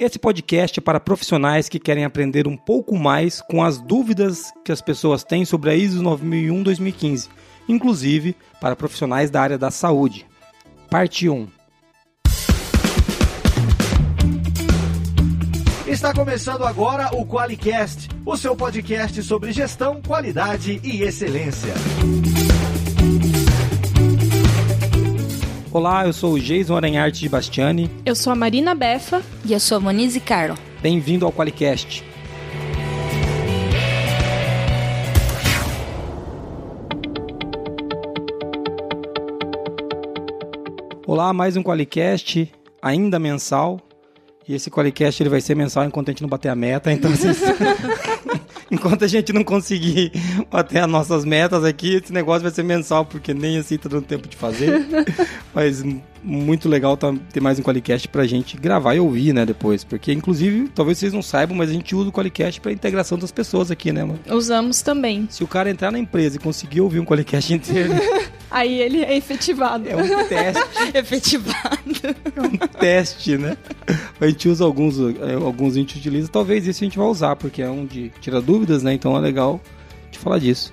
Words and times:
Esse 0.00 0.16
podcast 0.16 0.78
é 0.78 0.80
para 0.80 1.00
profissionais 1.00 1.68
que 1.68 1.80
querem 1.80 2.04
aprender 2.04 2.46
um 2.46 2.56
pouco 2.56 2.96
mais 2.96 3.40
com 3.40 3.64
as 3.64 3.80
dúvidas 3.80 4.52
que 4.64 4.70
as 4.70 4.80
pessoas 4.80 5.24
têm 5.24 5.44
sobre 5.44 5.70
a 5.70 5.74
ISO 5.74 6.00
9001-2015, 6.04 7.28
inclusive 7.68 8.36
para 8.60 8.76
profissionais 8.76 9.28
da 9.28 9.42
área 9.42 9.58
da 9.58 9.72
saúde. 9.72 10.24
Parte 10.88 11.28
1. 11.28 11.48
Está 15.88 16.14
começando 16.14 16.64
agora 16.64 17.10
o 17.16 17.26
QualiCast, 17.26 18.08
o 18.24 18.36
seu 18.36 18.54
podcast 18.54 19.20
sobre 19.24 19.50
gestão, 19.50 20.00
qualidade 20.00 20.80
e 20.84 21.02
excelência. 21.02 21.74
Olá, 25.70 26.06
eu 26.06 26.14
sou 26.14 26.32
o 26.32 26.40
Jason 26.40 26.74
Aranharte 26.74 27.20
de 27.20 27.28
Bastiani. 27.28 27.90
Eu 28.06 28.14
sou 28.14 28.32
a 28.32 28.36
Marina 28.36 28.74
Befa. 28.74 29.22
E 29.44 29.52
eu 29.52 29.60
sou 29.60 29.76
a 29.76 29.80
Monize 29.80 30.18
Carlo. 30.18 30.56
Bem-vindo 30.80 31.26
ao 31.26 31.32
QualiCast. 31.32 32.02
Olá, 41.06 41.34
mais 41.34 41.54
um 41.54 41.62
QualiCast, 41.62 42.50
ainda 42.80 43.18
mensal. 43.18 43.78
E 44.48 44.54
esse 44.54 44.70
QualiCast 44.70 45.22
ele 45.22 45.28
vai 45.28 45.42
ser 45.42 45.54
mensal 45.54 45.84
enquanto 45.84 46.08
a 46.08 46.12
gente 46.12 46.22
não 46.22 46.30
bater 46.30 46.48
a 46.48 46.54
meta. 46.54 46.90
Então, 46.90 47.10
vocês... 47.10 47.42
enquanto 48.72 49.04
a 49.04 49.08
gente 49.08 49.32
não 49.32 49.42
conseguir 49.42 50.12
bater 50.50 50.78
as 50.78 50.88
nossas 50.88 51.24
metas 51.24 51.64
aqui, 51.64 51.96
esse 51.96 52.12
negócio 52.12 52.42
vai 52.42 52.50
ser 52.50 52.62
mensal, 52.62 53.04
porque 53.04 53.32
nem 53.32 53.58
assim 53.58 53.78
tá 53.78 53.88
dando 53.88 54.04
tempo 54.04 54.28
de 54.28 54.36
fazer. 54.36 54.86
Mas 55.54 55.82
muito 56.22 56.68
legal 56.68 56.96
tá, 56.96 57.14
ter 57.32 57.40
mais 57.40 57.58
um 57.58 57.62
Qualicast 57.62 58.08
pra 58.08 58.26
gente 58.26 58.56
gravar 58.56 58.94
e 58.94 59.00
ouvir, 59.00 59.32
né, 59.32 59.44
depois. 59.46 59.84
Porque, 59.84 60.12
inclusive, 60.12 60.68
talvez 60.74 60.98
vocês 60.98 61.12
não 61.12 61.22
saibam, 61.22 61.56
mas 61.56 61.70
a 61.70 61.72
gente 61.72 61.94
usa 61.94 62.08
o 62.08 62.12
Qualicast 62.12 62.60
pra 62.60 62.72
integração 62.72 63.18
das 63.18 63.32
pessoas 63.32 63.70
aqui, 63.70 63.92
né, 63.92 64.04
mano? 64.04 64.20
Usamos 64.30 64.82
também. 64.82 65.26
Se 65.30 65.44
o 65.44 65.46
cara 65.46 65.70
entrar 65.70 65.90
na 65.90 65.98
empresa 65.98 66.36
e 66.36 66.40
conseguir 66.40 66.80
ouvir 66.80 67.00
um 67.00 67.04
Qualicast 67.04 67.52
inteiro... 67.52 67.92
Aí 68.50 68.80
ele 68.80 69.02
é 69.02 69.14
efetivado. 69.14 69.88
É 69.88 69.94
um 69.94 70.26
teste. 70.26 70.62
efetivado. 70.96 72.16
É 72.34 72.40
um 72.40 72.56
teste, 72.56 73.36
né? 73.36 73.56
A 74.18 74.26
gente 74.26 74.48
usa 74.48 74.64
alguns, 74.64 74.98
é, 74.98 75.34
alguns 75.34 75.74
a 75.74 75.78
gente 75.78 75.98
utiliza. 75.98 76.28
Talvez 76.28 76.66
isso 76.66 76.82
a 76.82 76.86
gente 76.86 76.96
vai 76.96 77.06
usar, 77.08 77.36
porque 77.36 77.60
é 77.60 77.68
um 77.68 77.84
de 77.84 78.10
tirar 78.20 78.40
dúvidas, 78.40 78.82
né? 78.82 78.94
Então 78.94 79.14
é 79.16 79.20
legal 79.20 79.60
de 80.10 80.18
falar 80.18 80.38
disso. 80.38 80.72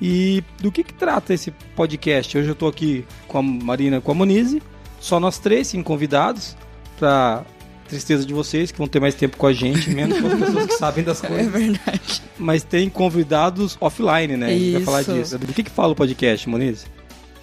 E 0.00 0.44
do 0.60 0.70
que, 0.70 0.84
que 0.84 0.94
trata 0.94 1.34
esse 1.34 1.50
podcast? 1.74 2.38
Hoje 2.38 2.48
eu 2.48 2.54
tô 2.54 2.68
aqui 2.68 3.04
com 3.26 3.38
a 3.38 3.42
Marina 3.42 4.00
com 4.00 4.12
a 4.12 4.14
Monize. 4.14 4.62
Só 5.00 5.18
nós 5.20 5.38
três, 5.38 5.68
sim, 5.68 5.82
convidados. 5.82 6.56
Pra 6.98 7.44
tristeza 7.88 8.26
de 8.26 8.34
vocês, 8.34 8.70
que 8.70 8.76
vão 8.78 8.86
ter 8.88 9.00
mais 9.00 9.14
tempo 9.14 9.36
com 9.36 9.46
a 9.46 9.52
gente, 9.52 9.88
menos 9.90 10.20
com 10.20 10.26
as 10.26 10.38
pessoas 10.38 10.66
que 10.66 10.74
sabem 10.74 11.02
das 11.04 11.20
coisas. 11.22 11.46
É 11.46 11.48
verdade. 11.48 12.22
Mas 12.38 12.62
tem 12.62 12.88
convidados 12.90 13.78
offline, 13.80 14.36
né? 14.36 14.46
A 14.46 14.50
gente 14.50 14.70
vai 14.72 14.80
Isso. 14.82 14.84
falar 14.84 15.02
disso. 15.02 15.38
Do 15.38 15.46
que, 15.54 15.62
que 15.62 15.70
fala 15.70 15.92
o 15.92 15.96
podcast, 15.96 16.48
Monize? 16.48 16.84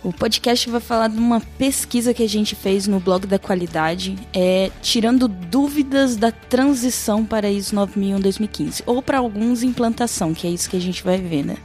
O 0.04 0.14
podcast 0.14 0.70
vai 0.70 0.80
falar 0.80 1.08
de 1.08 1.18
uma 1.18 1.42
pesquisa 1.58 2.14
que 2.14 2.22
a 2.22 2.30
gente 2.30 2.54
fez 2.56 2.86
no 2.86 3.00
blog 3.00 3.26
da 3.26 3.40
qualidade, 3.40 4.16
é 4.36 4.70
tirando 4.80 5.28
dúvidas 5.28 6.16
da 6.16 6.32
transição 6.32 7.26
para 7.26 7.50
ISO 7.50 7.76
9001-2015, 7.76 8.84
ou 8.86 9.02
para 9.02 9.18
alguns 9.18 9.64
implantação, 9.64 10.32
que 10.34 10.46
é 10.46 10.50
isso 10.52 10.70
que 10.70 10.78
a 10.78 10.82
gente 10.82 11.04
vai 11.04 11.18
ver, 11.18 11.44
né? 11.44 11.58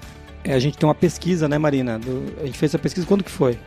É, 0.43 0.55
a 0.55 0.59
gente 0.59 0.79
tem 0.79 0.89
uma 0.89 0.95
pesquisa, 0.95 1.47
né, 1.49 1.59
Marina? 1.59 1.99
Do- 1.99 2.33
a 2.41 2.47
gente 2.47 2.57
fez 2.57 2.71
essa 2.71 2.79
pesquisa 2.79 3.07
quando 3.07 3.23
que 3.23 3.31
foi? 3.31 3.59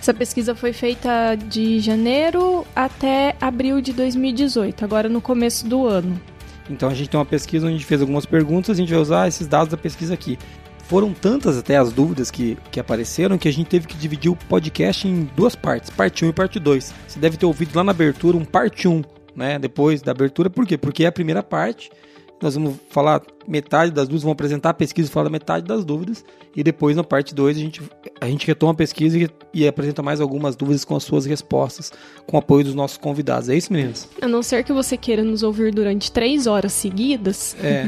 Essa 0.00 0.14
pesquisa 0.14 0.54
foi 0.54 0.72
feita 0.72 1.34
de 1.34 1.80
janeiro 1.80 2.64
até 2.74 3.36
abril 3.40 3.80
de 3.80 3.92
2018, 3.92 4.84
agora 4.84 5.08
no 5.08 5.20
começo 5.20 5.66
do 5.66 5.86
ano. 5.86 6.18
Então 6.70 6.88
a 6.88 6.94
gente 6.94 7.10
tem 7.10 7.18
uma 7.18 7.26
pesquisa 7.26 7.66
onde 7.66 7.74
a 7.74 7.78
gente 7.78 7.86
fez 7.86 8.00
algumas 8.00 8.26
perguntas, 8.26 8.76
a 8.76 8.80
gente 8.80 8.92
vai 8.92 9.00
usar 9.00 9.28
esses 9.28 9.46
dados 9.46 9.68
da 9.68 9.76
pesquisa 9.76 10.14
aqui. 10.14 10.38
Foram 10.84 11.12
tantas 11.12 11.58
até 11.58 11.76
as 11.76 11.92
dúvidas 11.92 12.30
que, 12.30 12.56
que 12.70 12.80
apareceram 12.80 13.36
que 13.36 13.48
a 13.48 13.52
gente 13.52 13.66
teve 13.66 13.86
que 13.86 13.96
dividir 13.96 14.30
o 14.30 14.36
podcast 14.36 15.06
em 15.06 15.28
duas 15.36 15.54
partes, 15.54 15.90
parte 15.90 16.24
1 16.24 16.28
e 16.28 16.32
parte 16.32 16.58
2. 16.58 16.94
Você 17.06 17.18
deve 17.18 17.36
ter 17.36 17.44
ouvido 17.44 17.76
lá 17.76 17.84
na 17.84 17.90
abertura 17.90 18.36
um 18.36 18.44
parte 18.44 18.88
1, 18.88 19.02
né? 19.36 19.58
Depois 19.58 20.00
da 20.00 20.12
abertura, 20.12 20.48
por 20.48 20.66
quê? 20.66 20.78
Porque 20.78 21.04
é 21.04 21.08
a 21.08 21.12
primeira 21.12 21.42
parte. 21.42 21.90
Nós 22.40 22.54
vamos 22.54 22.76
falar 22.88 23.20
metade 23.48 23.90
das 23.90 24.04
dúvidas, 24.06 24.22
vamos 24.22 24.34
apresentar 24.34 24.70
a 24.70 24.74
pesquisa 24.74 25.08
e 25.08 25.12
falar 25.12 25.24
da 25.24 25.30
metade 25.30 25.66
das 25.66 25.84
dúvidas. 25.84 26.24
E 26.54 26.62
depois, 26.62 26.96
na 26.96 27.04
parte 27.04 27.34
2, 27.34 27.56
a 27.56 27.60
gente, 27.60 27.82
a 28.20 28.26
gente 28.26 28.46
retoma 28.46 28.72
a 28.72 28.74
pesquisa 28.74 29.16
e, 29.18 29.28
e 29.54 29.66
apresenta 29.68 30.02
mais 30.02 30.20
algumas 30.20 30.56
dúvidas 30.56 30.84
com 30.84 30.96
as 30.96 31.04
suas 31.04 31.24
respostas, 31.24 31.92
com 32.26 32.36
o 32.36 32.40
apoio 32.40 32.64
dos 32.64 32.74
nossos 32.74 32.96
convidados. 32.98 33.48
É 33.48 33.56
isso, 33.56 33.72
meninas? 33.72 34.08
A 34.20 34.26
não 34.26 34.42
ser 34.42 34.64
que 34.64 34.72
você 34.72 34.96
queira 34.96 35.22
nos 35.22 35.42
ouvir 35.42 35.72
durante 35.72 36.10
três 36.10 36.46
horas 36.46 36.72
seguidas, 36.72 37.56
É, 37.62 37.86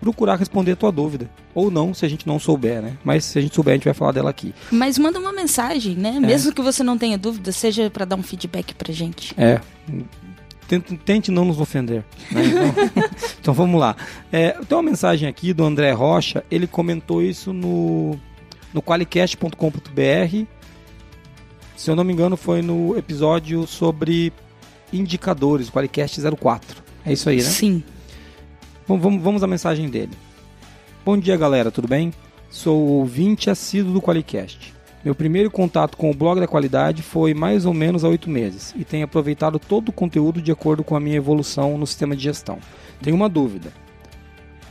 procurar 0.00 0.36
responder 0.36 0.72
a 0.72 0.76
tua 0.76 0.92
dúvida. 0.92 1.30
Ou 1.54 1.70
não, 1.70 1.94
se 1.94 2.04
a 2.04 2.08
gente 2.08 2.26
não 2.26 2.38
souber, 2.38 2.82
né? 2.82 2.98
Mas 3.02 3.24
se 3.24 3.38
a 3.38 3.42
gente 3.42 3.54
souber, 3.54 3.72
a 3.72 3.76
gente 3.76 3.86
vai 3.86 3.94
falar 3.94 4.12
dela 4.12 4.28
aqui. 4.28 4.54
Mas 4.70 4.98
manda 4.98 5.18
uma 5.18 5.32
mensagem, 5.32 5.96
né? 5.96 6.20
Mesmo 6.20 6.52
que 6.52 6.60
você 6.60 6.82
não 6.82 6.98
tenha 6.98 7.16
dúvida, 7.16 7.50
seja 7.50 7.88
pra 7.88 8.04
dar 8.04 8.16
um 8.16 8.22
feedback 8.22 8.74
pra 8.74 8.92
gente. 8.92 9.32
É. 9.38 9.58
Tente, 10.68 10.96
tente 10.98 11.30
não 11.30 11.44
nos 11.44 11.60
ofender. 11.60 12.04
né? 12.30 12.42
Então, 12.44 13.04
então 13.40 13.54
vamos 13.54 13.80
lá. 13.80 13.96
É, 14.32 14.50
tem 14.50 14.76
uma 14.76 14.82
mensagem 14.82 15.28
aqui 15.28 15.52
do 15.52 15.64
André 15.64 15.92
Rocha. 15.92 16.44
Ele 16.50 16.66
comentou 16.66 17.22
isso 17.22 17.52
no, 17.52 18.18
no 18.74 18.82
qualicast.com.br. 18.82 20.46
Se 21.76 21.90
eu 21.90 21.94
não 21.94 22.04
me 22.04 22.12
engano, 22.12 22.36
foi 22.36 22.62
no 22.62 22.96
episódio 22.96 23.66
sobre 23.66 24.32
indicadores, 24.92 25.70
Qualicast 25.70 26.20
04. 26.20 26.82
É 27.04 27.12
isso 27.12 27.28
aí, 27.28 27.36
né? 27.36 27.42
Sim. 27.42 27.82
Vamos, 28.86 29.02
vamos, 29.02 29.22
vamos 29.22 29.42
à 29.42 29.46
mensagem 29.46 29.88
dele. 29.88 30.12
Bom 31.04 31.18
dia, 31.18 31.36
galera, 31.36 31.70
tudo 31.70 31.86
bem? 31.86 32.12
Sou 32.50 32.80
ouvinte 32.88 33.50
assíduo 33.50 33.92
do 33.92 34.02
Qualicast. 34.02 34.75
Meu 35.06 35.14
primeiro 35.14 35.52
contato 35.52 35.96
com 35.96 36.10
o 36.10 36.14
blog 36.14 36.40
da 36.40 36.48
qualidade 36.48 37.00
foi 37.00 37.32
mais 37.32 37.64
ou 37.64 37.72
menos 37.72 38.02
há 38.04 38.08
oito 38.08 38.28
meses 38.28 38.74
e 38.76 38.84
tenho 38.84 39.04
aproveitado 39.04 39.56
todo 39.56 39.90
o 39.90 39.92
conteúdo 39.92 40.42
de 40.42 40.50
acordo 40.50 40.82
com 40.82 40.96
a 40.96 41.00
minha 41.00 41.14
evolução 41.14 41.78
no 41.78 41.86
sistema 41.86 42.16
de 42.16 42.24
gestão. 42.24 42.58
Tenho 43.00 43.14
uma 43.14 43.28
dúvida. 43.28 43.72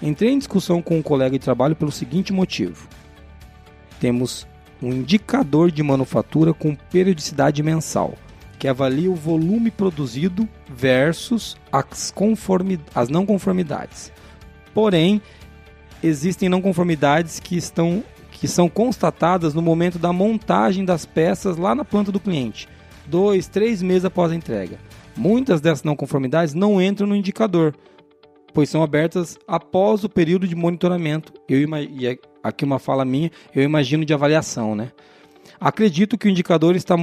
Entrei 0.02 0.32
em 0.32 0.38
discussão 0.38 0.82
com 0.82 0.98
um 0.98 1.02
colega 1.02 1.40
de 1.40 1.46
trabalho 1.46 1.74
pelo 1.74 1.90
seguinte 1.90 2.34
motivo: 2.34 2.86
temos 3.98 4.46
um 4.84 4.92
indicador 4.92 5.72
de 5.72 5.82
manufatura 5.82 6.54
com 6.54 6.76
periodicidade 6.76 7.64
mensal, 7.64 8.16
que 8.60 8.68
avalia 8.68 9.10
o 9.10 9.16
volume 9.16 9.72
produzido 9.72 10.50
versus 10.68 11.56
as, 11.72 12.14
as 12.94 13.08
não 13.08 13.26
conformidades. 13.26 14.12
Porém, 14.74 15.22
existem 16.04 16.50
não 16.50 16.62
conformidades 16.62 17.40
que 17.40 17.56
estão 17.56 18.04
que 18.40 18.48
são 18.48 18.68
constatadas 18.68 19.54
no 19.54 19.62
momento 19.62 19.98
da 19.98 20.12
montagem 20.12 20.84
das 20.84 21.06
peças 21.06 21.58
lá 21.58 21.74
na 21.74 21.86
planta 21.86 22.12
do 22.12 22.20
cliente, 22.20 22.68
dois, 23.06 23.48
três 23.48 23.82
meses 23.82 24.06
após 24.06 24.32
a 24.32 24.36
entrega. 24.36 24.78
Muitas 25.16 25.62
dessas 25.62 25.84
não 25.84 25.96
conformidades 25.96 26.54
não 26.54 26.82
entram 26.82 27.08
no 27.08 27.16
indicador, 27.16 27.74
pois 28.54 28.70
são 28.70 28.84
abertas 28.84 29.38
após 29.48 30.04
o 30.04 30.10
período 30.10 30.48
de 30.48 30.56
monitoramento. 30.56 31.34
Eu 31.48 31.60
e 31.60 32.08
é 32.08 32.18
aqui 32.44 32.66
uma 32.66 32.80
fala 32.80 33.06
minha, 33.06 33.32
eu 33.54 33.64
imagino 33.64 34.04
de 34.04 34.14
avaliação, 34.14 34.76
né? 34.76 34.92
Acredito 35.60 36.18
que 36.18 36.28
o 36.28 36.30
indicador 36.30 36.76
está, 36.76 36.96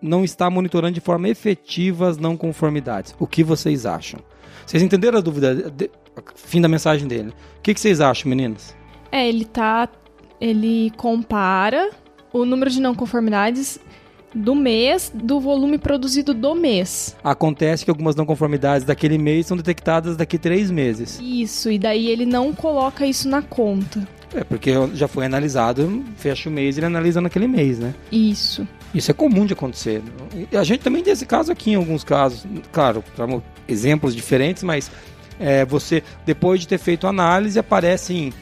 não 0.00 0.24
está 0.24 0.48
monitorando 0.48 0.94
de 0.94 1.00
forma 1.00 1.28
efetiva 1.28 2.08
as 2.08 2.16
não 2.16 2.36
conformidades. 2.36 3.14
O 3.18 3.26
que 3.26 3.44
vocês 3.44 3.84
acham? 3.84 4.20
Vocês 4.66 4.82
entenderam 4.82 5.18
a 5.18 5.20
dúvida? 5.20 5.70
De, 5.70 5.90
fim 6.34 6.60
da 6.60 6.68
mensagem 6.68 7.06
dele. 7.06 7.30
O 7.58 7.60
que, 7.62 7.74
que 7.74 7.80
vocês 7.80 8.00
acham, 8.00 8.30
meninas? 8.30 8.74
É, 9.12 9.28
ele 9.28 9.44
tá. 9.44 9.88
Ele 10.40 10.90
compara 10.96 11.90
o 12.32 12.44
número 12.44 12.70
de 12.70 12.80
não 12.80 12.94
conformidades 12.94 13.78
do 14.34 14.54
mês 14.54 15.10
do 15.12 15.40
volume 15.40 15.76
produzido 15.76 16.32
do 16.32 16.54
mês. 16.54 17.16
Acontece 17.22 17.84
que 17.84 17.90
algumas 17.90 18.14
não 18.14 18.24
conformidades 18.24 18.86
daquele 18.86 19.18
mês 19.18 19.46
são 19.46 19.56
detectadas 19.56 20.16
daqui 20.16 20.38
três 20.38 20.70
meses. 20.70 21.18
Isso, 21.20 21.70
e 21.70 21.78
daí 21.78 22.08
ele 22.08 22.24
não 22.24 22.52
coloca 22.52 23.04
isso 23.06 23.28
na 23.28 23.42
conta. 23.42 24.06
É, 24.32 24.44
porque 24.44 24.72
já 24.94 25.08
foi 25.08 25.26
analisado, 25.26 26.04
fecha 26.16 26.48
o 26.48 26.52
mês 26.52 26.76
e 26.76 26.80
ele 26.80 26.86
analisa 26.86 27.20
naquele 27.20 27.48
mês, 27.48 27.80
né? 27.80 27.92
Isso. 28.12 28.66
Isso 28.94 29.10
é 29.10 29.14
comum 29.14 29.44
de 29.44 29.54
acontecer. 29.54 30.02
A 30.52 30.62
gente 30.62 30.80
também 30.80 31.02
tem 31.02 31.12
esse 31.12 31.26
caso 31.26 31.50
aqui 31.50 31.72
em 31.72 31.74
alguns 31.74 32.04
casos. 32.04 32.46
Claro, 32.70 33.02
exemplos 33.68 34.14
diferentes, 34.14 34.62
mas 34.62 34.90
é, 35.38 35.64
você, 35.64 36.02
depois 36.24 36.60
de 36.60 36.68
ter 36.68 36.78
feito 36.78 37.08
a 37.08 37.10
análise, 37.10 37.58
aparecem 37.58 38.32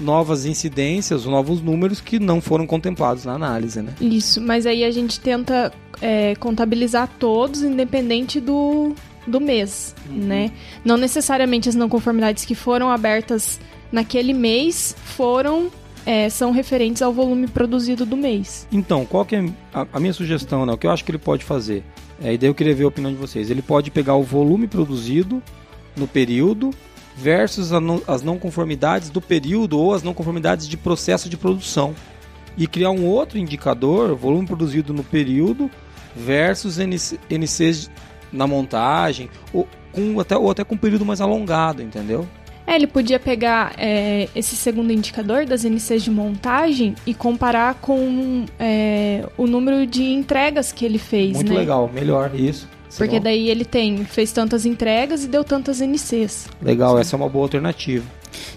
novas 0.00 0.44
incidências, 0.44 1.24
novos 1.24 1.60
números 1.60 2.00
que 2.00 2.18
não 2.18 2.40
foram 2.40 2.66
contemplados 2.66 3.24
na 3.24 3.32
análise, 3.32 3.80
né? 3.80 3.94
Isso, 4.00 4.40
mas 4.40 4.66
aí 4.66 4.84
a 4.84 4.90
gente 4.90 5.18
tenta 5.20 5.72
é, 6.00 6.34
contabilizar 6.36 7.08
todos, 7.18 7.62
independente 7.62 8.40
do, 8.40 8.94
do 9.26 9.40
mês, 9.40 9.94
uhum. 10.08 10.16
né? 10.16 10.52
Não 10.84 10.96
necessariamente 10.96 11.68
as 11.68 11.74
não 11.74 11.88
conformidades 11.88 12.44
que 12.44 12.54
foram 12.54 12.90
abertas 12.90 13.58
naquele 13.90 14.32
mês 14.32 14.94
foram 15.04 15.70
é, 16.04 16.28
são 16.28 16.52
referentes 16.52 17.02
ao 17.02 17.12
volume 17.12 17.48
produzido 17.48 18.06
do 18.06 18.16
mês. 18.16 18.68
Então, 18.70 19.04
qual 19.04 19.24
que 19.24 19.34
é 19.34 19.44
a, 19.74 19.86
a 19.94 20.00
minha 20.00 20.12
sugestão, 20.12 20.64
né? 20.64 20.72
O 20.72 20.78
que 20.78 20.86
eu 20.86 20.90
acho 20.90 21.04
que 21.04 21.10
ele 21.10 21.18
pode 21.18 21.44
fazer? 21.44 21.82
É, 22.22 22.32
e 22.32 22.38
daí 22.38 22.48
eu 22.48 22.54
queria 22.54 22.74
ver 22.74 22.84
a 22.84 22.88
opinião 22.88 23.12
de 23.12 23.18
vocês. 23.18 23.50
Ele 23.50 23.60
pode 23.60 23.90
pegar 23.90 24.14
o 24.14 24.22
volume 24.22 24.68
produzido 24.68 25.42
no 25.96 26.06
período 26.06 26.70
versus 27.16 27.72
as 28.06 28.22
não 28.22 28.38
conformidades 28.38 29.08
do 29.08 29.20
período 29.20 29.78
ou 29.78 29.94
as 29.94 30.02
não 30.02 30.12
conformidades 30.12 30.68
de 30.68 30.76
processo 30.76 31.28
de 31.28 31.36
produção. 31.36 31.94
E 32.56 32.66
criar 32.66 32.90
um 32.90 33.06
outro 33.06 33.38
indicador, 33.38 34.14
volume 34.14 34.46
produzido 34.46 34.92
no 34.92 35.02
período 35.02 35.70
versus 36.14 36.78
NCs 36.78 37.90
na 38.32 38.46
montagem, 38.46 39.30
ou, 39.52 39.66
com, 39.92 40.18
até, 40.20 40.36
ou 40.36 40.50
até 40.50 40.64
com 40.64 40.74
um 40.74 40.78
período 40.78 41.04
mais 41.04 41.20
alongado, 41.20 41.82
entendeu? 41.82 42.26
É, 42.66 42.74
ele 42.74 42.86
podia 42.86 43.20
pegar 43.20 43.74
é, 43.78 44.28
esse 44.34 44.56
segundo 44.56 44.92
indicador 44.92 45.46
das 45.46 45.64
NCs 45.64 46.02
de 46.02 46.10
montagem 46.10 46.96
e 47.06 47.14
comparar 47.14 47.74
com 47.74 48.44
é, 48.58 49.24
o 49.36 49.46
número 49.46 49.86
de 49.86 50.02
entregas 50.02 50.72
que 50.72 50.84
ele 50.84 50.98
fez, 50.98 51.36
Muito 51.36 51.52
né? 51.52 51.60
legal, 51.60 51.88
melhor 51.92 52.34
isso. 52.34 52.68
Porque 52.96 53.20
daí 53.20 53.48
ele 53.48 53.64
tem, 53.64 54.04
fez 54.04 54.32
tantas 54.32 54.64
entregas 54.66 55.24
e 55.24 55.28
deu 55.28 55.44
tantas 55.44 55.80
NCs. 55.80 56.48
Legal, 56.62 56.94
Sim. 56.94 57.00
essa 57.00 57.16
é 57.16 57.18
uma 57.18 57.28
boa 57.28 57.44
alternativa. 57.44 58.04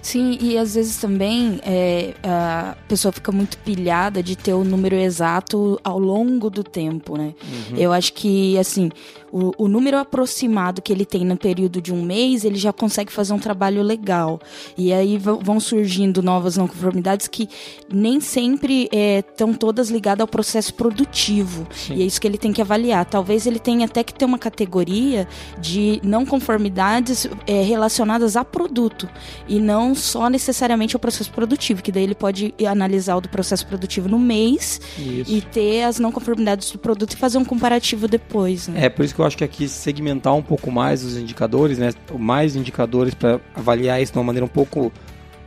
Sim, 0.01 0.37
e 0.41 0.57
às 0.57 0.75
vezes 0.75 0.97
também 0.97 1.59
é, 1.63 2.13
a 2.23 2.75
pessoa 2.87 3.11
fica 3.11 3.31
muito 3.31 3.57
pilhada 3.59 4.21
de 4.21 4.35
ter 4.35 4.53
o 4.53 4.63
número 4.63 4.95
exato 4.95 5.79
ao 5.83 5.99
longo 5.99 6.49
do 6.49 6.63
tempo, 6.63 7.17
né? 7.17 7.33
Uhum. 7.43 7.77
Eu 7.77 7.93
acho 7.93 8.13
que, 8.13 8.57
assim, 8.57 8.89
o, 9.31 9.51
o, 9.57 9.67
número 9.67 9.97
aproximado 9.97 10.81
que 10.81 10.91
ele 10.91 11.05
tem 11.05 11.25
no 11.25 11.37
período 11.37 11.81
de 11.81 11.93
um 11.93 12.01
mês, 12.01 12.43
ele 12.43 12.57
já 12.57 12.73
consegue 12.73 13.11
fazer 13.11 13.33
um 13.33 13.39
trabalho 13.39 13.81
legal. 13.81 14.39
E 14.77 14.91
aí 14.91 15.17
vão 15.17 15.59
surgindo 15.59 16.21
novas 16.21 16.57
não 16.57 16.67
conformidades 16.67 17.27
que 17.27 17.47
nem 17.91 18.19
sempre 18.19 18.89
estão 18.91 19.51
é, 19.51 19.53
todas 19.53 19.89
ligadas 19.89 20.21
ao 20.21 20.27
processo 20.27 20.73
produtivo. 20.73 21.67
Sim. 21.71 21.95
E 21.95 22.01
é 22.01 22.05
isso 22.05 22.19
que 22.19 22.27
ele 22.27 22.37
tem 22.37 22.51
que 22.51 22.61
avaliar. 22.61 23.05
Talvez 23.05 23.45
ele 23.45 23.59
tenha 23.59 23.85
até 23.85 24.03
que 24.03 24.13
ter 24.13 24.25
uma 24.25 24.39
categoria 24.39 25.27
de 25.59 25.99
não 26.03 26.25
conformidades 26.25 27.27
é, 27.45 27.61
relacionadas 27.61 28.35
a 28.35 28.43
produto 28.43 29.07
e 29.47 29.58
não 29.59 29.93
só 29.95 30.29
necessariamente 30.29 30.95
ao 30.95 30.99
processo 30.99 31.31
produtivo, 31.31 31.81
que 31.81 31.91
daí 31.91 32.03
ele 32.03 32.15
pode 32.15 32.53
analisar 32.67 33.15
o 33.15 33.21
do 33.21 33.29
processo 33.29 33.65
produtivo 33.65 34.07
no 34.07 34.19
mês 34.19 34.79
isso. 34.97 35.31
e 35.31 35.41
ter 35.41 35.83
as 35.83 35.99
não 35.99 36.11
conformidades 36.11 36.71
do 36.71 36.77
produto 36.77 37.13
e 37.13 37.17
fazer 37.17 37.37
um 37.37 37.45
comparativo 37.45 38.07
depois. 38.07 38.67
Né? 38.67 38.85
É, 38.85 38.89
por 38.89 39.05
isso 39.05 39.13
que 39.13 39.21
eu 39.21 39.25
acho 39.25 39.37
que 39.37 39.43
aqui 39.43 39.67
segmentar 39.67 40.33
um 40.35 40.41
pouco 40.41 40.71
mais 40.71 41.03
os 41.03 41.17
indicadores, 41.17 41.77
né? 41.77 41.91
Mais 42.17 42.55
indicadores 42.55 43.13
para 43.13 43.39
avaliar 43.55 44.01
isso 44.01 44.11
de 44.11 44.17
uma 44.17 44.23
maneira 44.23 44.45
um 44.45 44.49
pouco 44.49 44.91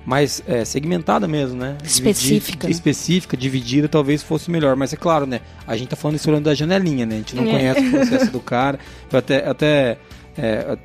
mais 0.04 0.42
é, 0.46 0.64
segmentada 0.64 1.28
mesmo, 1.28 1.56
né? 1.56 1.76
Específica. 1.84 2.66
Dividir, 2.66 2.70
específica, 2.70 3.36
dividida, 3.36 3.88
talvez 3.88 4.22
fosse 4.22 4.50
melhor. 4.50 4.76
Mas 4.76 4.92
é 4.92 4.96
claro, 4.96 5.26
né? 5.26 5.40
A 5.66 5.76
gente 5.76 5.88
tá 5.88 5.96
falando 5.96 6.16
isso 6.16 6.28
olhando 6.28 6.44
da 6.44 6.54
janelinha, 6.54 7.06
né? 7.06 7.16
A 7.16 7.18
gente 7.18 7.36
não 7.36 7.44
é. 7.44 7.50
conhece 7.50 7.80
o 7.80 7.90
processo 7.90 8.30
do 8.30 8.40
cara. 8.40 8.78
Eu 9.10 9.18
até, 9.18 9.48
até 9.48 9.98
é, 10.36 10.76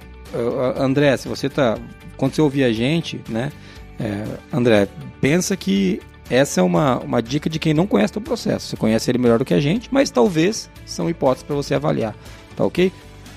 André, 0.77 1.15
se 1.17 1.27
você 1.27 1.49
tá. 1.49 1.77
Quando 2.15 2.33
você 2.33 2.41
ouvir 2.41 2.63
a 2.63 2.73
gente, 2.73 3.21
né? 3.29 3.51
É, 3.99 4.23
André, 4.51 4.87
pensa 5.21 5.55
que 5.55 6.01
essa 6.29 6.59
é 6.59 6.63
uma, 6.63 6.99
uma 6.99 7.21
dica 7.21 7.49
de 7.49 7.57
quem 7.57 7.73
não 7.73 7.87
conhece 7.87 8.17
o 8.17 8.21
processo. 8.21 8.67
Você 8.67 8.75
conhece 8.75 9.09
ele 9.09 9.17
melhor 9.17 9.39
do 9.39 9.45
que 9.45 9.53
a 9.53 9.59
gente, 9.59 9.89
mas 9.91 10.09
talvez 10.09 10.69
são 10.85 11.09
hipóteses 11.09 11.43
para 11.43 11.55
você 11.55 11.73
avaliar. 11.73 12.15
Tá 12.55 12.65
ok? 12.65 12.91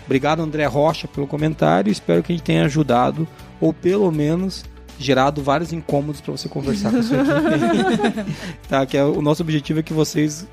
Obrigado, 0.05 0.43
André 0.43 0.67
Rocha, 0.67 1.07
pelo 1.07 1.27
comentário. 1.27 1.91
Espero 1.91 2.23
que 2.23 2.33
a 2.33 2.37
gente 2.37 2.45
tenha 2.45 2.65
ajudado, 2.65 3.29
ou 3.61 3.73
pelo 3.73 4.11
menos 4.11 4.65
gerado 4.99 5.43
vários 5.43 5.73
incômodos 5.73 6.21
para 6.21 6.33
você 6.33 6.49
conversar 6.49 6.91
com 6.91 6.99
a 6.99 7.03
sua 7.03 7.17
equipe. 7.19 8.35
tá? 8.69 8.85
Que 8.85 8.97
é, 8.97 9.05
o 9.05 9.23
nosso 9.23 9.43
objetivo 9.43 9.81
é 9.81 9.83
que 9.83 9.95
vocês 9.95 10.47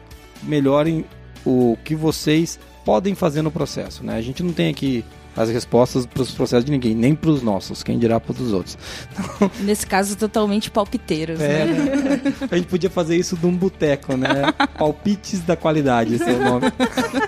melhorem 0.43 1.05
o 1.45 1.77
que 1.83 1.95
vocês 1.95 2.59
podem 2.85 3.15
fazer 3.15 3.41
no 3.41 3.51
processo. 3.51 4.03
Né? 4.03 4.15
A 4.15 4.21
gente 4.21 4.43
não 4.43 4.53
tem 4.53 4.69
aqui 4.69 5.03
as 5.37 5.49
respostas 5.49 6.05
para 6.05 6.21
os 6.21 6.31
processos 6.31 6.65
de 6.65 6.71
ninguém, 6.71 6.95
nem 6.95 7.13
para 7.13 7.29
os 7.29 7.41
nossos, 7.41 7.83
quem 7.83 7.99
dirá 7.99 8.19
para 8.19 8.33
os 8.33 8.51
outros. 8.51 8.77
Então, 9.13 9.51
Nesse 9.61 9.85
caso, 9.85 10.17
totalmente 10.17 10.71
palpiteiros. 10.71 11.39
É, 11.39 11.65
né? 11.65 11.65
né? 11.65 12.33
A 12.49 12.55
gente 12.57 12.67
podia 12.67 12.89
fazer 12.89 13.15
isso 13.15 13.37
de 13.37 13.45
um 13.45 13.55
boteco, 13.55 14.17
né? 14.17 14.51
Palpites 14.77 15.41
da 15.41 15.55
qualidade, 15.55 16.15
esse 16.15 16.29
é 16.29 16.33
o 16.33 16.43
nome. 16.43 16.65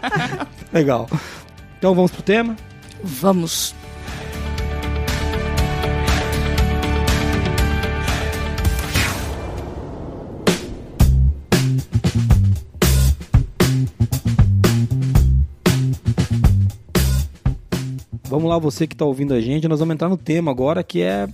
Legal. 0.74 1.08
Então 1.78 1.94
vamos 1.94 2.12
pro 2.12 2.24
tema? 2.24 2.58
Vamos. 3.04 3.74
Vamos 18.30 18.48
lá, 18.48 18.60
você 18.60 18.86
que 18.86 18.94
está 18.94 19.06
ouvindo 19.06 19.34
a 19.34 19.42
gente, 19.42 19.68
nós 19.68 19.80
vamos 19.80 19.96
entrar 19.96 20.08
no 20.08 20.16
tema 20.16 20.52
agora 20.52 20.84
que 20.84 21.02
é, 21.02 21.28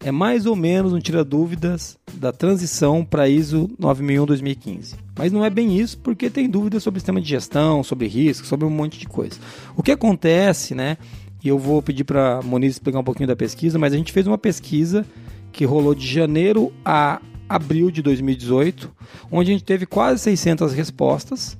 é 0.00 0.12
mais 0.12 0.44
ou 0.44 0.54
menos 0.54 0.92
um 0.92 0.98
tira 0.98 1.24
dúvidas 1.24 1.98
da 2.12 2.32
transição 2.32 3.02
para 3.02 3.26
ISO 3.26 3.70
9001-2015. 3.80 4.96
Mas 5.18 5.32
não 5.32 5.42
é 5.42 5.48
bem 5.48 5.78
isso, 5.78 5.96
porque 5.96 6.28
tem 6.28 6.46
dúvidas 6.46 6.82
sobre 6.82 7.00
sistema 7.00 7.18
de 7.18 7.26
gestão, 7.26 7.82
sobre 7.82 8.06
risco, 8.08 8.46
sobre 8.46 8.66
um 8.66 8.70
monte 8.70 8.98
de 8.98 9.06
coisa. 9.06 9.38
O 9.74 9.82
que 9.82 9.90
acontece, 9.90 10.74
né? 10.74 10.98
E 11.42 11.48
eu 11.48 11.58
vou 11.58 11.80
pedir 11.80 12.04
para 12.04 12.42
Moniz 12.44 12.74
explicar 12.74 12.98
um 12.98 13.04
pouquinho 13.04 13.28
da 13.28 13.34
pesquisa, 13.34 13.78
mas 13.78 13.94
a 13.94 13.96
gente 13.96 14.12
fez 14.12 14.26
uma 14.26 14.36
pesquisa 14.36 15.06
que 15.50 15.64
rolou 15.64 15.94
de 15.94 16.06
janeiro 16.06 16.70
a 16.84 17.22
abril 17.48 17.90
de 17.90 18.02
2018, 18.02 18.92
onde 19.32 19.50
a 19.50 19.54
gente 19.54 19.64
teve 19.64 19.86
quase 19.86 20.20
600 20.20 20.74
respostas 20.74 21.56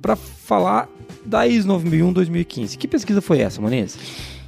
para 0.00 0.16
falar 0.16 0.88
da 1.24 1.46
ISO 1.46 1.68
9001-2015. 1.68 2.76
Que 2.76 2.88
pesquisa 2.88 3.20
foi 3.20 3.40
essa, 3.40 3.60
Moniz? 3.60 3.98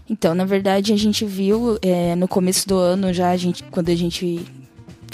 Então, 0.09 0.35
na 0.35 0.45
verdade, 0.45 0.93
a 0.93 0.97
gente 0.97 1.25
viu 1.25 1.79
é, 1.83 2.15
no 2.15 2.29
começo 2.29 2.69
do 2.69 2.77
ano 2.77 3.13
já, 3.13 3.31
a 3.31 3.37
gente, 3.37 3.65
quando 3.65 3.89
a 3.89 3.95
gente 3.95 4.41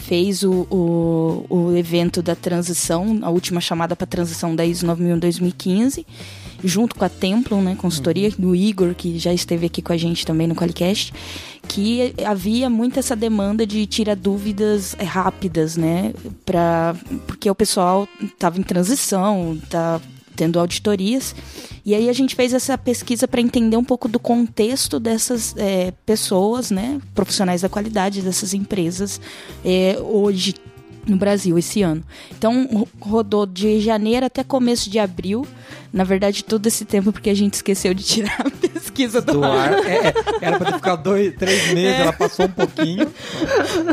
fez 0.03 0.43
o, 0.43 0.67
o, 0.71 1.47
o 1.49 1.77
evento 1.77 2.21
da 2.21 2.35
transição, 2.35 3.21
a 3.23 3.31
última 3.31 3.61
chamada 3.61 3.97
para 3.97 4.07
transição 4.07 4.55
da 4.55 4.67
ISO 4.67 4.87
9001-2015, 4.87 6.05
junto 6.63 6.95
com 6.95 7.05
a 7.05 7.09
Templon, 7.09 7.63
né, 7.63 7.77
consultoria, 7.77 8.29
uhum. 8.29 8.35
do 8.39 8.55
Igor, 8.55 8.95
que 8.95 9.19
já 9.19 9.33
esteve 9.33 9.67
aqui 9.67 9.81
com 9.81 9.93
a 9.93 9.97
gente 9.97 10.27
também 10.27 10.47
no 10.47 10.55
Qualicast, 10.55 11.13
que 11.67 12.15
havia 12.27 12.69
muito 12.69 12.99
essa 12.99 13.17
demanda 13.17 13.67
de 13.67 13.87
tirar 13.87 14.17
dúvidas 14.17 14.95
é, 14.99 15.05
rápidas, 15.05 15.77
né, 15.77 16.13
pra, 16.45 16.95
porque 17.27 17.49
o 17.51 17.55
pessoal 17.55 18.07
estava 18.21 18.59
em 18.59 18.63
transição, 18.63 19.59
tá 19.71 20.01
tendo 20.35 20.59
auditorias. 20.59 21.35
E 21.85 21.95
aí 21.95 22.09
a 22.09 22.13
gente 22.13 22.35
fez 22.35 22.53
essa 22.53 22.79
pesquisa 22.79 23.27
para 23.27 23.41
entender 23.41 23.77
um 23.77 23.85
pouco 23.85 24.09
do 24.09 24.19
contexto 24.19 25.01
dessas 25.01 25.55
é, 25.57 25.93
pessoas, 26.07 26.71
né, 26.71 27.01
profissionais 27.15 27.63
da 27.63 27.69
qualidade 27.69 28.23
dessas 28.23 28.55
empresas, 28.55 29.21
é, 29.65 29.99
hoje 30.01 30.55
no 31.07 31.17
Brasil 31.17 31.59
esse 31.59 31.83
ano. 31.83 32.03
Então 32.37 32.87
rodou 33.01 33.45
de 33.47 33.81
janeiro 33.81 34.27
até 34.27 34.45
começo 34.45 34.89
de 34.89 34.99
abril. 34.99 35.47
Na 35.93 36.05
verdade, 36.05 36.45
todo 36.45 36.67
esse 36.67 36.85
tempo 36.85 37.13
porque 37.13 37.31
a 37.31 37.35
gente 37.35 37.55
esqueceu 37.55 37.93
de 37.93 38.05
tirar 38.05 38.41
a 38.41 38.51
pesquisa 38.93 39.21
do, 39.21 39.33
do 39.33 39.45
ar. 39.45 39.73
É, 39.87 40.09
é, 40.09 40.15
era 40.41 40.59
pra 40.59 40.73
ter 40.73 40.77
ficado 40.77 41.03
dois, 41.03 41.35
três 41.35 41.73
meses, 41.73 41.99
é. 41.99 42.03
ela 42.03 42.13
passou 42.13 42.47
um 42.47 42.51
pouquinho. 42.51 43.11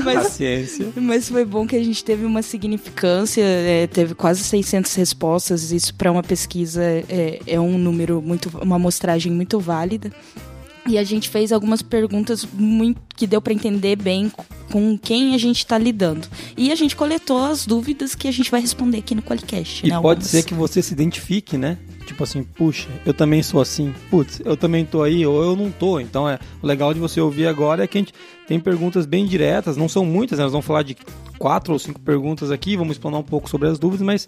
Mas, 0.03 0.24
Paciência. 0.24 0.88
Mas 0.96 1.29
foi 1.29 1.46
bom 1.46 1.65
que 1.65 1.75
a 1.75 1.84
gente 1.84 2.03
teve 2.03 2.25
uma 2.25 2.41
significância, 2.41 3.41
é, 3.44 3.88
teve 3.88 4.13
quase 4.13 4.44
600 4.44 4.94
respostas. 4.96 5.72
Isso 5.72 5.94
para 5.96 6.12
uma 6.12 6.24
pesquisa 6.24 6.84
é, 6.84 7.39
é 7.48 7.60
um 7.60 7.77
número 7.77 8.22
muito, 8.22 8.50
uma 8.62 8.75
amostragem 8.75 9.32
muito 9.32 9.60
válida. 9.60 10.12
E 10.89 10.98
a 10.98 11.03
gente 11.03 11.29
fez 11.29 11.51
algumas 11.51 11.84
perguntas 11.84 12.43
muito, 12.51 13.00
que 13.15 13.27
deu 13.27 13.39
para 13.39 13.53
entender 13.53 13.96
bem 13.96 14.31
com 14.72 14.98
quem 14.98 15.36
a 15.36 15.38
gente 15.38 15.60
está 15.60 15.77
lidando. 15.77 16.27
E 16.58 16.72
a 16.72 16.75
gente 16.75 16.96
coletou 16.96 17.46
as 17.46 17.63
dúvidas 17.63 18.15
que 18.15 18.27
a 18.27 18.31
gente 18.31 18.50
vai 18.50 18.60
responder 18.60 18.98
aqui 18.98 19.13
no 19.13 19.22
Qualicast. 19.22 19.86
E 19.86 19.89
né, 19.91 20.01
pode 20.01 20.25
ser 20.25 20.41
que 20.43 20.53
você 20.55 20.81
se 20.81 20.91
identifique, 20.91 21.60
né? 21.60 21.77
Tipo 22.08 22.24
assim, 22.24 22.41
puxa, 22.41 22.88
eu 23.05 23.13
também 23.13 23.43
sou 23.43 23.62
assim. 23.62 23.93
Putz, 24.10 24.41
eu 24.43 24.58
também 24.58 24.84
tô 24.84 25.03
aí 25.03 25.24
ou 25.27 25.43
eu 25.43 25.55
não 25.55 25.69
tô. 25.69 26.00
Então 26.00 26.27
é 26.27 26.39
o 26.60 26.65
legal 26.65 26.91
de 26.91 27.00
você 27.00 27.22
ouvir 27.22 27.46
agora 27.46 27.84
é 27.84 27.88
que 27.88 28.00
a 28.00 28.01
gente 28.01 28.13
tem 28.48 28.60
perguntas 28.60 29.05
bem 29.05 29.27
diretas, 29.27 29.77
não 29.77 29.88
são 29.88 30.03
muitas, 30.03 30.39
né? 30.39 30.43
nós 30.43 30.51
vamos 30.51 30.65
falar 30.65 30.81
de 30.81 30.98
quatro 31.38 31.72
ou 31.72 31.77
cinco 31.77 32.00
perguntas 32.00 32.50
aqui, 32.50 32.75
vamos 32.75 32.93
explanar 32.93 33.19
um 33.19 33.24
pouco 33.24 33.48
sobre 33.48 33.67
as 33.67 33.77
dúvidas, 33.77 34.03
mas 34.03 34.27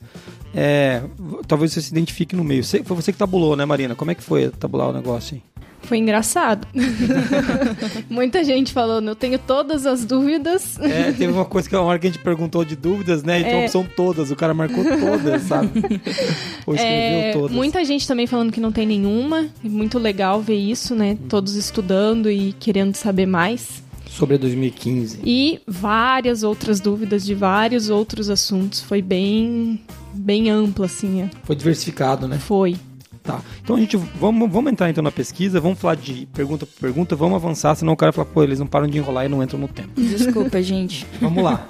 é, 0.54 1.02
talvez 1.48 1.74
você 1.74 1.82
se 1.82 1.92
identifique 1.92 2.36
no 2.36 2.44
meio. 2.44 2.64
Foi 2.64 2.96
você 2.96 3.12
que 3.12 3.18
tabulou, 3.18 3.56
né, 3.56 3.66
Marina? 3.66 3.96
Como 3.96 4.12
é 4.12 4.16
que 4.16 4.22
foi 4.22 4.50
tabular 4.50 4.90
o 4.90 4.94
negócio 4.94 5.34
aí? 5.36 5.52
Foi 5.84 5.98
engraçado. 5.98 6.68
Muita 8.10 8.44
gente 8.44 8.72
falando, 8.72 9.10
eu 9.10 9.16
tenho 9.16 9.38
todas 9.40 9.86
as 9.86 10.06
dúvidas. 10.06 10.80
É, 10.80 11.12
teve 11.12 11.28
uma 11.28 11.46
coisa 11.46 11.70
que 11.70 11.76
uma 11.76 11.84
hora 11.84 12.00
que 12.00 12.08
a 12.08 12.10
gente 12.10 12.22
perguntou 12.22 12.64
de 12.64 12.76
dúvidas, 12.76 13.24
né? 13.24 13.40
Então 13.40 13.52
é. 13.52 13.68
são 13.68 13.84
todas, 13.84 14.32
o 14.32 14.36
cara 14.36 14.54
marcou 14.54 14.84
todas, 14.84 15.42
sabe? 15.44 15.70
Ou 16.66 16.76
escreveu 16.76 17.20
é, 17.20 17.34
todas. 17.34 17.56
Muita 17.56 17.84
gente 17.84 18.08
também 18.08 18.28
falando 18.28 18.52
que 18.52 18.60
não 18.60 18.72
tem 18.72 18.86
nenhuma. 18.86 19.48
Muito 19.64 19.98
legal 20.00 20.42
ver 20.42 20.58
isso, 20.58 20.96
né? 20.96 21.18
Todos 21.28 21.56
estudando 21.56 22.30
e 22.30 22.54
querendo 22.54 22.96
saber 22.96 23.26
mais. 23.26 23.84
Sobre 24.12 24.38
2015. 24.38 25.20
E 25.24 25.62
várias 25.66 26.44
outras 26.44 26.80
dúvidas 26.80 27.26
de 27.26 27.34
vários 27.34 27.90
outros 27.90 28.30
assuntos. 28.30 28.82
Foi 28.82 29.02
bem, 29.02 29.80
bem 30.14 30.50
amplo, 30.50 30.84
assim. 30.84 31.22
É. 31.22 31.30
Foi 31.44 31.56
diversificado, 31.56 32.28
né? 32.28 32.38
Foi. 32.38 32.76
Tá. 33.24 33.40
Então 33.62 33.76
a 33.76 33.80
gente 33.80 33.96
vamos, 33.98 34.52
vamos 34.52 34.72
entrar 34.72 34.90
então 34.90 35.04
na 35.04 35.12
pesquisa, 35.12 35.62
vamos 35.62 35.80
falar 35.80 35.96
de 35.96 36.26
pergunta 36.34 36.66
por 36.66 36.80
pergunta, 36.80 37.16
vamos 37.16 37.36
avançar, 37.36 37.76
senão 37.76 37.94
o 37.94 37.98
cara 37.98 38.12
fala, 38.12 38.28
pô, 38.28 38.44
eles 38.44 38.60
não 38.60 38.66
param 38.66 38.88
de 38.88 38.98
enrolar 38.98 39.26
e 39.26 39.30
não 39.30 39.44
entram 39.44 39.60
no 39.60 39.68
tempo. 39.68 39.90
Desculpa, 39.96 40.62
gente. 40.62 41.06
Vamos 41.22 41.44
lá. 41.44 41.68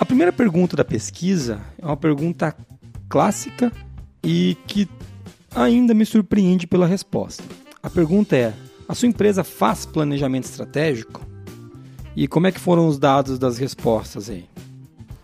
A 0.00 0.04
primeira 0.04 0.32
pergunta 0.32 0.76
da 0.76 0.84
pesquisa 0.84 1.60
é 1.80 1.86
uma 1.86 1.96
pergunta 1.96 2.54
clássica 3.08 3.72
e 4.24 4.56
que 4.66 4.88
ainda 5.54 5.94
me 5.94 6.04
surpreende 6.04 6.66
pela 6.66 6.86
resposta. 6.86 7.44
A 7.80 7.88
pergunta 7.88 8.36
é: 8.36 8.52
a 8.88 8.94
sua 8.94 9.08
empresa 9.08 9.44
faz 9.44 9.86
planejamento 9.86 10.44
estratégico? 10.44 11.31
E 12.16 12.28
como 12.28 12.46
é 12.46 12.52
que 12.52 12.60
foram 12.60 12.86
os 12.86 12.98
dados 12.98 13.38
das 13.38 13.58
respostas 13.58 14.28
aí? 14.28 14.44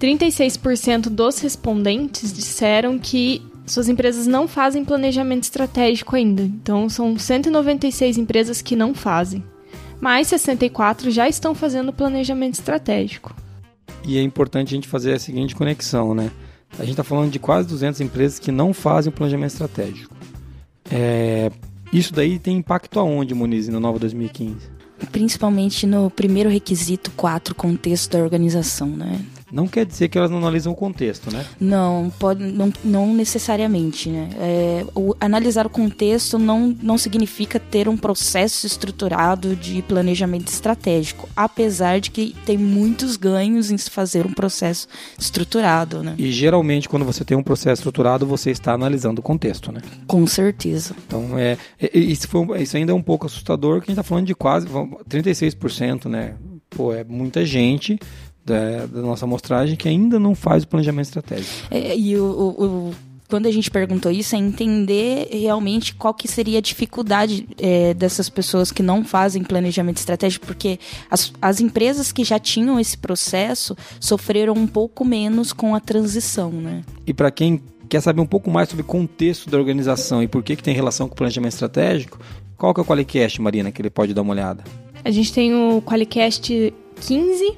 36% 0.01 1.09
dos 1.09 1.39
respondentes 1.41 2.33
disseram 2.33 2.99
que 2.99 3.43
suas 3.67 3.89
empresas 3.89 4.27
não 4.27 4.49
fazem 4.49 4.85
planejamento 4.85 5.43
estratégico 5.43 6.17
ainda. 6.17 6.43
Então, 6.43 6.89
são 6.89 7.19
196 7.19 8.17
empresas 8.17 8.63
que 8.63 8.77
não 8.77 8.95
fazem. 8.95 9.45
Mais 10.01 10.29
64 10.29 11.11
já 11.11 11.29
estão 11.29 11.55
fazendo 11.55 11.93
planejamento 11.93 12.55
estratégico. 12.55 13.35
E 14.05 14.17
é 14.17 14.23
importante 14.23 14.69
a 14.69 14.77
gente 14.77 14.89
fazer 14.89 15.13
a 15.13 15.19
seguinte 15.19 15.55
conexão, 15.55 16.15
né? 16.15 16.31
A 16.75 16.83
gente 16.83 16.93
está 16.93 17.05
falando 17.05 17.31
de 17.31 17.39
quase 17.39 17.69
200 17.69 18.01
empresas 18.01 18.39
que 18.39 18.53
não 18.53 18.73
fazem 18.73 19.11
o 19.11 19.15
planejamento 19.15 19.51
estratégico. 19.51 20.15
É... 20.91 21.51
Isso 21.93 22.13
daí 22.13 22.39
tem 22.39 22.59
impacto 22.59 23.01
aonde, 23.01 23.35
Muniz, 23.35 23.69
no 23.69 23.81
Nova 23.81 23.99
2015? 23.99 24.78
Principalmente 25.13 25.87
no 25.87 26.11
primeiro 26.11 26.51
requisito 26.51 27.11
4, 27.13 27.55
contexto 27.55 28.13
da 28.13 28.23
organização, 28.23 28.89
né? 28.89 29.21
Não 29.51 29.67
quer 29.67 29.87
dizer 29.87 30.09
que 30.09 30.19
elas 30.19 30.31
não 30.31 30.39
analisam 30.39 30.73
o 30.73 30.77
contexto, 30.77 31.33
né? 31.33 31.47
Não, 31.59 32.13
pode, 32.19 32.43
não, 32.45 32.73
não 32.85 33.15
necessariamente, 33.15 34.11
né? 34.11 34.29
É, 34.39 34.87
o, 34.95 35.15
analisar 35.21 35.67
o 35.67 35.71
contexto 35.71 36.39
não, 36.39 36.77
não 36.83 36.99
significa 36.99 37.59
ter 37.59 37.89
um 37.89 37.97
processo 37.97 38.67
estruturado 38.67 39.57
de 39.57 39.81
planejamento 39.83 40.49
estratégico, 40.49 41.29
apesar 41.35 42.01
de 42.01 42.11
que 42.11 42.35
tem 42.45 42.59
muitos 42.59 43.17
ganhos 43.17 43.71
em 43.71 43.79
se 43.79 43.91
fazer 43.91 44.27
um 44.27 44.33
processo 44.33 44.87
estruturado, 45.19 46.03
né? 46.03 46.15
E 46.19 46.31
geralmente 46.31 46.89
quando 46.89 47.05
você 47.05 47.25
tem 47.25 47.37
um 47.37 47.43
processo 47.43 47.81
estruturado, 47.81 48.27
você 48.27 48.51
está 48.51 48.73
analisando 48.73 49.21
o 49.21 49.23
contexto, 49.23 49.73
né? 49.73 49.81
Com 50.07 50.27
certeza. 50.27 50.95
Então, 51.07 51.39
é, 51.39 51.57
é 51.81 51.99
isso, 51.99 52.29
foi, 52.29 52.63
isso 52.63 52.77
ainda 52.77 52.93
é 52.93 52.95
um 52.95 53.03
pouco 53.03 53.27
assustador, 53.27 53.81
que 53.81 53.85
a 53.85 53.87
gente 53.87 53.93
está 53.93 54.03
falando 54.03 54.27
de 54.27 54.35
quase 54.35 54.67
36%, 54.67 56.07
né? 56.07 56.35
Pô, 56.71 56.93
é 56.93 57.03
muita 57.03 57.47
gente 57.47 57.99
da, 58.49 58.87
da, 58.87 59.03
nossa 59.03 59.27
amostragem 59.27 59.77
que 59.77 59.89
ainda 59.89 60.19
não 60.19 60.35
faz 60.35 60.65
o 60.65 60.69
planejamento 60.69 61.07
estratégico. 61.07 61.69
É, 61.71 61.97
e 61.97 62.17
o, 62.17 62.25
o, 62.25 62.65
o, 62.65 62.95
quando 63.29 63.47
a 63.47 63.51
gente 63.51 63.71
perguntou 63.71 64.11
isso, 64.11 64.35
é 64.35 64.39
entender 64.39 65.29
realmente 65.31 65.95
qual 65.95 66.15
que 66.15 66.27
seria 66.27 66.59
a 66.59 66.63
dificuldade 66.63 67.47
é, 67.59 67.93
dessas 67.93 68.31
pessoas 68.31 68.73
que 68.73 68.83
não 68.83 69.05
fazem 69.05 69.45
planejamento 69.45 69.99
estratégico, 69.99 70.47
porque 70.47 70.81
as, 71.11 71.31
as 71.41 71.61
empresas 71.61 72.11
que 72.11 72.25
já 72.25 72.39
tinham 72.39 72.81
esse 72.81 72.97
processo 72.97 73.77
sofreram 74.01 74.55
um 74.55 74.67
pouco 74.67 75.05
menos 75.05 75.53
com 75.53 75.75
a 75.75 75.81
transição, 75.81 76.51
né? 76.51 76.83
E 77.07 77.13
para 77.13 77.31
quem 77.31 77.61
quer 77.89 78.01
saber 78.01 78.21
um 78.21 78.27
pouco 78.27 78.51
mais 78.51 78.69
sobre 78.69 78.83
o 78.83 78.87
contexto 78.87 79.51
da 79.51 79.59
organização 79.59 80.23
e 80.23 80.29
por 80.29 80.43
que, 80.43 80.57
que 80.57 80.63
tem 80.63 80.75
relação 80.75 81.07
com 81.07 81.15
o 81.15 81.17
planejamento 81.17 81.53
estratégico, 81.53 82.19
qual 82.57 82.75
que 82.75 82.81
é 82.81 82.83
o 82.83 82.87
Qualicast, 82.87 83.41
Marina, 83.41 83.71
que 83.71 83.81
ele 83.81 83.91
pode 83.91 84.15
dar 84.15 84.23
uma 84.23 84.33
olhada? 84.33 84.65
A 85.05 85.11
gente 85.11 85.33
tem 85.33 85.55
o 85.55 85.81
Qualicast 85.83 86.75
15, 87.01 87.57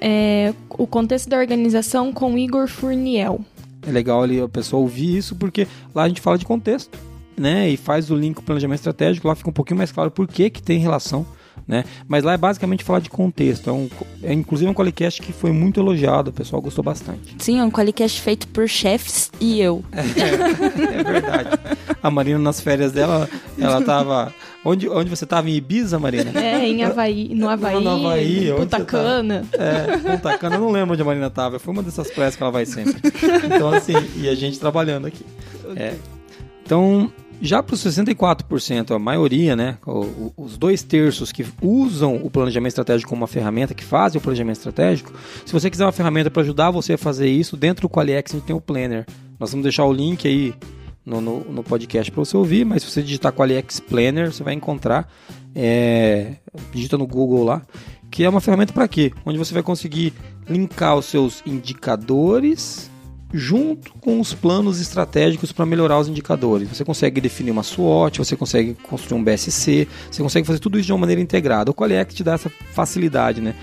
é, 0.00 0.52
o 0.70 0.86
contexto 0.86 1.28
da 1.28 1.38
organização 1.38 2.12
com 2.12 2.36
Igor 2.36 2.68
Furniel. 2.68 3.40
É 3.86 3.90
legal 3.90 4.22
ali 4.22 4.40
a 4.40 4.48
pessoa 4.48 4.82
ouvir 4.82 5.16
isso, 5.16 5.36
porque 5.36 5.66
lá 5.94 6.04
a 6.04 6.08
gente 6.08 6.20
fala 6.20 6.36
de 6.36 6.44
contexto, 6.44 6.98
né? 7.36 7.68
E 7.70 7.76
faz 7.76 8.10
o 8.10 8.16
link 8.16 8.34
com 8.34 8.40
o 8.42 8.44
planejamento 8.44 8.78
estratégico, 8.78 9.28
lá 9.28 9.34
fica 9.34 9.50
um 9.50 9.52
pouquinho 9.52 9.78
mais 9.78 9.92
claro 9.92 10.10
por 10.10 10.26
que, 10.26 10.50
que 10.50 10.62
tem 10.62 10.78
relação. 10.78 11.24
Né? 11.66 11.84
Mas 12.06 12.22
lá 12.22 12.32
é 12.32 12.36
basicamente 12.36 12.84
falar 12.84 13.00
de 13.00 13.10
contexto. 13.10 13.68
É, 13.68 13.72
um, 13.72 13.88
é 14.22 14.32
inclusive 14.32 14.70
um 14.70 14.74
Qualicast 14.74 15.20
que 15.20 15.32
foi 15.32 15.50
muito 15.50 15.80
elogiado, 15.80 16.30
o 16.30 16.32
pessoal 16.32 16.62
gostou 16.62 16.84
bastante. 16.84 17.34
Sim, 17.38 17.58
é 17.58 17.64
um 17.64 17.70
Qualicast 17.70 18.20
feito 18.20 18.46
por 18.48 18.68
chefs 18.68 19.30
e 19.40 19.60
eu. 19.60 19.84
É, 19.92 21.00
é 21.00 21.02
verdade. 21.02 21.50
A 22.02 22.10
Marina, 22.10 22.38
nas 22.38 22.60
férias 22.60 22.92
dela, 22.92 23.28
ela 23.58 23.82
tava. 23.82 24.32
Onde, 24.64 24.88
onde 24.88 25.08
você 25.08 25.24
estava? 25.24 25.48
Em 25.48 25.54
Ibiza, 25.54 25.98
Marina? 25.98 26.32
É, 26.38 26.66
em 26.66 26.82
Havaí, 26.82 27.32
no 27.34 27.48
Havaí. 27.48 27.82
No 27.82 27.90
Havaí, 27.90 28.52
Punta 28.56 28.84
Cana. 28.84 29.44
É, 29.52 29.96
Punta 29.96 30.38
Cana, 30.38 30.56
eu 30.56 30.60
não 30.60 30.70
lembro 30.70 30.94
onde 30.94 31.02
a 31.02 31.04
Marina 31.04 31.26
estava. 31.28 31.58
Foi 31.58 31.72
uma 31.72 31.82
dessas 31.82 32.10
praias 32.10 32.34
que 32.34 32.42
ela 32.42 32.52
vai 32.52 32.66
sempre. 32.66 33.00
Então, 33.44 33.70
assim, 33.72 33.94
e 34.16 34.28
a 34.28 34.34
gente 34.34 34.58
trabalhando 34.58 35.06
aqui. 35.06 35.24
É. 35.76 35.94
Então, 36.64 37.12
já 37.40 37.62
para 37.62 37.74
os 37.74 37.84
64%, 37.84 38.94
a 38.94 38.98
maioria, 38.98 39.54
né, 39.54 39.78
os 40.36 40.56
dois 40.56 40.82
terços 40.82 41.32
que 41.32 41.44
usam 41.60 42.16
o 42.16 42.30
planejamento 42.30 42.70
estratégico 42.70 43.10
como 43.10 43.22
uma 43.22 43.28
ferramenta, 43.28 43.74
que 43.74 43.84
fazem 43.84 44.18
o 44.18 44.22
planejamento 44.22 44.56
estratégico, 44.56 45.12
se 45.44 45.52
você 45.52 45.70
quiser 45.70 45.84
uma 45.84 45.92
ferramenta 45.92 46.30
para 46.30 46.42
ajudar 46.42 46.70
você 46.70 46.94
a 46.94 46.98
fazer 46.98 47.28
isso, 47.28 47.56
dentro 47.56 47.82
do 47.82 47.90
Qualiex 47.90 48.32
a 48.32 48.36
gente 48.36 48.46
tem 48.46 48.56
o 48.56 48.60
Planner. 48.60 49.06
Nós 49.38 49.50
vamos 49.50 49.64
deixar 49.64 49.84
o 49.84 49.92
link 49.92 50.26
aí 50.26 50.54
no, 51.04 51.20
no, 51.20 51.40
no 51.40 51.62
podcast 51.62 52.10
para 52.10 52.24
você 52.24 52.36
ouvir, 52.36 52.64
mas 52.64 52.82
se 52.82 52.90
você 52.90 53.02
digitar 53.02 53.32
Qualiex 53.32 53.80
Planner, 53.80 54.32
você 54.32 54.42
vai 54.42 54.54
encontrar, 54.54 55.08
é, 55.54 56.36
digita 56.72 56.96
no 56.96 57.06
Google 57.06 57.44
lá, 57.44 57.62
que 58.10 58.24
é 58.24 58.28
uma 58.28 58.40
ferramenta 58.40 58.72
para 58.72 58.88
quê? 58.88 59.12
Onde 59.24 59.38
você 59.38 59.52
vai 59.52 59.62
conseguir 59.62 60.12
linkar 60.48 60.96
os 60.96 61.06
seus 61.06 61.42
indicadores 61.44 62.90
junto 63.32 63.92
com 63.94 64.20
os 64.20 64.32
planos 64.32 64.80
estratégicos 64.80 65.52
para 65.52 65.66
melhorar 65.66 65.98
os 65.98 66.08
indicadores. 66.08 66.68
Você 66.68 66.84
consegue 66.84 67.20
definir 67.20 67.50
uma 67.50 67.62
SWOT, 67.62 68.18
você 68.18 68.36
consegue 68.36 68.74
construir 68.74 69.20
um 69.20 69.24
BSC, 69.24 69.88
você 70.10 70.22
consegue 70.22 70.46
fazer 70.46 70.58
tudo 70.58 70.78
isso 70.78 70.86
de 70.86 70.92
uma 70.92 70.98
maneira 70.98 71.20
integrada. 71.20 71.70
O 71.70 71.74
Qualiex 71.74 72.14
te 72.14 72.24
dá 72.24 72.34
essa 72.34 72.50
facilidade, 72.72 73.40
né? 73.40 73.54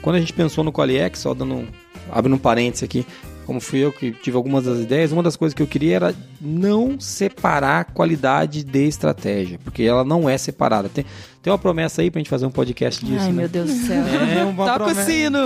Quando 0.00 0.16
a 0.16 0.20
gente 0.20 0.32
pensou 0.32 0.64
no 0.64 0.72
Qualiex, 0.72 1.20
só 1.20 1.32
dando 1.32 1.54
um, 1.54 1.66
abrindo 2.10 2.34
um 2.34 2.38
parênteses 2.38 2.82
aqui, 2.82 3.06
como 3.46 3.60
fui 3.60 3.80
eu 3.80 3.92
que 3.92 4.12
tive 4.12 4.36
algumas 4.36 4.64
das 4.64 4.80
ideias, 4.80 5.12
uma 5.12 5.22
das 5.22 5.36
coisas 5.36 5.54
que 5.54 5.62
eu 5.62 5.66
queria 5.66 5.96
era 5.96 6.14
não 6.40 6.98
separar 6.98 7.86
qualidade 7.86 8.64
de 8.64 8.86
estratégia, 8.86 9.58
porque 9.62 9.82
ela 9.82 10.04
não 10.04 10.28
é 10.28 10.36
separada. 10.38 10.88
Tem, 10.88 11.04
tem 11.40 11.52
uma 11.52 11.58
promessa 11.58 12.02
aí 12.02 12.10
pra 12.10 12.18
gente 12.18 12.30
fazer 12.30 12.46
um 12.46 12.50
podcast 12.50 13.04
disso. 13.04 13.20
Ai, 13.20 13.26
né? 13.28 13.32
meu 13.32 13.48
Deus 13.48 13.68
do 13.68 13.86
céu. 13.86 14.02
É 14.04 14.52
Toca 14.54 14.74
promessa. 14.84 15.02
o 15.02 15.04
sino! 15.04 15.38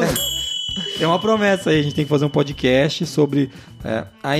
Tem 0.98 1.06
uma 1.06 1.18
promessa 1.18 1.70
aí, 1.70 1.80
a 1.80 1.82
gente 1.82 1.94
tem 1.94 2.04
que 2.04 2.08
fazer 2.10 2.24
um 2.24 2.30
podcast 2.30 3.06
sobre 3.06 3.50
é, 3.84 4.04
a 4.22 4.38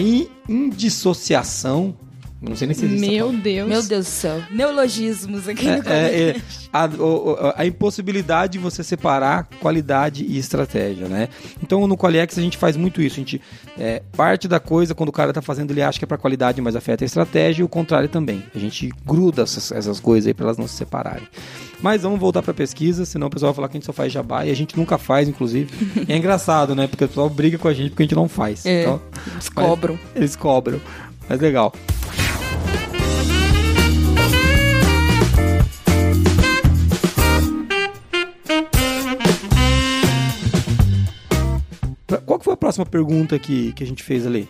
indissociação 0.48 1.96
Não 2.40 2.54
sei 2.54 2.66
nem 2.68 2.74
se 2.76 2.84
existe. 2.84 3.08
Meu. 3.08 3.32
Deus. 3.32 3.68
Meu 3.68 3.82
Deus 3.82 4.04
do 4.06 4.10
céu. 4.10 4.42
Neologismos 4.50 5.48
aqui 5.48 5.64
no 5.64 5.82
É, 5.88 5.88
é, 5.88 6.28
é, 6.30 6.36
a, 6.72 6.84
o- 6.86 7.36
a 7.56 7.64
impossibilidade 7.66 8.52
de 8.52 8.58
você 8.58 8.84
separar 8.84 9.48
qualidade 9.60 10.24
e 10.24 10.38
estratégia, 10.38 11.08
né? 11.08 11.28
Então 11.62 11.86
no 11.86 11.96
Qualiex 11.96 12.36
a 12.38 12.42
gente 12.42 12.58
faz 12.58 12.76
muito 12.76 13.00
isso. 13.00 13.14
A 13.14 13.18
gente 13.20 13.40
é, 13.78 14.02
parte 14.16 14.46
da 14.48 14.60
coisa 14.60 14.94
quando 14.94 15.08
o 15.08 15.12
cara 15.12 15.32
tá 15.32 15.40
fazendo 15.40 15.70
ele 15.70 15.82
acha 15.82 15.98
que 15.98 16.04
é 16.04 16.08
para 16.08 16.18
qualidade, 16.18 16.60
mas 16.60 16.76
afeta 16.76 17.04
a 17.04 17.06
estratégia 17.06 17.62
e 17.62 17.64
o 17.64 17.68
contrário 17.68 18.08
também. 18.08 18.42
A 18.54 18.58
gente 18.58 18.92
gruda 19.04 19.42
essas, 19.42 19.72
essas 19.72 19.98
coisas 19.98 20.26
aí 20.28 20.34
para 20.34 20.44
elas 20.46 20.58
não 20.58 20.68
se 20.68 20.74
separarem. 20.76 21.26
Mas 21.80 22.02
vamos 22.02 22.18
voltar 22.20 22.42
para 22.42 22.52
pesquisa, 22.54 23.04
senão 23.04 23.26
o 23.26 23.30
pessoal 23.30 23.52
vai 23.52 23.56
falar 23.56 23.68
que 23.68 23.76
a 23.76 23.78
gente 23.78 23.86
só 23.86 23.92
faz 23.92 24.12
jabá 24.12 24.44
e 24.46 24.50
a 24.50 24.54
gente 24.56 24.76
nunca 24.76 24.96
faz, 24.98 25.28
inclusive. 25.28 25.70
E 26.08 26.12
é 26.12 26.16
engraçado, 26.16 26.74
né? 26.74 26.86
Porque 26.86 27.04
o 27.04 27.08
pessoal 27.08 27.28
briga 27.30 27.56
com 27.58 27.68
a 27.68 27.74
gente 27.74 27.90
porque 27.90 28.02
a 28.02 28.06
gente 28.06 28.14
não 28.14 28.28
faz. 28.28 28.64
É. 28.66 28.82
Então, 28.82 29.00
Eles 29.32 29.48
cobram. 29.48 29.98
eles 30.14 30.36
cobram. 30.36 30.80
Mas 31.28 31.40
legal. 31.40 31.72
Qual 42.24 42.40
foi 42.40 42.54
a 42.54 42.56
próxima 42.56 42.86
pergunta 42.86 43.38
que, 43.38 43.72
que 43.72 43.82
a 43.82 43.86
gente 43.86 44.02
fez 44.02 44.26
ali? 44.26 44.48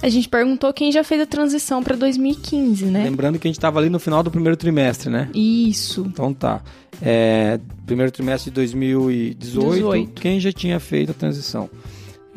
A 0.00 0.08
gente 0.08 0.28
perguntou 0.28 0.72
quem 0.72 0.92
já 0.92 1.02
fez 1.02 1.20
a 1.20 1.26
transição 1.26 1.82
pra 1.82 1.96
2015, 1.96 2.86
né? 2.86 3.02
Lembrando 3.02 3.38
que 3.38 3.48
a 3.48 3.50
gente 3.50 3.58
estava 3.58 3.80
ali 3.80 3.90
no 3.90 3.98
final 3.98 4.22
do 4.22 4.30
primeiro 4.30 4.56
trimestre, 4.56 5.10
né? 5.10 5.28
Isso. 5.34 6.04
Então 6.06 6.32
tá. 6.32 6.62
É, 7.02 7.58
primeiro 7.84 8.12
trimestre 8.12 8.50
de 8.50 8.54
2018, 8.54 9.74
18. 9.74 10.20
quem 10.20 10.38
já 10.38 10.52
tinha 10.52 10.78
feito 10.78 11.10
a 11.10 11.14
transição? 11.14 11.68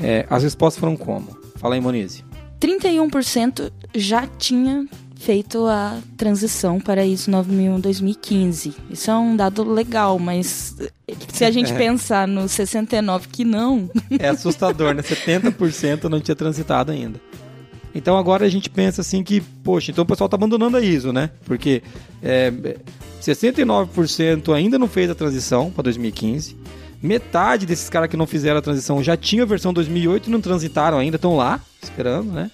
É, 0.01 0.25
as 0.29 0.41
respostas 0.41 0.79
foram 0.79 0.97
como? 0.97 1.37
Fala 1.57 1.75
aí, 1.75 1.81
Monize. 1.81 2.23
31% 2.61 3.71
já 3.95 4.27
tinha 4.37 4.87
feito 5.15 5.65
a 5.67 5.99
transição 6.15 6.79
para 6.79 7.05
ISO 7.05 7.29
9001 7.29 7.79
2015. 7.79 8.73
Isso 8.89 9.11
é 9.11 9.15
um 9.15 9.35
dado 9.35 9.63
legal, 9.63 10.17
mas 10.17 10.75
se 11.27 11.43
a 11.43 11.51
gente 11.51 11.73
É. 11.73 11.77
pensar 11.77 12.27
no 12.27 12.47
69 12.47 13.27
que 13.27 13.43
não, 13.43 13.89
É 14.19 14.29
assustador, 14.29 14.93
né? 14.93 15.01
70% 15.01 16.03
não 16.05 16.19
tinha 16.19 16.35
transitado 16.35 16.91
ainda. 16.91 17.19
Então 17.93 18.17
agora 18.17 18.45
a 18.45 18.49
gente 18.49 18.69
pensa 18.69 19.01
assim 19.01 19.21
que, 19.21 19.41
poxa, 19.41 19.91
então 19.91 20.03
o 20.03 20.07
pessoal 20.07 20.29
tá 20.29 20.37
abandonando 20.37 20.77
a 20.77 20.81
ISO, 20.81 21.11
né? 21.11 21.29
Porque 21.45 21.83
é, 22.23 22.51
69% 23.21 24.53
ainda 24.55 24.79
não 24.79 24.87
fez 24.87 25.09
a 25.09 25.15
transição 25.15 25.69
para 25.69 25.83
2015. 25.83 26.55
Metade 27.01 27.65
desses 27.65 27.89
caras 27.89 28.09
que 28.09 28.17
não 28.17 28.27
fizeram 28.27 28.59
a 28.59 28.61
transição 28.61 29.03
já 29.03 29.17
tinha 29.17 29.43
a 29.43 29.45
versão 29.45 29.73
2008 29.73 30.27
e 30.27 30.31
não 30.31 30.41
transitaram 30.41 30.97
ainda, 30.97 31.15
estão 31.15 31.35
lá, 31.35 31.59
esperando, 31.81 32.31
né? 32.31 32.51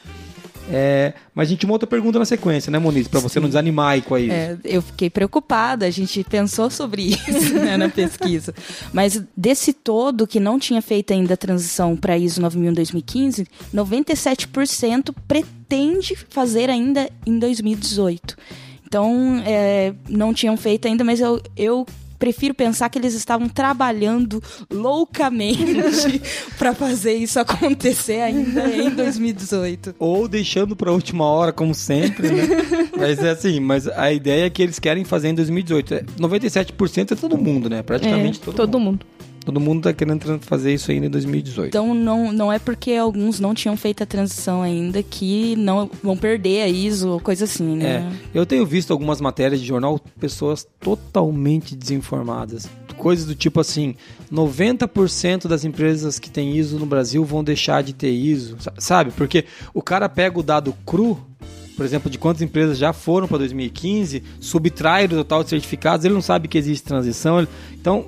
É, 0.69 1.13
mas 1.33 1.47
a 1.47 1.51
gente 1.51 1.65
uma 1.65 1.73
outra 1.73 1.87
pergunta 1.87 2.19
na 2.19 2.25
sequência, 2.25 2.69
né, 2.69 2.77
Moniz? 2.77 3.07
Pra 3.07 3.19
você 3.19 3.39
não 3.39 3.47
desanimar 3.47 3.93
aí 3.93 4.01
com 4.01 4.15
a 4.15 4.19
ISO. 4.19 4.31
É, 4.31 4.57
eu 4.65 4.81
fiquei 4.81 5.09
preocupada, 5.09 5.85
a 5.85 5.89
gente 5.89 6.23
pensou 6.25 6.69
sobre 6.69 7.03
isso 7.27 7.53
né, 7.53 7.77
na 7.77 7.89
pesquisa. 7.89 8.53
Mas 8.91 9.21
desse 9.35 9.71
todo 9.71 10.27
que 10.27 10.39
não 10.39 10.59
tinha 10.59 10.81
feito 10.81 11.13
ainda 11.13 11.35
a 11.35 11.37
transição 11.37 11.95
para 11.95 12.17
ISO 12.17 12.41
9001 12.41 12.73
2015, 12.73 13.47
97% 13.73 15.15
pretende 15.27 16.15
fazer 16.29 16.69
ainda 16.69 17.09
em 17.25 17.39
2018. 17.39 18.35
Então, 18.85 19.41
é, 19.45 19.93
não 20.07 20.33
tinham 20.33 20.55
feito 20.55 20.87
ainda, 20.87 21.03
mas 21.03 21.19
eu, 21.19 21.41
eu 21.55 21.85
prefiro 22.17 22.53
pensar 22.53 22.89
que 22.89 22.97
eles 22.97 23.13
estavam 23.13 23.47
trabalhando 23.49 24.41
loucamente 24.71 26.21
para 26.57 26.73
fazer 26.73 27.13
isso 27.13 27.39
acontecer 27.39 28.21
ainda 28.21 28.67
em 28.69 28.89
2018. 28.89 29.95
Ou 29.99 30.27
deixando 30.27 30.75
pra 30.75 30.91
última 30.91 31.25
hora, 31.25 31.51
como 31.51 31.73
sempre, 31.73 32.29
né? 32.29 32.43
mas 32.97 33.19
é 33.19 33.29
assim, 33.31 33.59
mas 33.59 33.87
a 33.87 34.11
ideia 34.11 34.45
é 34.45 34.49
que 34.49 34.61
eles 34.61 34.79
querem 34.79 35.03
fazer 35.03 35.29
em 35.29 35.35
2018. 35.35 35.93
É, 35.93 36.03
97% 36.19 37.11
é 37.11 37.15
todo 37.15 37.37
mundo, 37.37 37.69
né? 37.69 37.81
Praticamente 37.83 38.39
É, 38.41 38.45
todo, 38.45 38.55
todo 38.55 38.79
mundo. 38.79 38.87
mundo. 38.87 39.05
Todo 39.47 39.61
mundo 39.61 39.83
tá 39.83 39.93
querendo 39.93 40.39
fazer 40.41 40.73
isso 40.73 40.91
ainda 40.91 41.05
em 41.05 41.09
2018. 41.09 41.69
Então 41.69 41.93
não, 41.93 42.33
não 42.33 42.51
é 42.51 42.59
porque 42.59 42.91
alguns 42.91 43.39
não 43.39 43.53
tinham 43.55 43.77
feito 43.77 44.03
a 44.03 44.05
transição 44.05 44.61
ainda 44.61 45.01
que 45.01 45.55
não 45.55 45.89
vão 46.03 46.17
perder 46.17 46.63
a 46.63 46.67
ISO 46.67 47.07
ou 47.11 47.19
coisa 47.21 47.45
assim, 47.45 47.75
É, 47.75 47.99
né? 47.99 48.13
eu 48.33 48.45
tenho 48.45 48.65
visto 48.65 48.91
algumas 48.91 49.21
matérias 49.21 49.61
de 49.61 49.65
jornal, 49.65 49.97
pessoas 50.19 50.67
totalmente 50.81 51.77
desinformadas. 51.77 52.67
Coisas 52.97 53.25
do 53.25 53.35
tipo 53.35 53.61
assim, 53.61 53.95
90% 54.29 55.47
das 55.47 55.63
empresas 55.63 56.19
que 56.19 56.29
têm 56.29 56.57
ISO 56.57 56.77
no 56.79 56.85
Brasil 56.85 57.23
vão 57.23 57.43
deixar 57.43 57.81
de 57.83 57.93
ter 57.93 58.09
ISO, 58.11 58.57
sa- 58.59 58.73
sabe? 58.77 59.11
Porque 59.11 59.45
o 59.73 59.81
cara 59.81 60.09
pega 60.09 60.37
o 60.39 60.43
dado 60.43 60.73
cru, 60.85 61.17
por 61.75 61.85
exemplo, 61.85 62.09
de 62.09 62.17
quantas 62.17 62.41
empresas 62.41 62.77
já 62.77 62.91
foram 62.91 63.27
para 63.27 63.37
2015, 63.37 64.23
subtrai 64.39 65.07
do 65.07 65.15
total 65.17 65.43
de 65.43 65.51
certificados, 65.51 66.05
ele 66.05 66.15
não 66.15 66.21
sabe 66.23 66.47
que 66.47 66.57
existe 66.57 66.83
transição. 66.87 67.47
Então, 67.71 68.07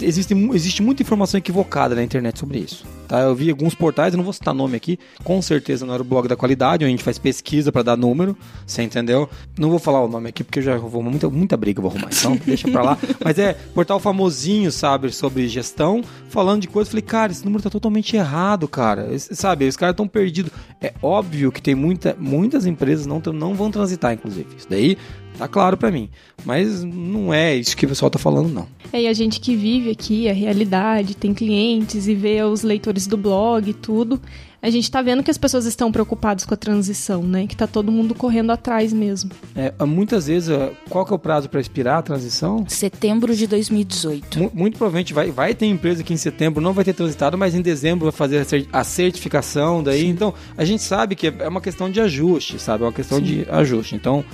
existe, 0.00 0.34
existe 0.54 0.82
muita 0.82 1.02
informação 1.02 1.38
equivocada 1.38 1.94
na 1.94 2.02
internet 2.02 2.38
sobre 2.38 2.58
isso. 2.58 2.84
Tá? 3.08 3.20
Eu 3.20 3.34
vi 3.34 3.50
alguns 3.50 3.74
portais, 3.74 4.14
eu 4.14 4.16
não 4.18 4.24
vou 4.24 4.32
citar 4.32 4.54
nome 4.54 4.76
aqui, 4.76 4.98
com 5.24 5.42
certeza 5.42 5.84
não 5.84 5.92
era 5.92 6.02
o 6.02 6.06
blog 6.06 6.28
da 6.28 6.36
qualidade, 6.36 6.84
onde 6.84 6.88
a 6.92 6.96
gente 6.96 7.02
faz 7.02 7.18
pesquisa 7.18 7.72
para 7.72 7.82
dar 7.82 7.96
número, 7.96 8.36
você 8.66 8.82
entendeu? 8.82 9.28
Não 9.58 9.68
vou 9.68 9.78
falar 9.80 10.00
o 10.04 10.08
nome 10.08 10.28
aqui 10.28 10.44
porque 10.44 10.60
eu 10.60 10.62
já 10.62 10.76
vou 10.76 11.02
muita, 11.02 11.28
muita 11.28 11.56
briga 11.56 11.82
vou 11.82 11.90
arrumar, 11.90 12.10
então 12.12 12.36
deixa 12.46 12.70
pra 12.70 12.82
lá. 12.82 12.98
Mas 13.24 13.38
é 13.38 13.54
portal 13.74 13.98
famosinho, 13.98 14.70
sabe, 14.70 15.10
sobre 15.12 15.48
gestão, 15.48 16.02
falando 16.28 16.62
de 16.62 16.68
coisas. 16.68 16.90
Falei, 16.90 17.02
cara, 17.02 17.32
esse 17.32 17.44
número 17.44 17.62
tá 17.62 17.70
totalmente 17.70 18.14
errado, 18.16 18.68
cara. 18.68 19.12
Esse- 19.12 19.34
sabe, 19.34 19.66
os 19.66 19.76
caras 19.76 19.94
estão 19.94 20.06
perdidos. 20.06 20.52
É 20.80 20.92
óbvio 21.02 21.50
que 21.50 21.60
tem 21.60 21.74
muita, 21.74 22.16
muitas 22.18 22.64
empresas 22.64 23.06
não, 23.06 23.20
não 23.32 23.54
vão 23.54 23.70
transitar, 23.70 24.12
inclusive. 24.14 24.46
Isso 24.56 24.66
daí 24.70 24.96
tá 25.38 25.48
claro 25.48 25.76
pra 25.76 25.90
mim. 25.90 26.08
Mas 26.44 26.82
não 26.84 27.32
é 27.34 27.54
isso 27.54 27.76
que 27.76 27.84
o 27.84 27.88
pessoal 27.88 28.10
tá 28.10 28.18
falando, 28.18 28.48
não. 28.48 28.66
É, 28.92 29.02
e 29.02 29.06
a 29.08 29.12
gente 29.12 29.40
que 29.40 29.54
vive 29.54 29.90
aqui 29.90 30.28
a 30.28 30.32
realidade, 30.32 31.14
tem 31.14 31.32
clientes 31.34 32.08
e 32.08 32.14
vê 32.14 32.42
os 32.42 32.62
leitores 32.62 33.06
do 33.06 33.16
blog 33.16 33.68
e 33.70 33.74
tudo, 33.74 34.20
a 34.62 34.68
gente 34.68 34.90
tá 34.90 35.00
vendo 35.00 35.22
que 35.22 35.30
as 35.30 35.38
pessoas 35.38 35.64
estão 35.64 35.90
preocupadas 35.92 36.44
com 36.44 36.52
a 36.52 36.56
transição, 36.56 37.22
né? 37.22 37.46
Que 37.46 37.56
tá 37.56 37.66
todo 37.66 37.90
mundo 37.92 38.14
correndo 38.14 38.50
atrás 38.50 38.92
mesmo. 38.92 39.30
É, 39.54 39.72
muitas 39.86 40.26
vezes, 40.26 40.48
é, 40.50 40.72
qual 40.88 41.04
que 41.06 41.12
é 41.12 41.16
o 41.16 41.18
prazo 41.18 41.48
para 41.48 41.60
expirar 41.60 41.98
a 41.98 42.02
transição? 42.02 42.64
Setembro 42.68 43.34
de 43.34 43.46
2018. 43.46 44.38
Mu- 44.38 44.50
Muito 44.54 44.76
provavelmente 44.76 45.14
vai, 45.14 45.30
vai 45.30 45.54
ter 45.54 45.66
empresa 45.66 46.02
que 46.02 46.12
em 46.12 46.16
setembro 46.18 46.60
não 46.62 46.72
vai 46.74 46.84
ter 46.84 46.92
transitado, 46.94 47.38
mas 47.38 47.54
em 47.54 47.62
dezembro 47.62 48.04
vai 48.04 48.12
fazer 48.12 48.38
a 48.38 48.44
cer- 48.44 48.66
a 48.72 48.84
certificação 48.84 49.82
daí. 49.82 50.06
Então, 50.06 50.34
a 50.56 50.64
gente 50.64 50.82
sabe 50.82 51.14
que 51.14 51.26
é 51.28 51.48
uma 51.48 51.60
questão 51.60 51.90
de 51.90 52.00
ajuste, 52.00 52.58
sabe? 52.58 52.82
É 52.84 52.86
uma 52.86 52.92
questão 52.92 53.20
de 53.20 53.46
ajuste. 53.50 53.94
Então, 53.94 54.24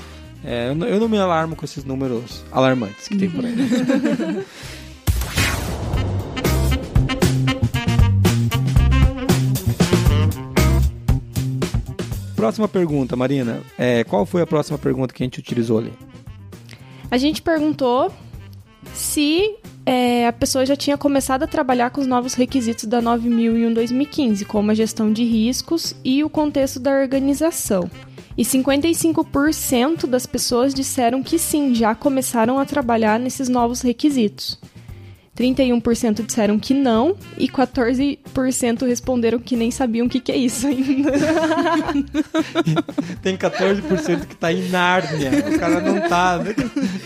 é, 0.47 0.69
eu, 0.71 0.75
não- 0.75 0.87
eu 0.87 1.01
não 1.01 1.09
me 1.09 1.19
alarmo 1.19 1.57
com 1.57 1.65
esses 1.65 1.85
números 1.85 2.45
alarmantes 2.53 3.09
que 3.09 3.17
tem 3.19 3.29
por 3.29 3.45
aí. 3.45 3.55
Próxima 12.35 12.69
pergunta, 12.69 13.17
Marina. 13.17 13.61
É, 13.79 14.05
qual 14.05 14.27
foi 14.27 14.43
a 14.43 14.47
próxima 14.47 14.79
pergunta 14.79 15.13
que 15.15 15.23
a 15.23 15.27
gente 15.27 15.39
utilizou 15.39 15.79
ali? 15.79 15.93
A 17.11 17.17
gente 17.17 17.41
perguntou 17.41 18.13
se 18.95 19.57
é, 19.87 20.27
a 20.27 20.33
pessoa 20.33 20.66
já 20.66 20.75
tinha 20.75 20.99
começado 20.99 21.44
a 21.44 21.46
trabalhar 21.46 21.90
com 21.90 22.01
os 22.01 22.09
novos 22.09 22.35
requisitos 22.35 22.87
da 22.87 23.01
9001 23.01 23.72
2015, 23.72 24.44
como 24.44 24.72
a 24.72 24.75
gestão 24.75 25.12
de 25.12 25.22
riscos 25.22 25.94
e 26.05 26.25
o 26.25 26.29
contexto 26.29 26.81
da 26.81 26.90
organização. 26.90 27.88
E 28.37 28.42
55% 28.42 30.07
das 30.07 30.27
pessoas 30.27 30.75
disseram 30.75 31.22
que 31.22 31.38
sim, 31.38 31.72
já 31.72 31.94
começaram 31.94 32.59
a 32.59 32.64
trabalhar 32.66 33.20
nesses 33.20 33.49
novos 33.49 33.81
requisitos. 33.81 34.59
31% 35.37 36.25
disseram 36.25 36.59
que 36.59 36.72
não 36.72 37.14
e 37.37 37.46
14% 37.46 38.87
responderam 38.87 39.38
que 39.38 39.55
nem 39.55 39.70
sabiam 39.70 40.07
o 40.07 40.09
que, 40.09 40.18
que 40.18 40.33
é 40.33 40.37
isso 40.37 40.66
ainda. 40.66 41.12
Tem 43.22 43.37
14% 43.37 44.27
que 44.27 44.37
tá 44.37 44.53
em 44.53 44.68
Nárnia. 44.68 45.31
O 45.55 45.59
cara 45.59 45.81
não 45.81 46.01
tá. 46.09 46.38
né? 46.38 46.55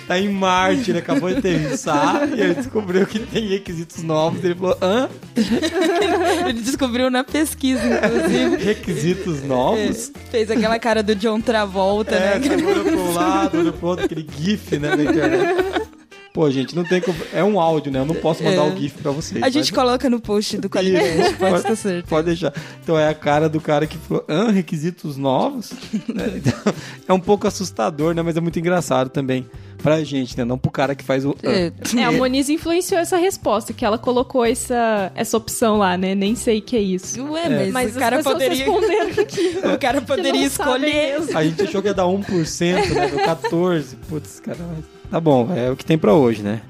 Tá 0.06 0.18
em 0.18 0.28
Marte, 0.28 0.90
ele 0.90 0.98
acabou 1.00 1.30
de 1.30 1.38
aterrissar 1.38 2.28
e 2.34 2.40
ele 2.40 2.54
descobriu 2.54 3.06
que 3.06 3.18
tem 3.18 3.48
requisitos 3.48 4.02
novos. 4.02 4.42
Ele 4.44 4.54
falou: 4.54 4.76
hã? 4.80 5.08
Ele 6.48 6.60
descobriu 6.60 7.10
na 7.10 7.24
pesquisa, 7.24 7.82
inclusive. 7.84 8.56
Requisitos 8.64 9.42
novos? 9.42 10.12
Fez 10.30 10.50
aquela 10.50 10.78
cara 10.78 11.02
do 11.02 11.14
John 11.14 11.40
Travolta, 11.40 12.14
É, 12.14 12.38
né? 12.38 12.48
tá 12.48 12.54
olhando 12.54 12.84
pro 12.84 13.12
lado, 13.12 13.58
olhando 13.58 13.72
pro 13.72 13.88
outro, 13.88 14.04
aquele 14.06 14.26
GIF, 14.38 14.78
né, 14.78 14.96
da 14.96 15.02
internet. 15.04 15.90
Pô, 16.32 16.48
gente, 16.48 16.76
não 16.76 16.84
tem 16.84 17.00
como. 17.00 17.18
É 17.32 17.42
um 17.42 17.58
áudio, 17.58 17.90
né? 17.90 17.98
Eu 17.98 18.04
não 18.06 18.14
posso 18.14 18.42
mandar 18.44 18.64
É. 18.66 18.72
o 18.72 18.76
GIF 18.76 18.98
pra 19.02 19.10
vocês. 19.10 19.42
A 19.42 19.48
gente 19.48 19.72
mas- 19.72 19.82
coloca 19.82 20.08
no 20.08 20.20
post 20.20 20.58
do 20.58 20.70
Qualicast, 20.70 21.34
pode 21.34 21.56
estar 21.56 21.76
certo. 21.76 22.06
Pode 22.06 22.26
deixar. 22.26 22.52
Então 22.82 22.96
é 22.96 23.08
a 23.08 23.14
cara 23.14 23.48
do 23.48 23.60
cara 23.60 23.84
que 23.84 23.98
falou, 23.98 24.24
ah, 24.28 24.48
requisitos 24.50 25.16
novos? 25.16 25.72
Né? 26.08 26.30
Então, 26.40 26.74
é 27.08 27.12
um 27.12 27.18
pouco 27.20 27.48
assustador, 27.48 28.14
né? 28.14 28.22
Mas 28.22 28.36
é 28.36 28.40
muito 28.40 28.58
engraçado 28.60 29.10
também 29.10 29.44
pra 29.82 30.04
gente, 30.04 30.36
né? 30.38 30.44
Não 30.44 30.56
pro 30.56 30.70
cara 30.70 30.94
que 30.94 31.02
faz 31.02 31.24
o. 31.26 31.34
É, 31.42 31.72
É, 31.98 32.04
a 32.04 32.12
Moniz 32.12 32.48
influenciou 32.48 33.00
essa 33.00 33.16
resposta, 33.16 33.72
que 33.72 33.84
ela 33.84 33.98
colocou 33.98 34.44
essa, 34.44 35.10
essa 35.16 35.36
opção 35.36 35.78
lá, 35.78 35.96
né? 35.96 36.14
Nem 36.14 36.36
sei 36.36 36.58
o 36.58 36.62
que 36.62 36.76
é 36.76 36.80
isso. 36.80 37.20
Ué, 37.32 37.48
mas, 37.48 37.72
Mas 37.72 37.90
o 37.96 37.98
cara 37.98 38.22
poderia, 38.22 38.66
o 38.70 39.78
cara 39.80 40.00
poderia 40.00 40.46
escolher. 40.46 41.16
A 41.34 41.42
gente 41.44 41.62
achou 41.62 41.82
que 41.82 41.88
ia 41.88 41.94
dar 41.94 42.04
1%, 42.04 42.94
né? 42.94 43.08
Deu 43.08 43.18
14%. 43.26 43.96
Putz, 44.08 44.38
cara, 44.38 44.58
mas 44.76 44.84
tá 45.10 45.20
bom, 45.20 45.52
é 45.54 45.70
o 45.70 45.76
que 45.76 45.84
tem 45.84 45.98
pra 45.98 46.14
hoje, 46.14 46.42
né? 46.42 46.62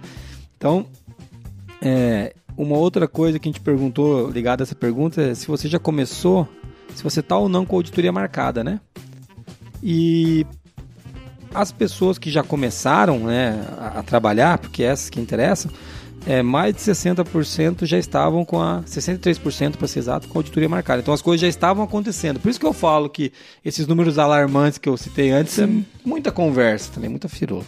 Então, 0.57 0.87
é, 1.81 2.35
uma 2.57 2.77
outra 2.77 3.09
coisa 3.09 3.39
que 3.39 3.49
a 3.49 3.53
gente 3.53 3.61
perguntou, 3.61 4.31
ligada 4.31 4.63
a 4.63 4.65
essa 4.65 4.75
pergunta, 4.75 5.23
é 5.23 5.35
se 5.35 5.47
você 5.47 5.69
já 5.69 5.79
começou, 5.79 6.49
se 6.95 7.03
você 7.03 7.23
tá 7.23 7.37
ou 7.37 7.49
não 7.49 7.65
com 7.65 7.77
a 7.77 7.79
auditoria 7.79 8.13
marcada, 8.13 8.63
né? 8.63 8.81
E 9.83 10.47
as 11.55 11.73
pessoas 11.73 12.19
que 12.19 12.31
já 12.31 12.43
começaram 12.43 13.21
né, 13.21 13.67
a, 13.79 14.01
a 14.01 14.03
trabalhar, 14.03 14.59
porque 14.59 14.83
essas 14.83 15.11
que 15.11 15.21
interessam, 15.21 15.71
é, 16.27 16.43
mais 16.43 16.75
de 16.75 16.81
60% 16.81 17.87
já 17.87 17.99
estavam 17.99 18.45
com 18.45 18.61
a 18.61 18.83
63% 18.83 19.77
para 19.77 19.89
ser 19.89 20.01
exato, 20.01 20.29
com 20.29 20.39
a 20.39 20.41
auditoria 20.41 20.69
marcada. 20.69 21.01
Então 21.01 21.15
as 21.15 21.23
coisas 21.23 21.41
já 21.41 21.49
estavam 21.49 21.83
acontecendo. 21.83 22.39
Por 22.39 22.51
isso 22.51 22.61
que 22.61 22.67
eu 22.67 22.73
falo 22.73 23.09
que 23.09 23.33
esses 23.65 23.87
números 23.87 24.19
alarmantes 24.19 24.79
que 24.79 24.89
eu 24.89 24.97
citei 24.97 25.31
antes 25.31 25.59
é 25.59 25.69
muita 26.05 26.31
conversa 26.31 26.93
também, 26.93 27.09
muita 27.09 27.29
firula. 27.29 27.65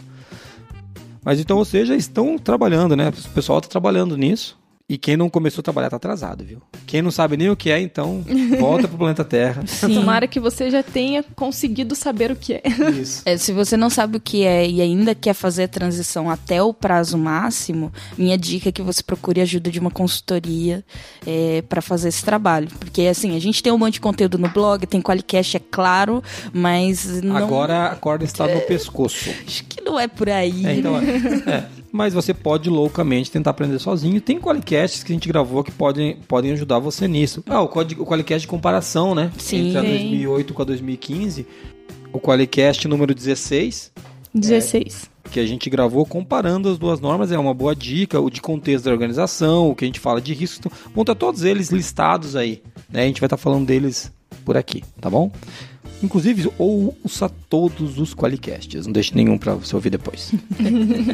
Mas 1.23 1.39
então, 1.39 1.57
ou 1.57 1.65
seja, 1.65 1.95
estão 1.95 2.37
trabalhando, 2.37 2.95
né? 2.95 3.09
O 3.09 3.29
pessoal 3.29 3.59
está 3.59 3.69
trabalhando 3.69 4.17
nisso. 4.17 4.57
E 4.89 4.97
quem 4.97 5.15
não 5.15 5.29
começou 5.29 5.61
a 5.61 5.63
trabalhar 5.63 5.89
tá 5.89 5.95
atrasado, 5.95 6.43
viu? 6.43 6.61
Quem 6.85 7.01
não 7.01 7.09
sabe 7.09 7.37
nem 7.37 7.49
o 7.49 7.55
que 7.55 7.71
é, 7.71 7.79
então 7.79 8.23
volta 8.59 8.85
pro 8.85 8.97
planeta 8.97 9.23
Terra. 9.23 9.65
Sim. 9.65 9.95
Tomara 9.95 10.27
que 10.27 10.41
você 10.41 10.69
já 10.69 10.83
tenha 10.83 11.23
conseguido 11.35 11.95
saber 11.95 12.31
o 12.31 12.35
que 12.35 12.53
é. 12.53 12.63
Isso. 12.99 13.21
É, 13.25 13.37
se 13.37 13.53
você 13.53 13.77
não 13.77 13.89
sabe 13.89 14.17
o 14.17 14.19
que 14.19 14.43
é 14.43 14.67
e 14.67 14.81
ainda 14.81 15.15
quer 15.15 15.33
fazer 15.33 15.63
a 15.63 15.67
transição 15.69 16.29
até 16.29 16.61
o 16.61 16.73
prazo 16.73 17.17
máximo, 17.17 17.93
minha 18.17 18.37
dica 18.37 18.69
é 18.69 18.71
que 18.73 18.81
você 18.81 19.01
procure 19.01 19.39
ajuda 19.39 19.71
de 19.71 19.79
uma 19.79 19.89
consultoria 19.89 20.83
para 21.69 21.81
fazer 21.81 22.09
esse 22.09 22.23
trabalho. 22.23 22.67
Porque, 22.77 23.03
assim, 23.03 23.37
a 23.37 23.39
gente 23.39 23.63
tem 23.63 23.71
um 23.71 23.77
monte 23.77 23.95
de 23.95 24.01
conteúdo 24.01 24.37
no 24.37 24.49
blog, 24.49 24.85
tem 24.85 25.01
Qualicast, 25.01 25.57
é 25.57 25.61
claro, 25.71 26.21
mas 26.51 27.21
não... 27.21 27.37
Agora 27.37 27.87
a 27.87 27.95
corda 27.95 28.25
está 28.25 28.47
no 28.47 28.59
pescoço. 28.61 29.29
Acho 29.47 29.63
que 29.63 29.81
não 29.81 29.97
é 29.97 30.07
por 30.09 30.29
aí. 30.29 30.65
É, 30.65 30.75
então, 30.75 30.97
é. 30.97 31.82
Mas 31.93 32.11
você 32.11 32.33
pode 32.33 32.71
loucamente 32.71 33.29
tentar 33.29 33.51
aprender 33.51 33.77
sozinho. 33.77 34.19
Tem 34.19 34.39
qualicasts 34.39 35.03
que 35.03 35.11
a 35.11 35.15
gente 35.15 35.27
gravou 35.27 35.63
que 35.63 35.71
podem, 35.71 36.17
podem 36.27 36.51
ajudar 36.53 36.79
você 36.79 37.07
nisso. 37.07 37.43
Ah, 37.45 37.61
o, 37.61 37.65
o 37.65 38.05
qualicast 38.05 38.41
de 38.41 38.47
comparação, 38.47 39.13
né? 39.13 39.31
Sim. 39.37 39.67
Entre 39.67 39.77
a 39.77 39.81
Sim. 39.81 39.89
2008 39.89 40.53
com 40.55 40.61
a 40.63 40.65
2015. 40.65 41.45
O 42.11 42.19
qualicast 42.19 42.87
número 42.87 43.13
16, 43.13 43.91
16. 44.33 45.07
que 45.31 45.39
a 45.39 45.45
gente 45.45 45.69
gravou 45.69 46.03
comparando 46.03 46.67
as 46.67 46.79
duas 46.79 46.99
normas, 46.99 47.31
é 47.31 47.37
uma 47.37 47.53
boa 47.53 47.75
dica. 47.75 48.19
O 48.19 48.31
de 48.31 48.41
contexto 48.41 48.85
da 48.85 48.91
organização, 48.91 49.69
o 49.69 49.75
que 49.75 49.85
a 49.85 49.87
gente 49.87 49.99
fala 49.99 50.19
de 50.19 50.33
risco. 50.33 50.61
Então, 50.65 50.71
vão 50.95 51.03
estar 51.03 51.13
todos 51.13 51.43
eles 51.43 51.69
listados 51.69 52.35
aí. 52.35 52.63
Né? 52.89 53.03
A 53.03 53.05
gente 53.05 53.21
vai 53.21 53.27
estar 53.27 53.37
falando 53.37 53.67
deles 53.67 54.11
por 54.43 54.57
aqui, 54.57 54.83
tá 54.99 55.09
bom? 55.09 55.31
Inclusive, 56.01 56.51
ouça 56.57 57.29
todos 57.49 57.97
os 57.97 58.13
qualicasts. 58.13 58.85
Não 58.85 58.91
deixe 58.91 59.15
nenhum 59.15 59.37
para 59.37 59.53
você 59.55 59.73
ouvir 59.73 59.89
depois. 59.89 60.33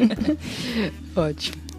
Ótimo. 1.14 1.70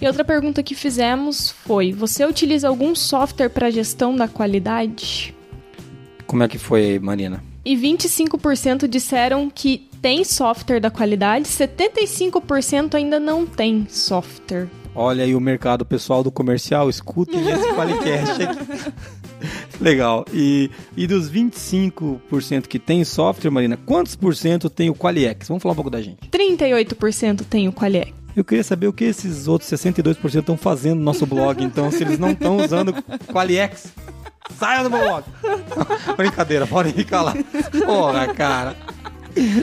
E 0.00 0.06
outra 0.06 0.24
pergunta 0.24 0.62
que 0.62 0.74
fizemos 0.74 1.50
foi: 1.50 1.92
você 1.92 2.24
utiliza 2.24 2.68
algum 2.68 2.94
software 2.94 3.48
para 3.48 3.70
gestão 3.70 4.14
da 4.14 4.28
qualidade? 4.28 5.34
Como 6.26 6.42
é 6.42 6.48
que 6.48 6.58
foi, 6.58 6.98
Marina? 6.98 7.42
E 7.64 7.74
25% 7.76 8.86
disseram 8.86 9.50
que 9.50 9.87
tem 10.00 10.24
software 10.24 10.80
da 10.80 10.90
qualidade, 10.90 11.46
75% 11.46 12.94
ainda 12.94 13.18
não 13.18 13.46
tem 13.46 13.86
software. 13.88 14.68
Olha 14.94 15.24
aí 15.24 15.34
o 15.34 15.40
mercado 15.40 15.84
pessoal 15.84 16.24
do 16.24 16.30
comercial, 16.30 16.90
escutem 16.90 17.48
esse 17.48 17.72
Qualicast 17.74 18.42
aqui. 18.42 18.92
Legal. 19.80 20.24
E, 20.32 20.70
e 20.96 21.06
dos 21.06 21.30
25% 21.30 22.66
que 22.66 22.78
tem 22.80 23.04
software, 23.04 23.50
Marina, 23.50 23.76
quantos 23.76 24.16
por 24.16 24.34
cento 24.34 24.68
tem 24.68 24.90
o 24.90 24.94
Qualiex? 24.94 25.46
Vamos 25.46 25.62
falar 25.62 25.72
um 25.72 25.76
pouco 25.76 25.90
da 25.90 26.02
gente. 26.02 26.18
38% 26.30 27.44
tem 27.48 27.68
o 27.68 27.72
Qualiex. 27.72 28.12
Eu 28.34 28.44
queria 28.44 28.64
saber 28.64 28.88
o 28.88 28.92
que 28.92 29.04
esses 29.04 29.46
outros 29.48 29.70
62% 29.70 30.40
estão 30.40 30.56
fazendo 30.56 30.98
no 30.98 31.04
nosso 31.04 31.26
blog, 31.26 31.62
então, 31.62 31.90
se 31.90 32.02
eles 32.02 32.18
não 32.18 32.30
estão 32.30 32.56
usando 32.56 32.92
Qualiex. 33.32 33.92
Saia 34.56 34.82
do 34.82 34.90
meu 34.90 35.00
blog! 35.00 35.24
Brincadeira, 36.16 36.66
podem 36.66 36.92
ficar 36.92 37.22
lá. 37.22 37.34
Porra, 37.84 38.34
cara. 38.34 38.76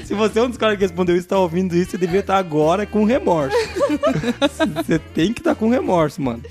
Se 0.05 0.13
você 0.13 0.39
é 0.39 0.43
um 0.43 0.47
dos 0.49 0.57
caras 0.57 0.77
que 0.77 0.83
respondeu 0.83 1.15
isso, 1.15 1.27
tá 1.27 1.37
ouvindo 1.37 1.75
isso, 1.75 1.91
você 1.91 1.97
devia 1.97 2.19
estar 2.21 2.37
agora 2.37 2.85
com 2.85 3.03
remorso. 3.05 3.55
Você 4.85 4.99
tem 4.99 5.33
que 5.33 5.39
estar 5.41 5.55
com 5.55 5.69
remorso, 5.69 6.21
mano. 6.21 6.41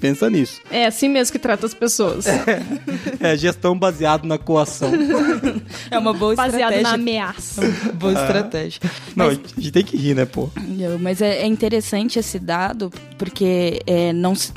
Pensa 0.00 0.28
nisso. 0.28 0.60
É 0.70 0.84
assim 0.86 1.08
mesmo 1.08 1.32
que 1.32 1.38
trata 1.38 1.64
as 1.64 1.72
pessoas. 1.72 2.26
É 3.20 3.36
gestão 3.38 3.78
baseada 3.78 4.26
na 4.28 4.36
coação. 4.36 4.90
É 5.90 5.98
uma 5.98 6.12
boa 6.12 6.34
Baseado 6.34 6.72
na 6.72 6.76
estratégia. 6.76 6.94
ameaça. 6.94 7.62
Boa 7.94 8.12
estratégia. 8.12 8.80
Não, 9.16 9.26
Mas- 9.28 9.38
a 9.56 9.60
gente 9.60 9.70
tem 9.72 9.82
que 9.84 9.96
rir, 9.96 10.14
né, 10.14 10.26
pô? 10.26 10.50
Mas 11.00 11.22
é, 11.22 11.38
é 11.42 11.46
interessante 11.46 12.18
esse 12.18 12.38
dado 12.38 12.92
porque 13.16 13.80
é, 13.86 14.12
não, 14.12 14.34
se- 14.34 14.52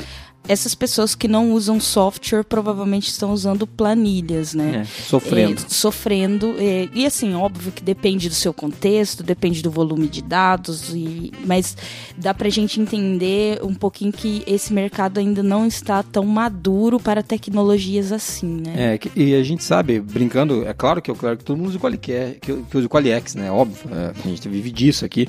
essas 0.48 0.74
pessoas 0.76 1.16
que 1.16 1.28
não 1.28 1.52
usam 1.52 1.80
software 1.80 2.44
provavelmente 2.44 3.10
estão 3.10 3.32
usando 3.32 3.68
planilhas, 3.68 4.54
né? 4.54 4.82
É, 4.82 4.86
sofrendo. 4.86 5.62
É, 5.62 5.70
sofrendo. 5.70 6.56
é, 6.58 6.90
e 6.94 7.06
assim, 7.06 7.34
óbvio 7.34 7.72
que 7.72 7.84
depende 7.84 8.30
do 8.30 8.36
seu 8.36 8.54
contexto, 8.54 9.24
depende 9.24 9.62
do 9.62 9.70
volume 9.72 10.08
de 10.08 10.22
dados, 10.22 10.94
e, 10.94 11.32
mas 11.46 11.76
dá 12.18 12.34
pra 12.34 12.50
gente 12.50 12.80
entender 12.80 13.60
um 13.64 13.74
pouquinho 13.74 14.12
que 14.12 14.44
esse 14.48 14.74
mercado 14.74 15.20
ainda 15.20 15.44
não 15.44 15.66
está 15.66 16.02
tão 16.04 16.26
maduro 16.26 17.00
para 17.00 17.22
tecnologias 17.22 18.12
assim, 18.12 18.62
né? 18.62 18.96
É, 18.96 19.00
e 19.16 19.36
a 19.36 19.44
gente 19.44 19.64
sabe, 19.64 20.00
brincando, 20.00 20.66
é 20.68 20.74
claro 20.74 21.02
que, 21.02 21.12
eu, 21.12 21.16
claro 21.16 21.38
que 21.38 21.44
todo 21.44 21.58
mundo 21.58 21.70
usa 21.70 21.78
o 21.78 21.82
Qualicare, 21.82 22.38
que, 22.42 22.54
que 22.54 22.78
usa 22.78 22.88
o 22.88 22.90
Qualiex, 22.90 23.36
né? 23.36 23.52
Óbvio, 23.52 23.90
é, 23.92 24.14
a 24.24 24.28
gente 24.28 24.48
vive 24.48 24.72
disso 24.72 25.06
aqui. 25.06 25.28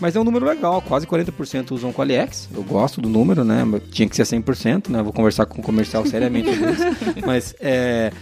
Mas 0.00 0.16
é 0.16 0.20
um 0.20 0.24
número 0.24 0.44
legal, 0.44 0.82
quase 0.82 1.06
40% 1.06 1.72
usam 1.72 1.90
o 1.90 1.94
Qualiex. 1.94 2.48
Eu 2.54 2.62
gosto 2.62 3.00
do 3.00 3.08
número, 3.08 3.44
né? 3.44 3.64
Tinha 3.90 4.08
que 4.08 4.16
ser 4.16 4.22
100%, 4.24 4.53
né? 4.90 5.02
Vou 5.02 5.12
conversar 5.12 5.46
com 5.46 5.60
o 5.60 5.64
comercial 5.64 6.04
seriamente 6.06 6.54
sobre 6.54 6.72
isso. 6.72 6.84
Mas 7.26 7.54
é. 7.60 8.12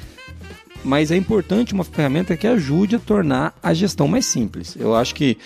Mas 0.85 1.13
é 1.13 1.17
importante 1.17 1.75
uma 1.75 1.85
ferramenta 1.85 2.37
que 2.37 2.47
ajude 2.47 2.97
a 2.97 2.99
tornar 2.99 3.55
a 3.63 3.73
gestão 3.73 4.09
mais 4.09 4.27
simples. 4.27 4.77
Eu 4.77 4.97
acho 4.97 5.15
que 5.15 5.39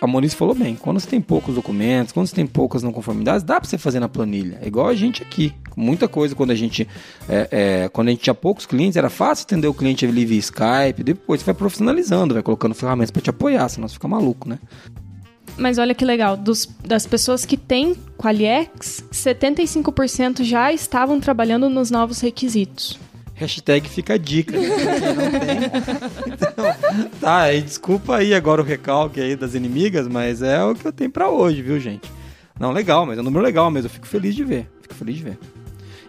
a 0.00 0.06
Moniz 0.06 0.34
falou 0.34 0.54
bem, 0.54 0.76
quando 0.76 1.00
você 1.00 1.08
tem 1.08 1.20
poucos 1.20 1.54
documentos, 1.54 2.12
quando 2.12 2.26
você 2.26 2.34
tem 2.34 2.46
poucas 2.46 2.82
não 2.82 2.92
conformidades, 2.92 3.42
dá 3.42 3.58
para 3.58 3.68
você 3.68 3.78
fazer 3.78 4.00
na 4.00 4.08
planilha. 4.08 4.58
É 4.60 4.66
igual 4.66 4.88
a 4.88 4.94
gente 4.94 5.22
aqui. 5.22 5.54
Muita 5.76 6.06
coisa 6.06 6.34
quando 6.34 6.50
a 6.50 6.54
gente 6.54 6.86
é, 7.28 7.48
é, 7.50 7.88
quando 7.88 8.08
a 8.08 8.10
gente 8.10 8.22
tinha 8.22 8.34
poucos 8.34 8.66
clientes, 8.66 8.96
era 8.96 9.08
fácil 9.08 9.44
atender 9.44 9.66
o 9.66 9.74
cliente 9.74 10.04
ali 10.04 10.24
via 10.24 10.38
Skype, 10.38 11.02
depois 11.02 11.40
você 11.40 11.46
vai 11.46 11.54
profissionalizando, 11.54 12.34
vai 12.34 12.42
colocando 12.42 12.74
ferramentas 12.74 13.10
para 13.10 13.22
te 13.22 13.30
apoiar, 13.30 13.68
senão 13.68 13.88
você 13.88 13.94
fica 13.94 14.06
maluco, 14.06 14.48
né? 14.48 14.58
Mas 15.56 15.78
olha 15.78 15.94
que 15.94 16.04
legal, 16.04 16.36
dos- 16.36 16.68
das 16.84 17.06
pessoas 17.06 17.44
que 17.44 17.56
têm 17.56 17.94
Qualiex, 18.18 19.04
75% 19.12 20.42
já 20.42 20.72
estavam 20.72 21.20
trabalhando 21.20 21.68
nos 21.70 21.90
novos 21.90 22.20
requisitos. 22.20 22.98
Hashtag 23.36 23.88
fica 23.88 24.14
a 24.14 24.18
dica. 24.18 24.52
né? 24.58 24.68
Então, 26.26 27.10
tá, 27.20 27.40
aí 27.42 27.60
desculpa 27.62 28.16
aí 28.16 28.34
agora 28.34 28.62
o 28.62 28.64
recalque 28.64 29.20
aí 29.20 29.34
das 29.36 29.54
inimigas, 29.54 30.06
mas 30.08 30.40
é 30.42 30.62
o 30.64 30.74
que 30.74 30.86
eu 30.86 30.92
tenho 30.92 31.10
pra 31.10 31.28
hoje, 31.30 31.62
viu, 31.62 31.78
gente? 31.80 32.10
Não, 32.58 32.70
legal, 32.70 33.04
mas 33.04 33.18
é 33.18 33.20
um 33.20 33.24
número 33.24 33.44
legal 33.44 33.70
mesmo. 33.70 33.86
Eu 33.86 33.90
fico 33.92 34.06
feliz 34.06 34.34
de 34.34 34.44
ver. 34.44 34.68
Fico 34.82 34.94
feliz 34.94 35.16
de 35.16 35.24
ver. 35.24 35.38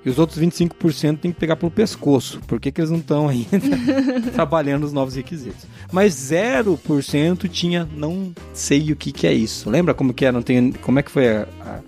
E 0.05 0.09
os 0.09 0.19
outros 0.19 0.37
25% 0.39 1.17
tem 1.17 1.31
que 1.31 1.39
pegar 1.39 1.55
pelo 1.55 1.71
pescoço. 1.71 2.39
Por 2.45 2.59
que, 2.59 2.71
que 2.71 2.79
eles 2.79 2.91
não 2.91 2.99
estão 2.99 3.27
ainda 3.27 3.49
trabalhando 4.33 4.83
os 4.83 4.93
novos 4.93 5.15
requisitos? 5.15 5.65
Mas 5.91 6.13
0% 6.15 7.49
tinha 7.49 7.89
não 7.95 8.31
sei 8.53 8.91
o 8.91 8.95
que, 8.95 9.11
que 9.11 9.25
é 9.25 9.33
isso. 9.33 9.69
Lembra 9.69 9.93
como 9.95 10.13
que 10.13 10.25
é? 10.25 10.31
Não 10.31 10.41
tem, 10.43 10.71
como 10.71 10.99
é 10.99 11.03
que 11.03 11.09
foi 11.11 11.27
a- 11.29 11.47
a- 11.61 11.79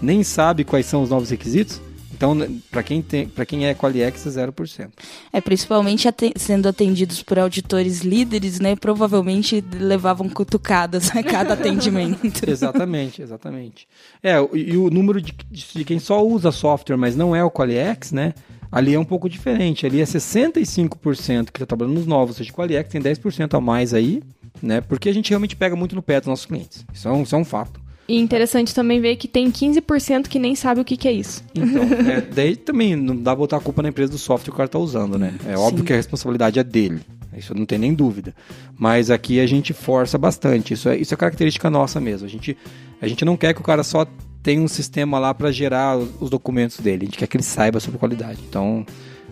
nem 0.00 0.22
sabe 0.22 0.62
quais 0.64 0.86
são 0.86 1.02
os 1.02 1.10
novos 1.10 1.30
requisitos? 1.30 1.80
Então, 2.22 2.36
para 2.70 2.84
quem 2.84 3.02
tem, 3.02 3.28
quem 3.48 3.66
é 3.66 3.74
Qualiex 3.74 4.24
é 4.28 4.46
0%. 4.46 4.90
É, 5.32 5.40
principalmente 5.40 6.06
aten- 6.06 6.32
sendo 6.36 6.68
atendidos 6.68 7.20
por 7.20 7.36
auditores 7.36 8.02
líderes, 8.02 8.60
né? 8.60 8.76
Provavelmente 8.76 9.60
levavam 9.76 10.28
cutucadas 10.28 11.10
a 11.16 11.20
cada 11.20 11.54
atendimento. 11.54 12.20
exatamente, 12.48 13.20
exatamente. 13.20 13.88
É, 14.22 14.40
o- 14.40 14.56
e 14.56 14.76
o 14.76 14.88
número 14.88 15.20
de, 15.20 15.34
de 15.50 15.84
quem 15.84 15.98
só 15.98 16.24
usa 16.24 16.52
software, 16.52 16.96
mas 16.96 17.16
não 17.16 17.34
é 17.34 17.42
o 17.42 17.50
Qualiex, 17.50 18.12
né? 18.12 18.34
Ali 18.70 18.94
é 18.94 19.00
um 19.00 19.04
pouco 19.04 19.28
diferente. 19.28 19.84
Ali 19.84 20.00
é 20.00 20.04
65% 20.04 21.46
que 21.50 21.56
está 21.58 21.66
trabalhando 21.66 21.94
nos 21.96 22.06
novos, 22.06 22.36
ou 22.36 22.38
seja, 22.38 22.52
Qualiex 22.52 22.88
tem 22.88 23.02
10% 23.02 23.52
a 23.56 23.60
mais 23.60 23.92
aí, 23.92 24.22
né? 24.62 24.80
Porque 24.80 25.08
a 25.08 25.12
gente 25.12 25.30
realmente 25.30 25.56
pega 25.56 25.74
muito 25.74 25.96
no 25.96 26.02
pé 26.02 26.20
dos 26.20 26.28
nossos 26.28 26.46
clientes. 26.46 26.84
Isso 26.94 27.08
é 27.08 27.10
um, 27.10 27.24
isso 27.24 27.34
é 27.34 27.38
um 27.38 27.44
fato. 27.44 27.81
E 28.08 28.18
interessante 28.18 28.74
também 28.74 29.00
ver 29.00 29.16
que 29.16 29.28
tem 29.28 29.50
15% 29.50 30.26
que 30.28 30.38
nem 30.38 30.54
sabe 30.54 30.80
o 30.80 30.84
que, 30.84 30.96
que 30.96 31.06
é 31.06 31.12
isso. 31.12 31.42
Então, 31.54 31.82
é, 32.10 32.20
daí 32.20 32.56
também 32.56 32.96
não 32.96 33.16
dá 33.16 33.30
pra 33.30 33.36
botar 33.36 33.56
a 33.58 33.60
culpa 33.60 33.82
na 33.82 33.88
empresa 33.88 34.10
do 34.10 34.18
software 34.18 34.44
que 34.44 34.50
o 34.50 34.56
cara 34.56 34.68
tá 34.68 34.78
usando, 34.78 35.18
né? 35.18 35.34
É 35.46 35.56
óbvio 35.56 35.78
Sim. 35.78 35.84
que 35.84 35.92
a 35.92 35.96
responsabilidade 35.96 36.58
é 36.58 36.64
dele. 36.64 37.00
Isso 37.36 37.54
não 37.54 37.64
tem 37.64 37.78
nem 37.78 37.94
dúvida. 37.94 38.34
Mas 38.78 39.10
aqui 39.10 39.40
a 39.40 39.46
gente 39.46 39.72
força 39.72 40.18
bastante. 40.18 40.74
Isso 40.74 40.88
é, 40.88 40.96
isso 40.96 41.14
é 41.14 41.16
característica 41.16 41.70
nossa 41.70 42.00
mesmo. 42.00 42.26
A 42.26 42.30
gente, 42.30 42.56
a 43.00 43.08
gente 43.08 43.24
não 43.24 43.36
quer 43.36 43.54
que 43.54 43.60
o 43.60 43.64
cara 43.64 43.82
só 43.82 44.06
tenha 44.42 44.60
um 44.60 44.68
sistema 44.68 45.18
lá 45.18 45.32
para 45.32 45.50
gerar 45.50 45.96
os 45.96 46.28
documentos 46.28 46.78
dele. 46.80 47.02
A 47.02 47.04
gente 47.06 47.18
quer 47.18 47.26
que 47.26 47.36
ele 47.36 47.44
saiba 47.44 47.80
sobre 47.80 47.98
qualidade. 47.98 48.40
Então, 48.48 48.84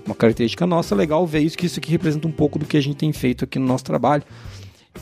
uma 0.06 0.14
característica 0.14 0.66
nossa, 0.66 0.94
legal 0.94 1.26
ver 1.26 1.40
isso, 1.40 1.58
que 1.58 1.66
isso 1.66 1.78
aqui 1.78 1.90
representa 1.90 2.26
um 2.26 2.32
pouco 2.32 2.58
do 2.58 2.64
que 2.64 2.76
a 2.76 2.80
gente 2.80 2.96
tem 2.96 3.12
feito 3.12 3.44
aqui 3.44 3.58
no 3.58 3.66
nosso 3.66 3.84
trabalho. 3.84 4.22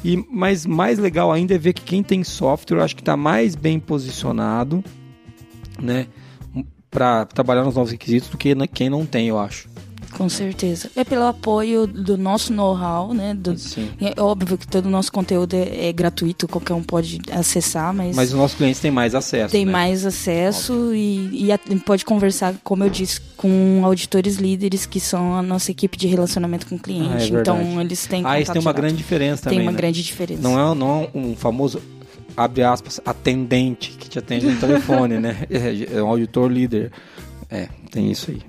E, 0.04 0.24
mas 0.30 0.64
mais 0.64 0.98
legal 0.98 1.32
ainda 1.32 1.54
é 1.54 1.58
ver 1.58 1.72
que 1.72 1.82
quem 1.82 2.02
tem 2.02 2.22
software, 2.22 2.78
eu 2.78 2.82
acho 2.82 2.94
que 2.94 3.02
está 3.02 3.16
mais 3.16 3.54
bem 3.54 3.80
posicionado, 3.80 4.84
né, 5.80 6.06
para 6.90 7.24
trabalhar 7.26 7.64
nos 7.64 7.74
novos 7.74 7.90
requisitos 7.90 8.28
do 8.28 8.38
que 8.38 8.54
quem 8.68 8.88
não 8.88 9.04
tem, 9.04 9.28
eu 9.28 9.38
acho. 9.38 9.68
Com 10.12 10.28
certeza. 10.28 10.90
É 10.96 11.04
pelo 11.04 11.24
apoio 11.26 11.86
do 11.86 12.16
nosso 12.16 12.52
know-how, 12.52 13.12
né? 13.12 13.34
Do- 13.34 13.56
Sim. 13.58 13.90
É 14.00 14.20
óbvio 14.20 14.56
que 14.56 14.66
todo 14.66 14.86
o 14.86 14.90
nosso 14.90 15.12
conteúdo 15.12 15.54
é, 15.54 15.88
é 15.88 15.92
gratuito, 15.92 16.48
qualquer 16.48 16.74
um 16.74 16.82
pode 16.82 17.20
acessar, 17.30 17.92
mas, 17.94 18.16
Mas 18.16 18.30
os 18.32 18.36
nossos 18.38 18.56
clientes 18.56 18.80
têm 18.80 18.90
mais 18.90 19.14
acesso. 19.14 19.52
tem 19.52 19.64
né? 19.66 19.72
mais 19.72 20.04
acesso 20.06 20.92
e, 20.94 21.50
e 21.52 21.76
pode 21.84 22.04
conversar, 22.04 22.54
como 22.64 22.84
eu 22.84 22.90
disse, 22.90 23.20
com 23.36 23.82
auditores 23.84 24.36
líderes 24.36 24.86
que 24.86 24.98
são 24.98 25.34
a 25.34 25.42
nossa 25.42 25.70
equipe 25.70 25.96
de 25.96 26.06
relacionamento 26.06 26.66
com 26.66 26.74
o 26.76 26.78
cliente. 26.78 27.34
Ah, 27.34 27.38
é 27.38 27.40
então 27.40 27.80
eles 27.80 28.06
têm 28.06 28.22
Ah, 28.24 28.40
isso 28.40 28.52
tem 28.52 28.60
uma 28.60 28.72
direto. 28.72 28.82
grande 28.82 28.96
diferença 28.96 29.42
também. 29.44 29.58
Tem 29.58 29.66
uma 29.66 29.72
né? 29.72 29.78
grande 29.78 30.02
diferença. 30.02 30.42
Não 30.42 30.58
é, 30.58 30.74
não 30.74 31.02
é 31.14 31.18
um 31.18 31.36
famoso, 31.36 31.80
abre 32.36 32.62
aspas, 32.62 33.00
atendente 33.04 33.90
que 33.92 34.08
te 34.08 34.18
atende 34.18 34.46
no 34.46 34.58
telefone, 34.58 35.18
né? 35.18 35.46
É, 35.50 35.98
é 35.98 36.02
um 36.02 36.08
auditor 36.08 36.50
líder. 36.50 36.90
É, 37.50 37.68
tem 37.90 38.10
isso 38.10 38.30
aí. 38.30 38.42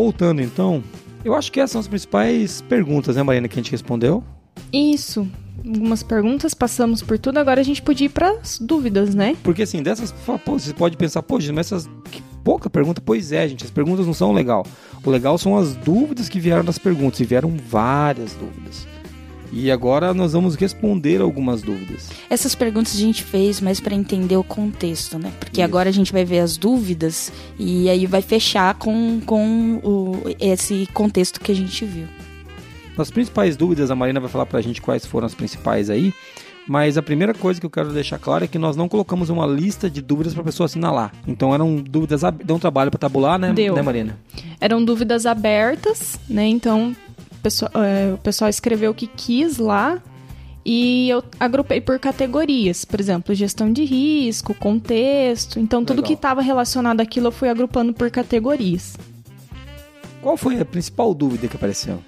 Voltando 0.00 0.40
então, 0.40 0.82
eu 1.22 1.34
acho 1.34 1.52
que 1.52 1.60
essas 1.60 1.72
são 1.72 1.80
as 1.82 1.86
principais 1.86 2.62
perguntas, 2.62 3.16
né, 3.16 3.22
Marina, 3.22 3.46
que 3.46 3.60
a 3.60 3.62
gente 3.62 3.70
respondeu. 3.70 4.24
Isso. 4.72 5.28
Algumas 5.62 6.02
perguntas, 6.02 6.54
passamos 6.54 7.02
por 7.02 7.18
tudo. 7.18 7.36
Agora 7.36 7.60
a 7.60 7.62
gente 7.62 7.82
podia 7.82 8.06
ir 8.06 8.08
para 8.08 8.30
as 8.30 8.58
dúvidas, 8.58 9.14
né? 9.14 9.36
Porque 9.42 9.60
assim, 9.60 9.82
dessas, 9.82 10.10
pô, 10.12 10.58
você 10.58 10.72
pode 10.72 10.96
pensar, 10.96 11.22
pô, 11.22 11.34
mas 11.34 11.66
essas. 11.66 11.86
Que 12.10 12.22
pouca 12.42 12.70
pergunta. 12.70 13.02
Pois 13.04 13.30
é, 13.30 13.46
gente, 13.46 13.62
as 13.62 13.70
perguntas 13.70 14.06
não 14.06 14.14
são 14.14 14.32
legal. 14.32 14.64
O 15.04 15.10
legal 15.10 15.36
são 15.36 15.58
as 15.58 15.76
dúvidas 15.76 16.30
que 16.30 16.40
vieram 16.40 16.64
das 16.64 16.78
perguntas. 16.78 17.20
E 17.20 17.24
vieram 17.24 17.54
várias 17.68 18.32
dúvidas. 18.32 18.88
E 19.52 19.70
agora 19.70 20.14
nós 20.14 20.32
vamos 20.32 20.54
responder 20.54 21.20
algumas 21.20 21.62
dúvidas. 21.62 22.08
Essas 22.28 22.54
perguntas 22.54 22.94
a 22.94 22.98
gente 22.98 23.24
fez 23.24 23.60
mais 23.60 23.80
para 23.80 23.94
entender 23.94 24.36
o 24.36 24.44
contexto, 24.44 25.18
né? 25.18 25.32
Porque 25.40 25.60
Isso. 25.60 25.68
agora 25.68 25.88
a 25.88 25.92
gente 25.92 26.12
vai 26.12 26.24
ver 26.24 26.38
as 26.38 26.56
dúvidas 26.56 27.32
e 27.58 27.88
aí 27.88 28.06
vai 28.06 28.22
fechar 28.22 28.74
com, 28.74 29.20
com 29.26 29.80
o, 29.82 30.22
esse 30.38 30.88
contexto 30.94 31.40
que 31.40 31.50
a 31.50 31.54
gente 31.54 31.84
viu. 31.84 32.06
As 32.96 33.10
principais 33.10 33.56
dúvidas, 33.56 33.90
a 33.90 33.96
Marina 33.96 34.20
vai 34.20 34.28
falar 34.28 34.46
pra 34.46 34.60
gente 34.60 34.80
quais 34.82 35.06
foram 35.06 35.26
as 35.26 35.34
principais 35.34 35.88
aí. 35.88 36.12
Mas 36.68 36.96
a 36.96 37.02
primeira 37.02 37.34
coisa 37.34 37.58
que 37.58 37.66
eu 37.66 37.70
quero 37.70 37.92
deixar 37.92 38.18
claro 38.18 38.44
é 38.44 38.46
que 38.46 38.58
nós 38.58 38.76
não 38.76 38.88
colocamos 38.88 39.28
uma 39.28 39.46
lista 39.46 39.90
de 39.90 40.00
dúvidas 40.00 40.34
para 40.34 40.44
pessoa 40.44 40.66
assinalar. 40.66 41.12
Então 41.26 41.52
eram 41.52 41.76
dúvidas, 41.76 42.20
deu 42.44 42.54
um 42.54 42.58
trabalho 42.60 42.90
para 42.90 42.98
tabular, 42.98 43.38
né, 43.38 43.52
Deu. 43.52 43.74
né, 43.74 43.82
Marina? 43.82 44.16
Eram 44.60 44.84
dúvidas 44.84 45.26
abertas, 45.26 46.20
né? 46.28 46.46
Então 46.46 46.94
o 47.40 47.42
pessoal, 47.42 47.72
é, 47.74 48.12
o 48.12 48.18
pessoal 48.18 48.50
escreveu 48.50 48.90
o 48.90 48.94
que 48.94 49.06
quis 49.06 49.56
lá 49.56 49.98
e 50.64 51.08
eu 51.08 51.24
agrupei 51.38 51.80
por 51.80 51.96
categorias. 51.98 52.84
Por 52.84 53.00
exemplo, 53.00 53.34
gestão 53.34 53.72
de 53.72 53.84
risco, 53.84 54.54
contexto. 54.54 55.58
Então 55.58 55.82
tudo 55.82 55.96
Legal. 55.96 56.08
que 56.08 56.14
estava 56.14 56.42
relacionado 56.42 57.00
àquilo 57.00 57.28
eu 57.28 57.32
fui 57.32 57.48
agrupando 57.48 57.94
por 57.94 58.10
categorias. 58.10 58.96
Qual 60.20 60.36
foi 60.36 60.60
a 60.60 60.64
principal 60.64 61.14
dúvida 61.14 61.48
que 61.48 61.56
apareceu? 61.56 62.02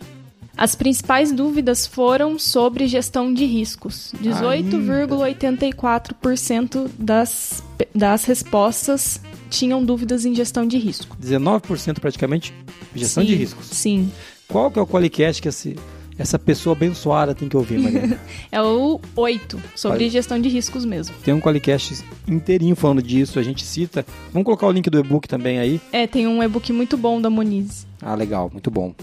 As 0.54 0.74
principais 0.74 1.32
dúvidas 1.32 1.86
foram 1.86 2.38
sobre 2.38 2.86
gestão 2.86 3.32
de 3.32 3.46
riscos. 3.46 4.12
18,84% 4.22 6.90
das, 6.98 7.62
das 7.94 8.24
respostas 8.24 9.18
tinham 9.48 9.82
dúvidas 9.82 10.26
em 10.26 10.34
gestão 10.34 10.66
de 10.66 10.76
risco. 10.76 11.16
19% 11.16 12.00
praticamente 12.00 12.52
gestão 12.94 13.24
de 13.24 13.32
Sim, 13.32 13.38
riscos. 13.38 13.66
Sim. 13.66 14.12
Qual 14.52 14.70
que 14.70 14.78
é 14.78 14.82
o 14.82 14.86
Qualicast 14.86 15.40
que 15.40 15.48
esse, 15.48 15.78
essa 16.18 16.38
pessoa 16.38 16.76
abençoada 16.76 17.34
tem 17.34 17.48
que 17.48 17.56
ouvir, 17.56 17.78
Mariana? 17.78 18.20
É 18.52 18.60
o 18.60 19.00
8, 19.16 19.58
sobre 19.74 20.10
gestão 20.10 20.38
de 20.38 20.46
riscos 20.50 20.84
mesmo. 20.84 21.14
tem 21.24 21.32
um 21.32 21.40
Qualicast 21.40 22.04
inteirinho 22.28 22.76
falando 22.76 23.02
disso, 23.02 23.38
a 23.38 23.42
gente 23.42 23.64
cita. 23.64 24.04
Vamos 24.30 24.44
colocar 24.44 24.66
o 24.66 24.70
link 24.70 24.90
do 24.90 24.98
e-book 24.98 25.26
também 25.26 25.58
aí. 25.58 25.80
É, 25.90 26.06
tem 26.06 26.26
um 26.26 26.42
e-book 26.42 26.70
muito 26.70 26.98
bom 26.98 27.18
da 27.18 27.30
Moniz. 27.30 27.86
Ah, 28.02 28.14
legal, 28.14 28.50
muito 28.52 28.70
bom. 28.70 28.94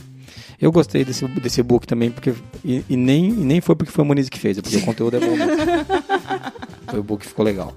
Eu 0.62 0.72
gostei 0.72 1.04
desse, 1.04 1.26
desse 1.26 1.62
e-book 1.62 1.88
também, 1.88 2.12
porque. 2.12 2.32
E, 2.64 2.84
e 2.88 2.96
nem, 2.96 3.30
e 3.30 3.44
nem 3.44 3.60
foi 3.60 3.76
porque 3.76 3.92
foi 3.92 4.04
a 4.04 4.08
Moniz 4.08 4.30
que 4.30 4.38
fez, 4.38 4.60
é 4.60 4.62
porque 4.62 4.78
o 4.78 4.86
conteúdo 4.86 5.18
é 5.18 5.20
bom 5.20 5.36
mesmo. 5.36 5.54
o 6.94 6.98
e-book 6.98 7.26
ficou 7.26 7.44
legal. 7.44 7.76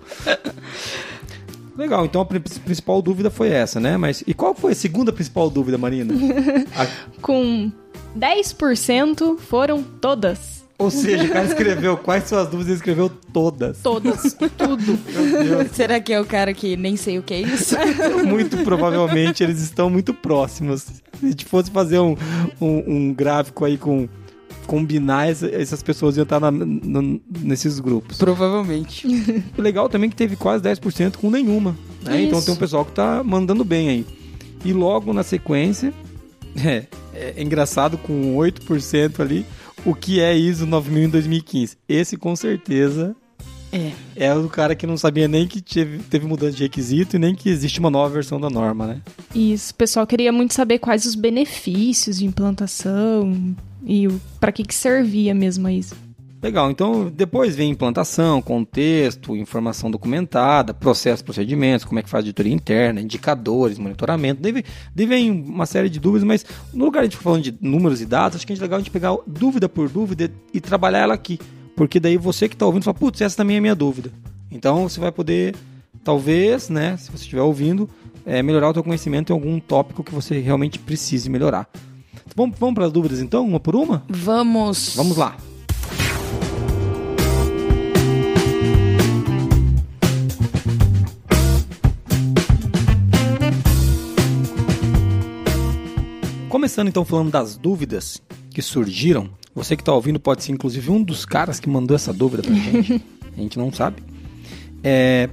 Legal, 1.77 2.05
então 2.05 2.21
a 2.21 2.25
pri- 2.25 2.39
principal 2.41 3.01
dúvida 3.01 3.31
foi 3.31 3.49
essa, 3.49 3.81
né? 3.81 3.97
Mas 3.97 4.23
e 4.27 4.35
qual 4.35 4.55
foi 4.55 4.73
a 4.73 4.75
segunda 4.75 5.13
principal 5.13 5.49
dúvida, 5.49 5.79
Marina? 5.79 6.13
A- 6.77 6.87
Com 7.21 7.73
10% 8.19 9.39
foram 9.39 9.83
todas. 9.83 10.63
ou 10.79 10.91
seja, 10.91 11.25
o 11.25 11.29
cara 11.31 11.47
escreveu 11.47 11.97
quais 11.97 12.25
são 12.25 12.39
as 12.39 12.47
dúvidas, 12.47 12.67
ele 12.69 12.77
escreveu 12.77 13.09
todas. 13.33 13.79
Todas. 13.83 14.35
tudo. 14.59 14.99
Será 15.73 16.01
que 16.01 16.13
é 16.13 16.21
o 16.21 16.25
cara 16.27 16.53
que 16.53 16.77
nem 16.77 16.97
sei 16.97 17.19
o 17.19 17.23
que 17.23 17.35
é 17.35 17.41
isso? 17.41 17.75
muito 18.27 18.59
provavelmente 18.59 19.43
eles 19.43 19.61
estão 19.61 19.89
muito 19.89 20.13
próximos. 20.13 20.83
Se 20.83 21.03
a 21.23 21.27
gente 21.27 21.45
fosse 21.45 21.71
fazer 21.71 21.99
um, 22.01 22.17
um, 22.61 22.83
um 23.09 23.15
gráfico 23.15 23.65
aí 23.65 23.79
com 23.79 24.09
combinar 24.67 25.29
essa- 25.29 25.49
essas 25.49 25.83
pessoas 25.83 26.17
iam 26.17 26.23
estar 26.25 26.41
na- 26.41 26.51
nesses 27.41 27.79
grupos. 27.81 28.19
Provavelmente. 28.19 29.07
O 29.57 29.63
legal 29.63 29.89
também 29.89 30.09
é 30.09 30.11
que 30.11 30.17
teve 30.17 30.37
quase 30.37 30.63
10% 30.63 31.17
com 31.19 31.31
nenhuma. 31.31 31.77
né? 32.05 32.23
Então 32.23 32.41
tem 32.43 32.53
um 32.55 32.57
pessoal 32.57 32.85
que 32.85 32.93
tá 32.93 33.23
mandando 33.25 33.65
bem 33.65 33.89
aí. 33.89 34.07
E 34.65 34.73
logo 34.73 35.13
na 35.13 35.23
sequência, 35.23 35.93
é, 36.57 36.87
é 37.15 37.43
engraçado 37.43 37.97
com 37.99 38.37
8% 38.37 39.21
ali, 39.21 39.45
o 39.85 39.95
que 39.95 40.21
é 40.21 40.37
ISO 40.37 40.67
9000 40.67 41.05
em 41.05 41.09
2015. 41.09 41.77
Esse 41.89 42.17
com 42.17 42.35
certeza 42.37 43.15
É. 43.73 43.91
é 44.17 44.35
o 44.35 44.49
cara 44.49 44.75
que 44.77 44.87
não 44.87 44.97
sabia 44.97 45.27
nem 45.27 45.47
que 45.49 45.61
teve, 45.63 45.99
teve 45.99 46.27
mudança 46.27 46.57
de 46.57 46.63
requisito 46.63 47.17
e 47.17 47.19
nem 47.19 47.35
que 47.35 47.49
existe 47.49 47.81
uma 47.81 47.91
nova 47.91 48.13
versão 48.15 48.39
da 48.41 48.49
norma, 48.51 48.87
né? 48.87 49.01
Isso, 49.35 49.73
o 49.73 49.75
pessoal 49.77 50.07
queria 50.07 50.31
muito 50.33 50.55
saber 50.55 50.79
quais 50.79 51.05
os 51.07 51.15
benefícios 51.15 52.19
de 52.19 52.27
implantação 52.27 53.55
e 53.85 54.09
para 54.41 54.53
que 54.53 54.65
que 54.65 54.75
servia 54.75 55.35
mesmo 55.35 55.69
isso. 55.69 55.95
Legal, 56.43 56.73
então 56.73 57.09
depois 57.09 57.55
vem 57.55 57.71
implantação, 57.71 58.43
contexto, 58.43 59.37
informação 59.37 59.89
documentada, 59.89 60.75
processos, 60.75 61.23
procedimentos, 61.23 61.85
como 61.85 62.01
é 62.01 62.03
que 62.03 62.11
faz 62.11 62.25
a 62.25 62.25
auditoria 62.25 62.53
interna, 62.53 63.01
indicadores, 63.01 63.79
monitoramento. 63.79 64.43
Deve, 64.43 64.65
deve 64.93 65.09
vem 65.09 65.31
uma 65.31 65.67
série 65.67 65.89
de 65.89 66.01
dúvidas, 66.01 66.27
mas 66.27 66.45
no 66.75 66.85
lugar 66.85 67.03
de 67.03 67.07
a 67.07 67.11
gente 67.11 67.23
falando 67.23 67.45
de 67.45 67.55
números 67.61 68.01
e 68.01 68.07
dados, 68.07 68.35
acho 68.35 68.47
que 68.47 68.53
é 68.53 68.57
legal 68.57 68.79
a 68.79 68.81
gente 68.81 68.91
pegar 68.91 69.17
dúvida 69.25 69.69
por 69.69 69.89
dúvida 69.89 70.33
e 70.53 70.61
trabalhar 70.61 70.99
ela 70.99 71.15
aqui. 71.15 71.39
Porque 71.77 72.01
daí 72.01 72.17
você 72.17 72.49
que 72.49 72.57
está 72.57 72.67
ouvindo 72.67 72.83
fala, 72.83 72.99
putz, 72.99 73.21
essa 73.21 73.37
também 73.37 73.55
é 73.55 73.59
a 73.61 73.63
minha 73.63 73.75
dúvida. 73.77 74.11
Então 74.51 74.89
você 74.89 74.99
vai 74.99 75.13
poder, 75.13 75.55
talvez, 76.03 76.69
né, 76.69 76.97
se 76.97 77.09
você 77.09 77.23
estiver 77.23 77.43
ouvindo, 77.43 77.89
é, 78.27 78.43
melhorar 78.43 78.71
o 78.71 78.75
seu 78.75 78.83
conhecimento 78.83 79.31
em 79.31 79.35
algum 79.35 79.61
tópico 79.61 80.03
que 80.03 80.13
você 80.13 80.41
realmente 80.41 80.77
precise 80.77 81.31
melhorar. 81.31 81.69
Vamos, 82.35 82.59
vamos 82.59 82.75
para 82.75 82.87
as 82.87 82.93
dúvidas 82.93 83.21
então, 83.21 83.47
uma 83.47 83.61
por 83.61 83.77
uma? 83.77 84.03
Vamos. 84.09 84.95
Vamos 84.97 85.17
lá. 85.17 85.37
Começando 96.49 96.89
então 96.89 97.05
falando 97.05 97.31
das 97.31 97.57
dúvidas 97.57 98.23
que 98.51 98.61
surgiram, 98.61 99.29
você 99.55 99.75
que 99.77 99.83
está 99.83 99.93
ouvindo 99.93 100.21
pode 100.21 100.43
ser 100.45 100.53
inclusive 100.53 100.91
um 100.91 101.03
dos 101.03 101.25
caras 101.25 101.59
que 101.59 101.69
mandou 101.69 101.95
essa 101.95 102.13
dúvida 102.13 102.43
pra 102.43 102.55
gente. 102.55 103.03
A 103.37 103.41
gente 103.41 103.59
não 103.59 103.73
sabe. 103.73 104.03
É, 104.85 105.31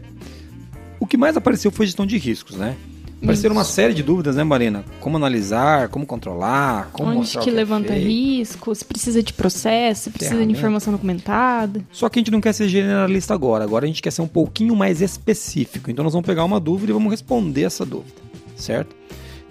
O 1.00 1.06
que 1.06 1.18
mais 1.18 1.36
apareceu 1.36 1.70
foi 1.72 1.86
gestão 1.86 2.06
de 2.06 2.18
riscos, 2.18 2.56
né? 2.56 2.78
Apareceram 3.22 3.54
uma 3.54 3.66
série 3.66 3.94
de 3.94 4.02
dúvidas, 4.02 4.36
né, 4.38 4.44
Marina? 4.44 4.84
Como 5.02 5.18
analisar, 5.18 5.90
como 5.90 6.06
controlar, 6.06 6.90
como 6.94 7.10
Onde 7.10 7.20
mostrar 7.20 7.42
o 7.42 7.44
que 7.44 7.50
é 7.50 7.54
levanta 7.54 7.90
feito. 7.94 8.08
risco, 8.08 8.74
se 8.74 8.86
precisa 8.86 9.22
de 9.22 9.34
processo, 9.34 10.04
se 10.04 10.10
precisa 10.10 10.32
de 10.32 10.38
Ferramenta. 10.38 10.58
informação 10.58 10.94
documentada. 10.94 11.84
Só 11.92 12.08
que 12.08 12.18
a 12.18 12.22
gente 12.22 12.32
não 12.32 12.40
quer 12.40 12.54
ser 12.54 12.70
generalista 12.70 13.34
agora. 13.34 13.64
Agora 13.64 13.86
a 13.86 13.88
gente 13.88 14.02
quer 14.02 14.12
ser 14.12 14.22
um 14.22 14.28
pouquinho 14.28 14.76
mais 14.76 15.02
específico. 15.02 15.92
Então 15.92 16.04
nós 16.04 16.14
vamos 16.14 16.26
pegar 16.26 16.46
uma 16.46 16.60
dúvida 16.60 16.92
e 16.92 16.94
vamos 16.94 17.12
responder 17.12 17.64
essa 17.64 17.86
dúvida, 17.86 18.22
certo? 18.56 18.96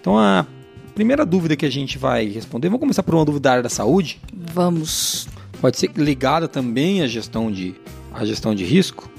Então 0.00 0.18
a 0.18 0.46
primeira 0.94 1.26
dúvida 1.26 1.54
que 1.54 1.66
a 1.66 1.70
gente 1.70 1.98
vai 1.98 2.26
responder, 2.26 2.68
vamos 2.68 2.81
começar 2.81 3.02
por 3.02 3.14
uma 3.14 3.24
dúvida 3.24 3.42
da 3.42 3.50
área 3.50 3.62
da 3.62 3.68
saúde. 3.68 4.18
Vamos. 4.54 5.28
Pode 5.61 5.76
ser 5.78 5.90
ligada 5.94 6.48
também 6.48 7.02
à 7.02 7.07
gestão 7.07 7.52
de, 7.52 7.74
à 8.14 8.24
gestão 8.24 8.54
de 8.54 8.64
risco. 8.64 9.11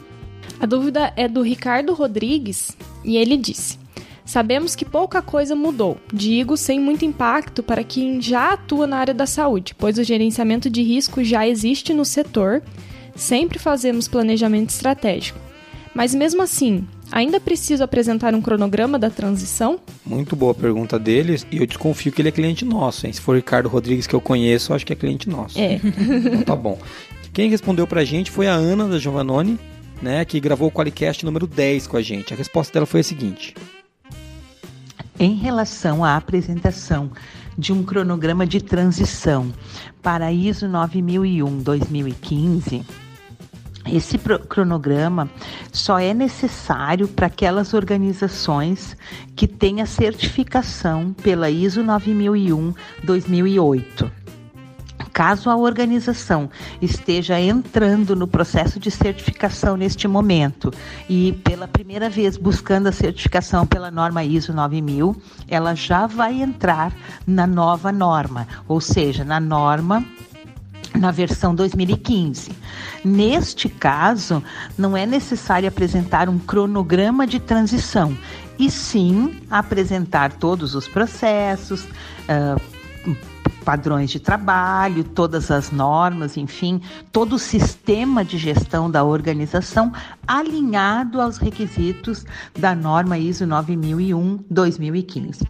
A 0.60 0.66
dúvida 0.66 1.14
é 1.16 1.28
do 1.28 1.42
Ricardo 1.42 1.94
Rodrigues 1.94 2.76
e 3.06 3.16
ele 3.16 3.38
disse: 3.38 3.78
Sabemos 4.30 4.76
que 4.76 4.86
pouca 4.86 5.24
coisa 5.24 5.56
mudou, 5.56 5.98
digo 6.14 6.56
sem 6.56 6.80
muito 6.80 7.04
impacto 7.04 7.64
para 7.64 7.84
quem 7.84 8.22
já 8.22 8.54
atua 8.54 8.86
na 8.86 8.98
área 8.98 9.12
da 9.12 9.26
saúde, 9.26 9.74
pois 9.76 9.98
o 9.98 10.04
gerenciamento 10.04 10.70
de 10.70 10.84
risco 10.84 11.24
já 11.24 11.48
existe 11.48 11.96
no 11.96 12.06
setor, 12.06 12.62
sempre 13.16 13.58
fazemos 13.58 14.08
planejamento 14.08 14.70
estratégico. 14.70 15.40
Mas 15.96 16.14
mesmo 16.14 16.44
assim, 16.44 16.88
ainda 17.12 17.40
preciso 17.40 17.84
apresentar 17.84 18.36
um 18.36 18.42
cronograma 18.42 19.00
da 19.00 19.10
transição? 19.10 19.80
Muito 20.06 20.36
boa 20.36 20.54
pergunta 20.54 21.00
dele 21.00 21.36
e 21.52 21.58
eu 21.58 21.66
desconfio 21.66 22.12
que 22.12 22.22
ele 22.22 22.30
é 22.30 22.32
cliente 22.32 22.64
nosso, 22.64 23.08
hein? 23.08 23.14
Se 23.14 23.22
for 23.22 23.36
Ricardo 23.36 23.68
Rodrigues 23.68 24.06
que 24.06 24.14
eu 24.14 24.22
conheço, 24.22 24.72
eu 24.72 24.76
acho 24.76 24.86
que 24.86 24.94
é 24.94 24.96
cliente 24.96 25.28
nosso. 25.28 25.58
É. 25.58 25.82
Então 26.08 26.44
tá 26.44 26.56
bom. 26.56 26.78
Quem 27.34 27.50
respondeu 27.50 27.88
pra 27.88 28.06
gente 28.06 28.30
foi 28.30 28.46
a 28.46 28.54
Ana 28.54 28.88
da 28.88 29.00
Giovannone, 29.00 29.58
né, 30.04 30.24
que 30.24 30.40
gravou 30.40 30.68
o 30.68 30.72
Qualicast 30.72 31.26
número 31.26 31.48
10 31.48 31.88
com 31.88 31.98
a 31.98 32.02
gente. 32.04 32.32
A 32.32 32.38
resposta 32.38 32.72
dela 32.72 32.86
foi 32.86 33.00
a 33.00 33.04
seguinte: 33.04 33.56
Em 35.22 35.36
relação 35.36 36.06
à 36.06 36.16
apresentação 36.16 37.12
de 37.58 37.74
um 37.74 37.84
cronograma 37.84 38.48
de 38.48 38.62
transição 38.62 39.54
para 40.02 40.32
ISO 40.32 40.66
9001-2015, 40.68 42.86
esse 43.86 44.18
cronograma 44.18 45.30
só 45.74 46.00
é 46.00 46.14
necessário 46.14 47.06
para 47.06 47.28
aquelas 47.28 47.74
organizações 47.74 48.96
que 49.36 49.46
têm 49.46 49.82
a 49.82 49.86
certificação 49.86 51.12
pela 51.12 51.50
ISO 51.50 51.84
9001-2008. 51.84 54.10
Caso 55.14 55.50
a 55.50 55.58
organização 55.58 56.50
esteja 56.82 57.40
entrando 57.40 58.16
no 58.16 58.28
processo 58.28 58.80
de 58.80 58.92
certificação 58.92 59.76
neste 59.76 60.08
momento 60.08 60.72
e 61.10 61.34
pela 61.44 61.68
primeira 61.68 62.10
vez 62.10 62.38
buscando 62.38 62.88
a 62.88 62.92
certificação 62.92 63.66
pela 63.66 63.92
norma 63.92 64.24
ISO 64.24 64.54
9000, 64.54 65.16
ela 65.48 65.76
já 65.76 66.08
vai 66.08 66.42
entrar 66.42 66.94
na 67.26 67.46
nova 67.46 67.92
norma, 67.92 68.48
ou 68.68 68.80
seja, 68.80 69.24
na 69.24 69.40
norma 69.40 70.06
na 70.96 71.12
versão 71.12 71.54
2015. 71.54 72.52
Neste 73.06 73.70
caso, 73.70 74.44
não 74.78 74.98
é 74.98 75.06
necessário 75.06 75.68
apresentar 75.68 76.28
um 76.28 76.40
cronograma 76.40 77.28
de 77.28 77.40
transição, 77.40 78.18
e 78.58 78.70
sim 78.70 79.40
apresentar 79.50 80.34
todos 80.34 80.76
os 80.76 80.88
processos, 80.88 81.88
ah, 82.28 82.58
padrões 83.70 84.10
de 84.10 84.20
trabalho, 84.20 85.04
todas 85.04 85.52
as 85.52 85.70
normas, 85.70 86.38
enfim, 86.38 86.82
todo 87.12 87.34
o 87.34 87.40
sistema 87.40 88.26
de 88.26 88.36
gestão 88.36 88.90
da 88.90 89.04
organização 89.04 89.94
alinhado 90.28 91.22
aos 91.22 91.38
requisitos 91.38 92.26
da 92.58 92.74
norma 92.74 93.20
ISO 93.20 93.46
9001-2015. 93.46 95.48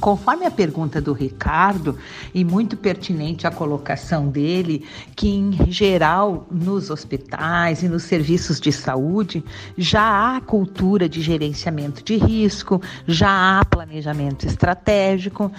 Conforme 0.00 0.46
a 0.46 0.52
pergunta 0.52 1.00
do 1.00 1.12
Ricardo, 1.12 1.98
e 2.32 2.44
muito 2.44 2.76
pertinente 2.76 3.44
a 3.44 3.50
colocação 3.50 4.28
dele, 4.28 4.86
que 5.16 5.28
em 5.28 5.52
geral 5.70 6.46
nos 6.48 6.90
hospitais 6.90 7.82
e 7.82 7.88
nos 7.88 8.04
serviços 8.04 8.60
de 8.60 8.70
saúde 8.70 9.44
já 9.76 10.36
há 10.36 10.40
cultura 10.40 11.08
de 11.08 11.20
gerenciamento 11.20 12.04
de 12.04 12.16
risco, 12.16 12.80
já 13.06 13.58
há 13.58 13.64
planejamento 13.64 14.46
estratégico, 14.46 15.50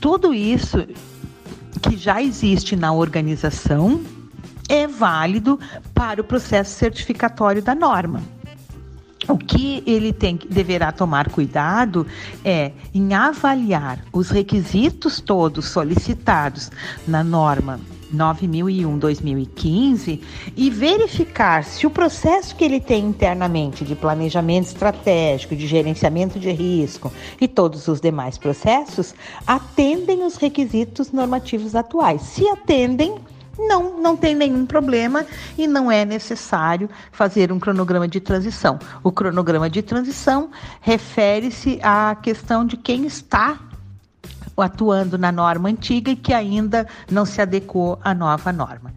tudo 0.00 0.34
isso 0.34 0.86
que 1.82 1.96
já 1.96 2.22
existe 2.22 2.76
na 2.76 2.92
organização 2.92 4.00
é 4.68 4.86
válido 4.86 5.58
para 5.94 6.20
o 6.20 6.24
processo 6.24 6.78
certificatório 6.78 7.62
da 7.62 7.74
norma. 7.74 8.22
O 9.28 9.36
que 9.36 9.82
ele 9.86 10.12
tem, 10.12 10.38
deverá 10.48 10.90
tomar 10.90 11.28
cuidado 11.30 12.06
é 12.44 12.72
em 12.94 13.12
avaliar 13.14 13.98
os 14.12 14.30
requisitos 14.30 15.20
todos 15.20 15.66
solicitados 15.66 16.70
na 17.06 17.22
norma 17.22 17.78
9001-2015 18.14 20.20
e 20.56 20.70
verificar 20.70 21.64
se 21.64 21.86
o 21.86 21.90
processo 21.90 22.54
que 22.56 22.64
ele 22.64 22.80
tem 22.80 23.04
internamente 23.04 23.84
de 23.84 23.94
planejamento 23.94 24.66
estratégico, 24.66 25.56
de 25.56 25.66
gerenciamento 25.66 26.38
de 26.38 26.50
risco 26.50 27.12
e 27.40 27.48
todos 27.48 27.88
os 27.88 28.00
demais 28.00 28.38
processos 28.38 29.14
atendem 29.46 30.24
os 30.24 30.36
requisitos 30.36 31.12
normativos 31.12 31.74
atuais. 31.74 32.22
Se 32.22 32.48
atendem, 32.48 33.16
não, 33.58 34.00
não 34.00 34.16
tem 34.16 34.34
nenhum 34.34 34.64
problema 34.64 35.26
e 35.58 35.66
não 35.66 35.90
é 35.90 36.04
necessário 36.04 36.88
fazer 37.12 37.52
um 37.52 37.58
cronograma 37.58 38.08
de 38.08 38.20
transição. 38.20 38.78
O 39.02 39.12
cronograma 39.12 39.68
de 39.68 39.82
transição 39.82 40.50
refere-se 40.80 41.78
à 41.82 42.14
questão 42.14 42.64
de 42.64 42.76
quem 42.76 43.06
está 43.06 43.58
atuando 44.56 45.18
na 45.18 45.32
norma 45.32 45.68
antiga 45.68 46.10
e 46.10 46.16
que 46.16 46.32
ainda 46.32 46.86
não 47.10 47.24
se 47.24 47.40
adequou 47.40 47.98
à 48.02 48.14
nova 48.14 48.52
norma. 48.52 48.92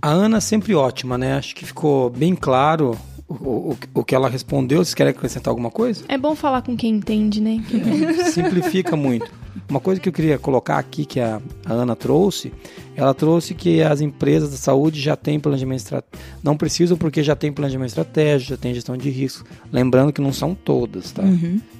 A 0.00 0.08
Ana 0.08 0.38
é 0.38 0.40
sempre 0.40 0.74
ótima, 0.74 1.16
né? 1.16 1.36
Acho 1.36 1.54
que 1.54 1.64
ficou 1.64 2.10
bem 2.10 2.34
claro 2.34 2.98
o, 3.28 3.34
o, 3.34 3.78
o 3.94 4.04
que 4.04 4.14
ela 4.14 4.28
respondeu. 4.28 4.78
Vocês 4.78 4.94
querem 4.94 5.10
acrescentar 5.10 5.50
alguma 5.50 5.70
coisa? 5.70 6.04
É 6.08 6.18
bom 6.18 6.34
falar 6.34 6.62
com 6.62 6.76
quem 6.76 6.94
entende, 6.94 7.40
né? 7.40 7.62
Simplifica 8.32 8.96
muito. 8.96 9.30
Uma 9.68 9.80
coisa 9.80 10.00
que 10.00 10.08
eu 10.08 10.12
queria 10.12 10.38
colocar 10.38 10.78
aqui 10.78 11.04
que 11.04 11.20
a, 11.20 11.40
a 11.64 11.72
Ana 11.72 11.94
trouxe, 11.94 12.52
ela 12.96 13.14
trouxe 13.14 13.54
que 13.54 13.82
as 13.82 14.00
empresas 14.00 14.50
da 14.50 14.56
saúde 14.56 15.00
já 15.00 15.16
têm 15.16 15.38
planejamento 15.38 15.78
estratégico. 15.78 16.18
Não 16.42 16.56
precisam 16.56 16.96
porque 16.96 17.22
já 17.22 17.36
tem 17.36 17.52
planejamento 17.52 17.88
estratégico, 17.88 18.50
já 18.50 18.56
tem 18.56 18.74
gestão 18.74 18.96
de 18.96 19.08
risco. 19.08 19.46
Lembrando 19.70 20.12
que 20.12 20.20
não 20.20 20.32
são 20.32 20.54
todas, 20.54 21.12
tá? 21.12 21.22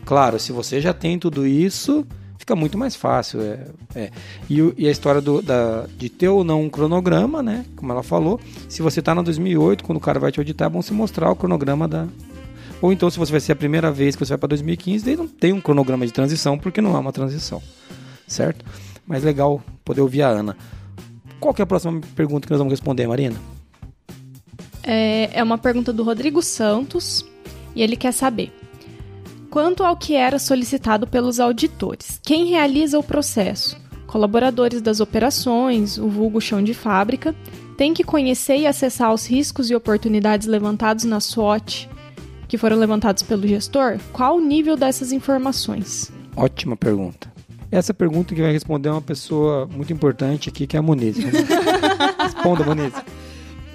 Claro, 0.05 0.39
se 0.39 0.53
você 0.53 0.81
já 0.81 0.95
tem 0.95 1.19
tudo 1.19 1.47
isso, 1.47 2.07
fica 2.43 2.57
muito 2.57 2.77
mais 2.77 2.97
fácil. 2.97 3.41
É, 3.41 3.67
é. 3.95 4.11
E, 4.51 4.59
e 4.77 4.89
a 4.89 4.91
história 4.91 5.21
do, 5.21 5.41
da, 5.41 5.87
de 5.97 6.09
ter 6.09 6.29
ou 6.29 6.43
não 6.43 6.63
um 6.63 6.69
cronograma, 6.69 7.41
né? 7.41 7.65
Como 7.77 7.93
ela 7.93 8.03
falou, 8.03 8.41
se 8.69 8.83
você 8.83 8.99
está 8.99 9.15
na 9.15 9.23
2008, 9.23 9.85
quando 9.85 9.99
o 9.99 10.01
cara 10.01 10.19
vai 10.19 10.33
te 10.33 10.41
auditar, 10.41 10.67
é 10.67 10.71
bom 10.71 10.83
se 10.83 10.93
mostrar 10.93 11.31
o 11.31 11.37
cronograma 11.37 11.87
da. 11.87 12.09
Ou 12.81 12.93
então, 12.93 13.09
se 13.09 13.17
você 13.17 13.31
vai 13.31 13.41
ser 13.41 13.53
a 13.53 13.57
primeira 13.57 13.93
vez 13.93 14.17
que 14.17 14.25
você 14.25 14.31
vai 14.31 14.39
para 14.39 14.49
2015, 14.49 15.05
daí 15.05 15.15
não 15.15 15.29
tem 15.29 15.53
um 15.53 15.61
cronograma 15.61 16.05
de 16.05 16.13
transição, 16.13 16.59
porque 16.59 16.81
não 16.81 16.97
é 16.97 16.99
uma 16.99 17.13
transição. 17.13 17.63
Certo? 18.27 18.65
Mas 19.07 19.23
legal 19.23 19.63
poder 19.85 20.01
ouvir 20.01 20.23
a 20.23 20.29
Ana. 20.29 20.57
Qual 21.39 21.55
é 21.57 21.63
a 21.63 21.67
próxima 21.67 22.01
pergunta 22.17 22.47
que 22.47 22.51
nós 22.51 22.59
vamos 22.59 22.73
responder, 22.73 23.07
Marina? 23.07 23.37
É, 24.83 25.31
é 25.33 25.43
uma 25.45 25.59
pergunta 25.59 25.93
do 25.93 26.03
Rodrigo 26.03 26.43
Santos 26.43 27.25
e 27.77 27.83
ele 27.83 27.95
quer 27.95 28.13
saber: 28.13 28.53
quanto 29.53 29.85
ao 29.85 29.95
que 29.95 30.15
era 30.15 30.39
solicitado 30.39 31.07
pelos 31.07 31.39
auditores, 31.39 32.19
quem 32.23 32.47
realiza 32.47 32.99
o 32.99 33.03
processo? 33.03 33.77
Colaboradores 34.07 34.81
das 34.81 34.99
operações, 34.99 35.99
o 35.99 36.09
vulgo 36.09 36.41
chão 36.41 36.65
de 36.65 36.73
fábrica, 36.73 37.35
tem 37.77 37.93
que 37.93 38.03
conhecer 38.03 38.57
e 38.57 38.67
acessar 38.67 39.13
os 39.13 39.27
riscos 39.27 39.71
e 39.71 39.75
oportunidades 39.75 40.49
levantados 40.49 41.05
na 41.05 41.21
SWOT 41.21 41.87
que 42.49 42.57
foram 42.57 42.79
levantados 42.79 43.23
pelo 43.23 43.47
gestor? 43.47 43.99
Qual 44.11 44.39
o 44.39 44.41
nível 44.41 44.75
dessas 44.75 45.13
informações? 45.13 46.11
Ótima 46.35 46.75
pergunta. 46.75 47.31
Essa 47.71 47.93
pergunta 47.93 48.35
que 48.35 48.41
vai 48.41 48.53
responder 48.53 48.89
é 48.89 48.93
uma 48.93 49.03
pessoa 49.03 49.67
muito 49.67 49.93
importante 49.93 50.49
aqui, 50.49 50.67
que 50.67 50.77
é 50.77 50.79
a 50.79 50.83
Moniz. 50.83 51.17
Responda, 52.19 52.65
Moniz. 52.65 52.95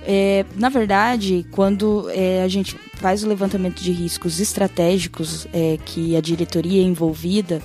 É, 0.09 0.45
na 0.55 0.69
verdade, 0.69 1.45
quando 1.51 2.09
é, 2.11 2.41
a 2.41 2.47
gente 2.47 2.77
faz 2.93 3.25
o 3.25 3.27
levantamento 3.27 3.83
de 3.83 3.91
riscos 3.91 4.39
estratégicos 4.39 5.45
é, 5.51 5.77
que 5.83 6.15
a 6.15 6.21
diretoria 6.21 6.81
é 6.81 6.85
envolvida, 6.85 7.61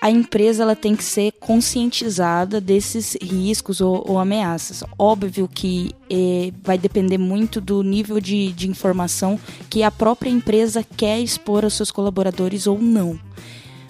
a 0.00 0.10
empresa 0.10 0.64
ela 0.64 0.74
tem 0.74 0.96
que 0.96 1.04
ser 1.04 1.30
conscientizada 1.38 2.60
desses 2.60 3.16
riscos 3.22 3.80
ou, 3.80 4.04
ou 4.04 4.18
ameaças. 4.18 4.82
Óbvio 4.98 5.46
que 5.46 5.92
é, 6.10 6.50
vai 6.64 6.76
depender 6.76 7.16
muito 7.16 7.60
do 7.60 7.80
nível 7.84 8.18
de, 8.18 8.52
de 8.52 8.68
informação 8.68 9.38
que 9.70 9.84
a 9.84 9.90
própria 9.92 10.30
empresa 10.30 10.84
quer 10.96 11.20
expor 11.20 11.62
aos 11.62 11.74
seus 11.74 11.92
colaboradores 11.92 12.66
ou 12.66 12.82
não. 12.82 13.16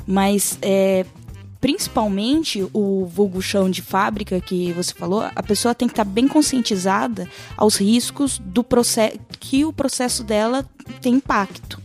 Mas 0.06 0.58
é, 0.60 1.06
principalmente 1.62 2.68
o 2.72 3.06
vulgo 3.06 3.40
chão 3.40 3.70
de 3.70 3.80
fábrica 3.80 4.40
que 4.40 4.72
você 4.72 4.92
falou, 4.92 5.22
a 5.32 5.42
pessoa 5.44 5.72
tem 5.72 5.86
que 5.86 5.92
estar 5.92 6.04
bem 6.04 6.26
conscientizada 6.26 7.28
aos 7.56 7.76
riscos 7.76 8.40
do 8.44 8.64
processo 8.64 9.16
que 9.38 9.64
o 9.64 9.72
processo 9.72 10.24
dela 10.24 10.68
tem 11.00 11.14
impacto. 11.14 11.80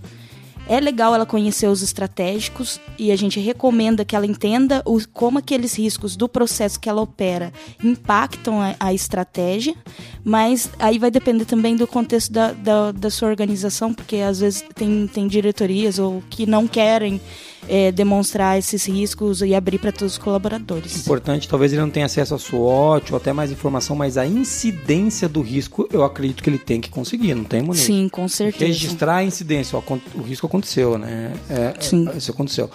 É 0.68 0.80
legal 0.80 1.14
ela 1.14 1.28
conhecer 1.28 1.68
os 1.68 1.84
estratégicos 1.84 2.82
e 2.98 3.12
a 3.12 3.16
gente 3.16 3.40
recomenda 3.40 4.04
que 4.04 4.16
ela 4.16 4.26
entenda 4.26 4.82
o, 4.84 5.00
como 5.14 5.38
aqueles 5.38 5.78
riscos 5.78 6.16
do 6.16 6.28
processo 6.28 6.80
que 6.80 6.90
ela 6.90 7.02
opera 7.02 7.54
impactam 7.82 8.60
a, 8.60 8.76
a 8.80 8.94
estratégia, 8.94 9.76
mas 10.24 10.72
aí 10.80 10.98
vai 10.98 11.12
depender 11.12 11.46
também 11.46 11.76
do 11.76 11.86
contexto 11.86 12.34
da, 12.34 12.52
da, 12.52 12.92
da 12.92 13.10
sua 13.12 13.30
organização, 13.30 13.94
porque 13.94 14.18
às 14.18 14.40
vezes 14.40 14.66
tem, 14.74 15.08
tem 15.08 15.28
diretorias 15.28 16.00
ou 16.00 16.22
que 16.30 16.48
não 16.48 16.68
querem 16.68 17.22
é, 17.68 17.92
demonstrar 17.92 18.58
esses 18.58 18.86
riscos 18.86 19.42
e 19.42 19.54
abrir 19.54 19.80
para 19.80 19.92
todos 19.92 20.14
os 20.14 20.18
colaboradores. 20.18 20.98
Importante, 20.98 21.48
talvez 21.48 21.74
ele 21.74 21.82
não 21.82 21.90
tenha 21.90 22.06
acesso 22.06 22.36
a 22.36 22.38
SWOT 22.38 23.12
ou 23.12 23.18
até 23.18 23.34
mais 23.34 23.52
informação, 23.52 23.96
mas 23.96 24.18
a 24.18 24.26
incidência 24.26 25.28
do 25.28 25.42
risco 25.42 25.88
eu 25.92 26.04
acredito 26.04 26.44
que 26.44 26.50
ele 26.50 26.58
tem 26.58 26.82
que 26.82 26.90
conseguir, 26.90 27.34
não 27.34 27.44
tem, 27.44 27.62
Monique? 27.62 27.86
Sim, 27.86 28.10
com 28.10 28.28
certeza. 28.28 28.66
Registrar 28.66 29.18
a 29.18 29.24
incidência, 29.24 29.78
o, 29.78 30.02
o 30.16 30.22
risco 30.22 30.46
aconteceu, 30.48 30.98
né? 30.98 31.34
É, 31.50 31.74
Sim. 31.80 32.10
Isso 32.16 32.32
aconteceu. 32.32 32.70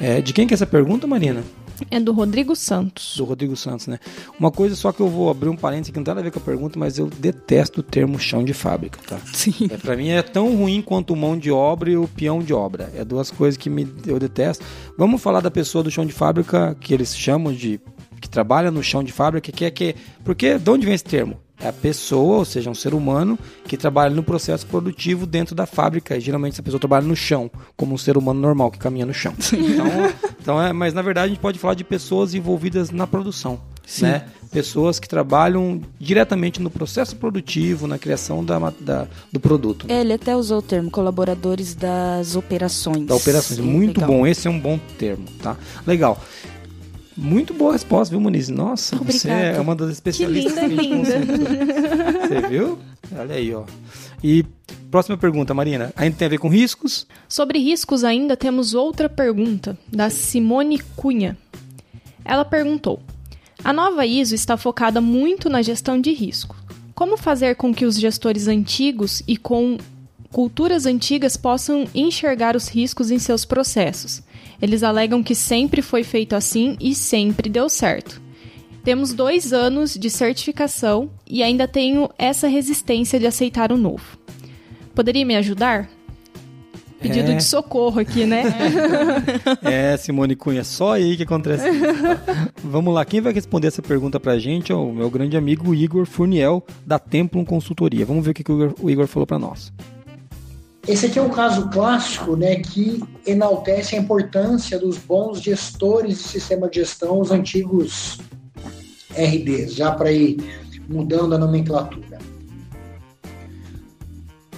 É, 0.00 0.22
de 0.22 0.32
quem 0.32 0.46
que 0.46 0.54
é 0.54 0.56
essa 0.56 0.66
pergunta, 0.66 1.06
Marina? 1.06 1.44
É 1.90 2.00
do 2.00 2.12
Rodrigo 2.12 2.56
Santos. 2.56 3.16
Do 3.16 3.24
Rodrigo 3.24 3.56
Santos, 3.56 3.86
né? 3.86 3.98
Uma 4.38 4.50
coisa 4.50 4.74
só 4.74 4.92
que 4.92 5.00
eu 5.00 5.08
vou 5.08 5.30
abrir 5.30 5.48
um 5.48 5.56
parênteses 5.56 5.90
que 5.90 5.98
não 5.98 6.04
tem 6.04 6.12
nada 6.12 6.20
a 6.20 6.24
ver 6.24 6.32
com 6.32 6.38
a 6.38 6.42
pergunta, 6.42 6.78
mas 6.78 6.98
eu 6.98 7.06
detesto 7.06 7.80
o 7.80 7.82
termo 7.82 8.18
chão 8.18 8.44
de 8.44 8.52
fábrica, 8.52 8.98
tá? 9.06 9.18
Sim. 9.32 9.68
É, 9.70 9.76
pra 9.76 9.96
mim 9.96 10.08
é 10.08 10.22
tão 10.22 10.54
ruim 10.56 10.82
quanto 10.82 11.12
o 11.12 11.16
mão 11.16 11.38
de 11.38 11.50
obra 11.50 11.90
e 11.90 11.96
o 11.96 12.08
peão 12.08 12.40
de 12.40 12.52
obra. 12.52 12.90
É 12.94 13.04
duas 13.04 13.30
coisas 13.30 13.56
que 13.56 13.70
me, 13.70 13.88
eu 14.06 14.18
detesto. 14.18 14.64
Vamos 14.96 15.22
falar 15.22 15.40
da 15.40 15.50
pessoa 15.50 15.84
do 15.84 15.90
chão 15.90 16.04
de 16.04 16.12
fábrica, 16.12 16.76
que 16.80 16.92
eles 16.92 17.16
chamam 17.16 17.52
de. 17.52 17.80
que 18.20 18.28
trabalha 18.28 18.70
no 18.70 18.82
chão 18.82 19.02
de 19.02 19.12
fábrica, 19.12 19.52
que 19.52 19.64
é 19.64 19.70
que. 19.70 19.94
Porque 20.24 20.58
de 20.58 20.70
onde 20.70 20.86
vem 20.86 20.94
esse 20.94 21.04
termo? 21.04 21.38
É 21.62 21.68
a 21.68 21.72
pessoa, 21.72 22.38
ou 22.38 22.44
seja, 22.44 22.70
um 22.70 22.74
ser 22.74 22.94
humano 22.94 23.38
que 23.66 23.76
trabalha 23.76 24.14
no 24.14 24.22
processo 24.22 24.66
produtivo 24.66 25.26
dentro 25.26 25.54
da 25.54 25.66
fábrica. 25.66 26.16
E, 26.16 26.20
geralmente 26.20 26.54
essa 26.54 26.62
pessoa 26.62 26.80
trabalha 26.80 27.06
no 27.06 27.14
chão, 27.14 27.50
como 27.76 27.94
um 27.94 27.98
ser 27.98 28.16
humano 28.16 28.40
normal 28.40 28.70
que 28.70 28.78
caminha 28.78 29.04
no 29.04 29.12
chão. 29.14 29.34
Então, 29.52 29.86
então 30.40 30.62
é, 30.62 30.72
mas 30.72 30.94
na 30.94 31.02
verdade 31.02 31.26
a 31.26 31.28
gente 31.28 31.40
pode 31.40 31.58
falar 31.58 31.74
de 31.74 31.84
pessoas 31.84 32.34
envolvidas 32.34 32.90
na 32.90 33.06
produção, 33.06 33.60
né? 34.00 34.24
Pessoas 34.50 34.98
que 34.98 35.08
trabalham 35.08 35.80
diretamente 36.00 36.60
no 36.60 36.70
processo 36.70 37.14
produtivo, 37.14 37.86
na 37.86 37.98
criação 37.98 38.44
da, 38.44 38.58
da- 38.80 39.06
do 39.30 39.38
produto. 39.38 39.86
né? 39.86 39.94
É, 39.94 40.00
ele 40.00 40.12
até 40.12 40.34
usou 40.34 40.58
o 40.58 40.62
termo 40.62 40.90
colaboradores 40.90 41.74
das 41.76 42.34
operações. 42.34 43.04
Da 43.06 43.14
operações. 43.14 43.60
Sim, 43.60 43.66
Muito 43.66 44.00
legal. 44.00 44.08
bom, 44.16 44.26
esse 44.26 44.48
é 44.48 44.50
um 44.50 44.58
bom 44.58 44.76
termo, 44.98 45.24
tá? 45.40 45.56
Legal. 45.86 46.20
Muito 47.16 47.52
boa 47.52 47.72
resposta, 47.72 48.12
viu, 48.12 48.20
Muniz? 48.20 48.48
Nossa, 48.48 48.96
você 48.96 49.28
Obrigada. 49.28 49.56
é 49.56 49.60
uma 49.60 49.74
das 49.74 49.90
especialistas 49.90 50.54
Que 50.54 50.66
linda, 50.66 51.12
que 51.12 51.26
linda. 51.26 52.28
Você 52.28 52.48
viu? 52.48 52.78
Olha 53.16 53.34
aí, 53.34 53.52
ó. 53.54 53.64
E 54.22 54.44
próxima 54.90 55.16
pergunta, 55.16 55.52
Marina. 55.54 55.92
Ainda 55.96 56.16
tem 56.16 56.26
a 56.26 56.28
ver 56.28 56.38
com 56.38 56.48
riscos? 56.48 57.06
Sobre 57.28 57.58
riscos 57.58 58.04
ainda 58.04 58.36
temos 58.36 58.74
outra 58.74 59.08
pergunta, 59.08 59.78
da 59.88 60.08
Simone 60.10 60.78
Cunha. 60.96 61.36
Ela 62.24 62.44
perguntou: 62.44 63.00
A 63.64 63.72
nova 63.72 64.06
ISO 64.06 64.34
está 64.34 64.56
focada 64.56 65.00
muito 65.00 65.48
na 65.48 65.62
gestão 65.62 66.00
de 66.00 66.12
risco. 66.12 66.56
Como 66.94 67.16
fazer 67.16 67.56
com 67.56 67.72
que 67.72 67.86
os 67.86 67.98
gestores 67.98 68.46
antigos 68.46 69.22
e 69.26 69.36
com 69.36 69.78
culturas 70.30 70.86
antigas 70.86 71.36
possam 71.36 71.86
enxergar 71.94 72.54
os 72.54 72.68
riscos 72.68 73.10
em 73.10 73.18
seus 73.18 73.44
processos? 73.44 74.22
Eles 74.60 74.82
alegam 74.82 75.22
que 75.22 75.34
sempre 75.34 75.80
foi 75.82 76.02
feito 76.02 76.34
assim 76.34 76.76
e 76.80 76.94
sempre 76.94 77.48
deu 77.48 77.68
certo. 77.68 78.20
Temos 78.84 79.12
dois 79.12 79.52
anos 79.52 79.94
de 79.94 80.08
certificação 80.10 81.10
e 81.26 81.42
ainda 81.42 81.68
tenho 81.68 82.08
essa 82.18 82.48
resistência 82.48 83.18
de 83.18 83.26
aceitar 83.26 83.72
o 83.72 83.76
novo. 83.76 84.18
Poderia 84.94 85.24
me 85.24 85.36
ajudar? 85.36 85.88
Pedido 87.00 87.30
É. 87.30 87.34
de 87.36 87.42
socorro 87.44 87.98
aqui, 88.00 88.26
né? 88.26 88.42
É, 89.62 89.96
Simone 89.96 90.36
Cunha, 90.36 90.62
só 90.64 90.92
aí 90.92 91.16
que 91.16 91.22
acontece. 91.22 91.64
Vamos 92.62 92.92
lá, 92.92 93.04
quem 93.06 93.20
vai 93.22 93.32
responder 93.32 93.68
essa 93.68 93.80
pergunta 93.80 94.20
pra 94.20 94.38
gente 94.38 94.70
é 94.70 94.74
o 94.74 94.92
meu 94.92 95.08
grande 95.10 95.36
amigo 95.36 95.74
Igor 95.74 96.04
Furniel, 96.04 96.62
da 96.86 96.98
Templum 96.98 97.44
Consultoria. 97.44 98.04
Vamos 98.04 98.24
ver 98.24 98.32
o 98.32 98.34
que, 98.34 98.44
que 98.44 98.52
o 98.52 98.54
Igor, 98.64 98.74
o 98.82 98.90
Igor 98.90 99.06
falou 99.06 99.26
pra 99.26 99.38
nós. 99.38 99.72
Esse 100.88 101.06
aqui 101.06 101.18
é 101.18 101.22
um 101.22 101.30
caso 101.30 101.68
clássico, 101.68 102.36
né, 102.36 102.56
que 102.56 103.02
enaltece 103.26 103.94
a 103.94 103.98
importância 103.98 104.78
dos 104.78 104.96
bons 104.96 105.40
gestores 105.40 106.18
de 106.18 106.24
sistema 106.24 106.68
de 106.68 106.80
gestão, 106.80 107.20
os 107.20 107.30
antigos 107.30 108.18
RDs, 109.10 109.74
já 109.74 109.92
para 109.92 110.10
ir 110.10 110.38
mudando 110.88 111.34
a 111.34 111.38
nomenclatura. 111.38 112.18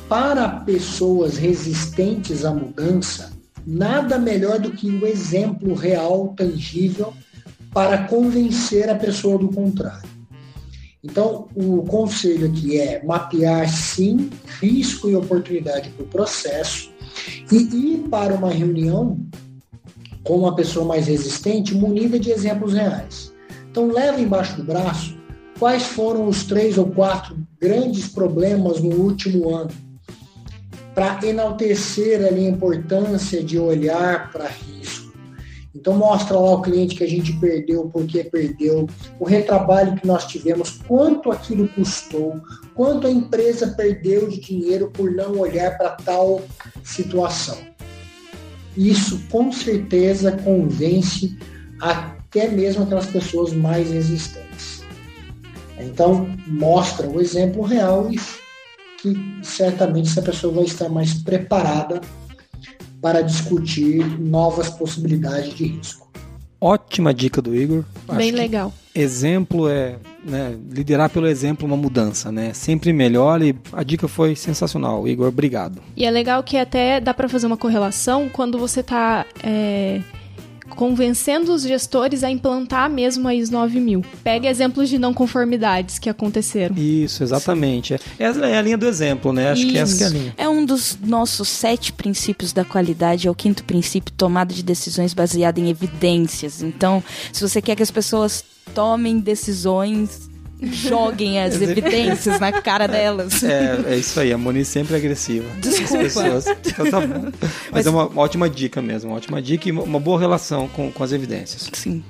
Para 0.09 0.49
pessoas 0.49 1.37
resistentes 1.37 2.45
à 2.45 2.53
mudança, 2.53 3.33
nada 3.67 4.19
melhor 4.19 4.59
do 4.59 4.71
que 4.71 4.89
o 4.89 5.07
exemplo 5.07 5.75
real, 5.75 6.35
tangível, 6.37 7.13
para 7.73 8.07
convencer 8.07 8.89
a 8.91 8.95
pessoa 8.95 9.39
do 9.39 9.49
contrário. 9.49 10.12
Então, 11.05 11.49
o 11.57 11.83
conselho 11.83 12.47
aqui 12.47 12.79
é 12.79 13.03
mapear, 13.05 13.69
sim, 13.69 14.31
risco 14.61 15.09
e 15.09 15.17
oportunidade 15.17 15.91
para 15.91 16.05
o 16.05 16.09
processo 16.09 16.93
e 17.51 17.57
ir 17.57 18.09
para 18.09 18.35
uma 18.35 18.51
reunião 18.51 19.19
com 20.23 20.39
uma 20.39 20.55
pessoa 20.55 20.87
mais 20.87 21.09
resistente, 21.09 21.75
munida 21.75 22.19
de 22.19 22.31
exemplos 22.31 22.73
reais. 22.73 23.33
Então, 23.69 23.91
leva 23.91 24.21
embaixo 24.21 24.57
do 24.57 24.63
braço 24.63 25.17
quais 25.59 25.83
foram 25.83 26.29
os 26.29 26.45
três 26.45 26.79
ou 26.79 26.87
quatro 26.87 27.37
grandes 27.61 28.09
problemas 28.09 28.81
no 28.81 28.95
último 28.95 29.55
ano, 29.55 29.71
para 30.95 31.27
enaltecer 31.27 32.25
ali 32.25 32.47
a 32.47 32.51
importância 32.51 33.43
de 33.43 33.59
olhar 33.59 34.31
para 34.31 34.47
risco. 34.47 34.82
Então 35.75 35.95
mostra 35.95 36.39
lá 36.39 36.53
o 36.53 36.63
cliente 36.63 36.95
que 36.95 37.05
a 37.05 37.09
gente 37.09 37.33
perdeu, 37.35 37.89
por 37.89 38.07
que 38.07 38.23
perdeu, 38.25 38.87
o 39.19 39.25
retrabalho 39.25 39.97
que 39.97 40.07
nós 40.07 40.27
tivemos, 40.27 40.79
quanto 40.87 41.31
aquilo 41.31 41.67
custou, 41.69 42.41
quanto 42.75 43.07
a 43.07 43.11
empresa 43.11 43.69
perdeu 43.69 44.29
de 44.29 44.39
dinheiro 44.39 44.91
por 44.91 45.11
não 45.11 45.39
olhar 45.39 45.79
para 45.79 45.91
tal 45.91 46.43
situação. 46.85 47.57
Isso 48.77 49.21
com 49.31 49.51
certeza 49.51 50.33
convence 50.33 51.37
até 51.81 52.49
mesmo 52.49 52.85
aquelas 52.85 53.07
pessoas 53.07 53.53
mais 53.53 53.91
resistentes. 53.91 54.83
Então 55.79 56.29
mostra 56.47 57.09
o 57.09 57.21
exemplo 57.21 57.63
real 57.63 58.11
e 58.11 58.21
que 58.99 59.41
certamente 59.43 60.11
essa 60.11 60.23
pessoa 60.23 60.55
vai 60.55 60.65
estar 60.65 60.89
mais 60.89 61.15
preparada 61.15 62.01
para 63.03 63.21
discutir 63.21 64.07
novas 64.21 64.71
possibilidades 64.71 65.53
de 65.55 65.67
risco. 65.67 66.11
Ótima 66.61 67.13
dica 67.13 67.43
do 67.43 67.53
Igor. 67.53 67.85
Bem 68.07 68.17
Acho 68.17 68.27
que 68.29 68.33
legal. 68.33 68.73
Exemplo 68.95 69.69
é 69.69 69.97
né, 70.25 70.57
liderar 70.71 71.11
pelo 71.11 71.27
exemplo 71.27 71.67
uma 71.67 71.77
mudança, 71.77 72.31
né? 72.31 72.53
Sempre 72.53 72.93
melhor 72.93 73.43
e 73.43 73.53
a 73.73 73.83
dica 73.83 74.07
foi 74.07 74.37
sensacional. 74.37 75.09
Igor, 75.09 75.27
obrigado. 75.27 75.83
E 75.97 76.05
é 76.05 76.11
legal 76.11 76.41
que 76.45 76.57
até 76.57 77.01
dá 77.01 77.13
para 77.13 77.29
fazer 77.29 77.49
uma 77.49 77.57
correlação 77.57 78.29
quando 78.29 78.59
você 78.59 78.81
tá 78.81 79.27
é, 79.43 80.01
convencendo 80.75 81.53
os 81.53 81.63
gestores 81.63 82.23
a 82.25 82.31
implantar 82.31 82.91
mesmo 82.91 83.27
a 83.29 83.35
ISO 83.35 83.53
9000. 83.53 84.03
Pega 84.25 84.49
exemplos 84.49 84.89
de 84.89 84.99
não 84.99 85.13
conformidades 85.15 85.99
que 85.99 86.09
aconteceram. 86.09 86.75
Isso, 86.77 87.23
exatamente. 87.23 87.95
É- 87.95 87.99
Essa 88.19 88.41
é 88.47 88.59
a 88.59 88.63
linha 88.63 88.79
do 88.79 88.87
exemplo, 88.87 89.33
né? 89.33 89.51
Acho 89.51 89.67
que 89.67 89.79
essa 89.79 89.97
que 89.97 90.03
é 90.03 90.07
a 90.07 90.09
Isso. 90.09 90.19
linha. 90.19 90.35
É 90.37 90.49
um 90.49 90.65
dos 90.65 90.99
nossos 91.03 91.49
sete 91.49 91.93
princípios 91.93 92.53
da 92.53 92.65
qualidade, 92.65 93.27
é 93.29 93.31
o 93.31 93.35
quinto 93.35 93.65
princípio, 93.65 94.13
tomada 94.17 94.53
de 94.55 94.63
decisões 94.63 95.15
baseada 95.15 95.61
em 95.61 95.69
evidências. 95.71 96.63
Então, 96.63 97.03
se 97.33 97.41
você 97.47 97.61
quer 97.63 97.77
que 97.77 97.83
as 97.83 97.91
pessoas 97.91 98.45
tomem 98.75 99.19
decisões, 99.21 100.31
joguem 100.63 101.41
as 101.41 101.61
evidências 101.61 102.39
na 102.41 102.53
cara 102.53 102.87
delas. 102.89 103.43
É, 103.43 103.81
é 103.89 103.97
isso 103.97 104.19
aí, 104.21 104.33
a 104.33 104.39
Moni 104.39 104.65
sempre 104.65 104.95
é 104.95 104.99
agressiva. 104.99 105.49
Desculpa. 105.61 105.97
As 105.97 106.03
pessoas. 106.15 106.45
Então 106.67 106.91
tá 106.91 107.01
bom. 107.01 107.31
Mas, 107.33 107.51
Mas- 107.73 107.87
é 107.87 107.91
uma, 107.91 108.07
uma 108.07 108.23
ótima 108.23 108.49
dica 108.49 108.81
mesmo, 108.83 109.11
uma 109.11 109.17
ótima 109.17 109.41
dica 109.43 109.69
e 109.69 109.73
uma 109.73 110.01
boa 110.01 110.19
relação 110.19 110.69
com, 110.69 110.91
com 110.93 111.03
as 111.05 111.13
evidências. 111.13 111.69
Sim. 111.73 112.03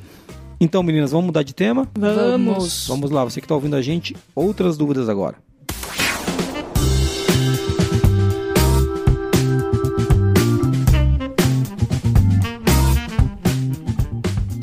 Então, 0.60 0.82
meninas, 0.82 1.10
vamos 1.10 1.26
mudar 1.26 1.42
de 1.42 1.52
tema? 1.54 1.88
Vamos. 1.98 2.86
Vamos 2.86 3.10
lá, 3.10 3.24
você 3.24 3.40
que 3.40 3.44
está 3.46 3.54
ouvindo 3.54 3.74
a 3.74 3.82
gente, 3.82 4.14
outras 4.34 4.76
dúvidas 4.76 5.08
agora. 5.08 5.34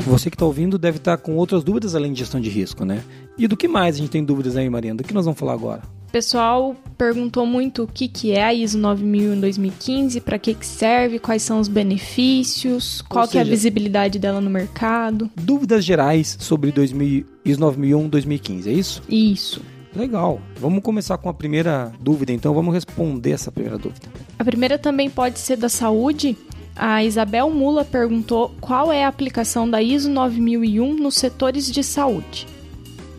Você 0.09 0.29
que 0.29 0.35
está 0.35 0.45
ouvindo 0.45 0.77
deve 0.77 0.97
estar 0.97 1.17
com 1.17 1.35
outras 1.35 1.63
dúvidas 1.63 1.95
além 1.95 2.11
de 2.13 2.19
gestão 2.19 2.39
de 2.41 2.49
risco, 2.49 2.83
né? 2.83 3.03
E 3.37 3.47
do 3.47 3.55
que 3.55 3.67
mais 3.67 3.95
a 3.95 3.99
gente 3.99 4.09
tem 4.09 4.23
dúvidas 4.23 4.57
aí, 4.57 4.69
Mariana? 4.69 4.97
Do 4.97 5.03
que 5.03 5.13
nós 5.13 5.25
vamos 5.25 5.39
falar 5.39 5.53
agora? 5.53 5.81
O 6.07 6.11
pessoal 6.11 6.75
perguntou 6.97 7.45
muito 7.45 7.83
o 7.83 7.87
que, 7.87 8.07
que 8.07 8.31
é 8.31 8.43
a 8.43 8.51
ISO 8.51 8.79
9000 8.79 9.35
em 9.35 9.39
2015, 9.39 10.19
para 10.21 10.39
que, 10.39 10.55
que 10.55 10.65
serve, 10.65 11.19
quais 11.19 11.43
são 11.43 11.59
os 11.59 11.67
benefícios, 11.67 13.01
qual 13.03 13.27
que 13.27 13.37
é 13.37 13.41
a 13.41 13.43
seja- 13.43 13.55
visibilidade 13.55 14.17
dela 14.19 14.41
no 14.41 14.49
mercado. 14.49 15.29
Dúvidas 15.35 15.85
gerais 15.85 16.35
sobre 16.39 16.71
2000, 16.71 17.25
ISO 17.45 17.59
9001 17.59 18.09
2015, 18.09 18.69
é 18.69 18.73
isso? 18.73 19.03
Isso. 19.07 19.61
Legal. 19.95 20.39
Vamos 20.59 20.81
começar 20.83 21.17
com 21.17 21.29
a 21.29 21.33
primeira 21.33 21.91
dúvida, 21.99 22.31
então 22.31 22.53
vamos 22.53 22.73
responder 22.73 23.31
essa 23.31 23.51
primeira 23.51 23.77
dúvida. 23.77 24.07
A 24.37 24.43
primeira 24.43 24.77
também 24.77 25.09
pode 25.09 25.39
ser 25.39 25.57
da 25.57 25.69
saúde. 25.69 26.35
A 26.81 27.03
Isabel 27.03 27.49
Mula 27.49 27.83
perguntou 27.83 28.55
qual 28.61 28.89
é 28.89 29.03
a 29.03 29.09
aplicação 29.09 29.69
da 29.69 29.81
ISO 29.81 30.09
9001 30.09 30.95
nos 30.95 31.15
setores 31.15 31.69
de 31.69 31.83
saúde. 31.83 32.47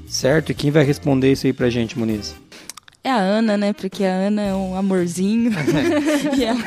Certo, 0.08 0.50
e 0.50 0.54
quem 0.54 0.70
vai 0.70 0.82
responder 0.82 1.30
isso 1.30 1.46
aí 1.46 1.52
pra 1.52 1.68
gente, 1.68 1.98
Muniz? 1.98 2.34
É 3.04 3.10
a 3.10 3.18
Ana, 3.18 3.58
né? 3.58 3.74
Porque 3.74 4.02
a 4.02 4.14
Ana 4.14 4.40
é 4.40 4.54
um 4.54 4.74
amorzinho 4.74 5.52
e 6.34 6.42
ela 6.42 6.58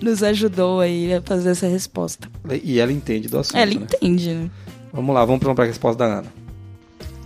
nos 0.00 0.22
ajudou 0.22 0.78
aí 0.78 1.14
a 1.14 1.20
fazer 1.20 1.50
essa 1.50 1.66
resposta. 1.66 2.28
E 2.62 2.78
ela 2.78 2.92
entende 2.92 3.26
do 3.26 3.40
assunto. 3.40 3.56
Ela 3.56 3.74
né? 3.74 3.80
entende, 3.80 4.32
né? 4.32 4.50
Vamos 4.92 5.12
lá, 5.12 5.24
vamos 5.24 5.42
para 5.42 5.64
a 5.64 5.66
resposta 5.66 5.98
da 6.06 6.18
Ana. 6.20 6.32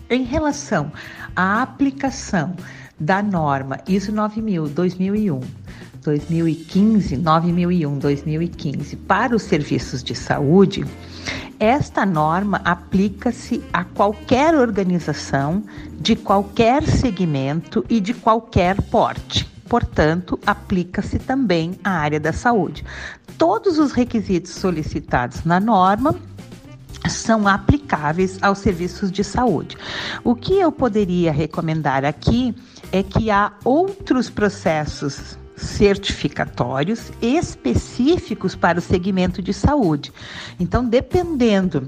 Em 0.08 0.24
relação 0.24 0.90
à 1.36 1.60
aplicação 1.60 2.56
da 2.98 3.22
norma 3.22 3.80
ISO 3.86 4.12
9000 4.12 4.68
2001 4.68 5.40
2015, 6.02 7.16
9001 7.16 7.98
2015 7.98 8.96
para 8.96 9.36
os 9.36 9.42
serviços 9.42 10.02
de 10.02 10.14
saúde, 10.14 10.84
esta 11.58 12.06
norma 12.06 12.60
aplica-se 12.64 13.62
a 13.72 13.84
qualquer 13.84 14.54
organização 14.54 15.62
de 16.00 16.16
qualquer 16.16 16.82
segmento 16.84 17.84
e 17.88 18.00
de 18.00 18.14
qualquer 18.14 18.80
porte. 18.82 19.44
Portanto, 19.68 20.40
aplica-se 20.46 21.18
também 21.18 21.78
à 21.84 21.90
área 21.90 22.18
da 22.18 22.32
saúde. 22.32 22.84
Todos 23.36 23.78
os 23.78 23.92
requisitos 23.92 24.52
solicitados 24.52 25.44
na 25.44 25.60
norma 25.60 26.16
são 27.08 27.46
aplicáveis 27.46 28.38
aos 28.42 28.58
serviços 28.58 29.12
de 29.12 29.22
saúde. 29.22 29.76
O 30.24 30.34
que 30.34 30.54
eu 30.54 30.72
poderia 30.72 31.30
recomendar 31.30 32.04
aqui 32.04 32.54
é 32.90 33.02
que 33.02 33.30
há 33.30 33.52
outros 33.64 34.28
processos 34.28 35.38
certificatórios 35.60 37.12
específicos 37.20 38.54
para 38.54 38.78
o 38.78 38.82
segmento 38.82 39.42
de 39.42 39.52
saúde. 39.52 40.12
Então, 40.58 40.84
dependendo 40.84 41.86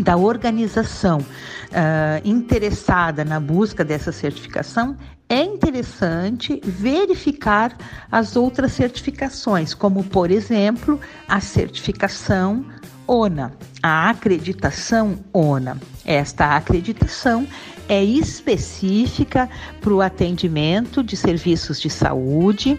da 0.00 0.16
organização 0.16 1.18
uh, 1.20 2.20
interessada 2.24 3.24
na 3.24 3.38
busca 3.38 3.84
dessa 3.84 4.10
certificação, 4.10 4.96
é 5.28 5.42
interessante 5.42 6.60
verificar 6.62 7.76
as 8.10 8.36
outras 8.36 8.72
certificações, 8.72 9.72
como, 9.72 10.04
por 10.04 10.30
exemplo, 10.30 11.00
a 11.26 11.40
certificação 11.40 12.64
ONA, 13.06 13.52
a 13.82 14.10
acreditação 14.10 15.18
ONA. 15.32 15.78
Esta 16.04 16.56
acreditação 16.56 17.46
é 17.88 18.02
específica 18.02 19.48
para 19.80 19.92
o 19.92 20.00
atendimento 20.00 21.02
de 21.02 21.16
serviços 21.16 21.80
de 21.80 21.90
saúde, 21.90 22.78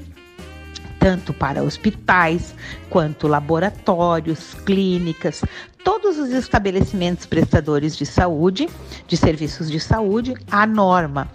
tanto 1.00 1.34
para 1.34 1.64
hospitais 1.64 2.56
quanto 2.90 3.28
laboratórios, 3.28 4.56
clínicas, 4.66 5.44
todos 5.84 6.18
os 6.18 6.30
estabelecimentos 6.30 7.28
prestadores 7.28 7.96
de 7.96 8.06
saúde, 8.06 8.68
de 9.08 9.16
serviços 9.16 9.70
de 9.70 9.80
saúde, 9.80 10.34
a 10.50 10.66
norma, 10.66 11.30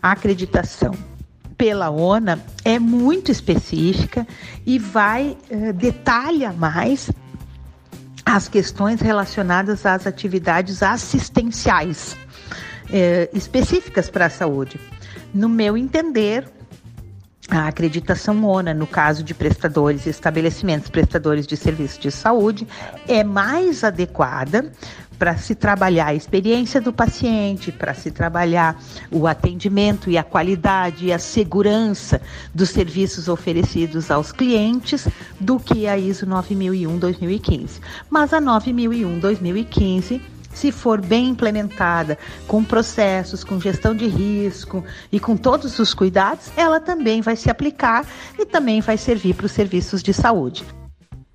a 0.00 0.12
acreditação 0.12 0.94
pela 1.56 1.90
ONA 1.90 2.40
é 2.64 2.78
muito 2.78 3.32
específica 3.32 4.24
e 4.64 4.78
vai 4.78 5.36
uh, 5.50 5.72
detalha 5.72 6.52
mais 6.52 7.10
as 8.28 8.46
questões 8.46 9.00
relacionadas 9.00 9.86
às 9.86 10.06
atividades 10.06 10.82
assistenciais 10.82 12.14
é, 12.92 13.30
específicas 13.32 14.10
para 14.10 14.26
a 14.26 14.30
saúde. 14.30 14.78
No 15.32 15.48
meu 15.48 15.78
entender, 15.78 16.46
a 17.48 17.68
acreditação 17.68 18.44
ONA, 18.44 18.74
no 18.74 18.86
caso 18.86 19.24
de 19.24 19.32
prestadores 19.32 20.04
e 20.04 20.10
estabelecimentos 20.10 20.90
prestadores 20.90 21.46
de 21.46 21.56
serviços 21.56 21.98
de 21.98 22.10
saúde, 22.10 22.68
é 23.06 23.24
mais 23.24 23.82
adequada 23.82 24.70
para 25.18 25.36
se 25.36 25.54
trabalhar 25.54 26.06
a 26.06 26.14
experiência 26.14 26.80
do 26.80 26.92
paciente, 26.92 27.72
para 27.72 27.92
se 27.92 28.10
trabalhar 28.10 28.80
o 29.10 29.26
atendimento 29.26 30.08
e 30.08 30.16
a 30.16 30.22
qualidade 30.22 31.06
e 31.06 31.12
a 31.12 31.18
segurança 31.18 32.20
dos 32.54 32.70
serviços 32.70 33.28
oferecidos 33.28 34.10
aos 34.10 34.30
clientes, 34.30 35.08
do 35.40 35.58
que 35.58 35.86
a 35.86 35.98
ISO 35.98 36.26
9001-2015. 36.26 37.80
Mas 38.08 38.32
a 38.32 38.40
9001-2015 38.40 40.20
se 40.50 40.72
for 40.72 41.00
bem 41.00 41.28
implementada, 41.28 42.18
com 42.48 42.64
processos, 42.64 43.44
com 43.44 43.60
gestão 43.60 43.94
de 43.94 44.08
risco 44.08 44.84
e 45.12 45.20
com 45.20 45.36
todos 45.36 45.78
os 45.78 45.94
cuidados, 45.94 46.50
ela 46.56 46.80
também 46.80 47.20
vai 47.20 47.36
se 47.36 47.48
aplicar 47.48 48.04
e 48.36 48.44
também 48.44 48.80
vai 48.80 48.96
servir 48.96 49.34
para 49.34 49.46
os 49.46 49.52
serviços 49.52 50.02
de 50.02 50.12
saúde. 50.12 50.64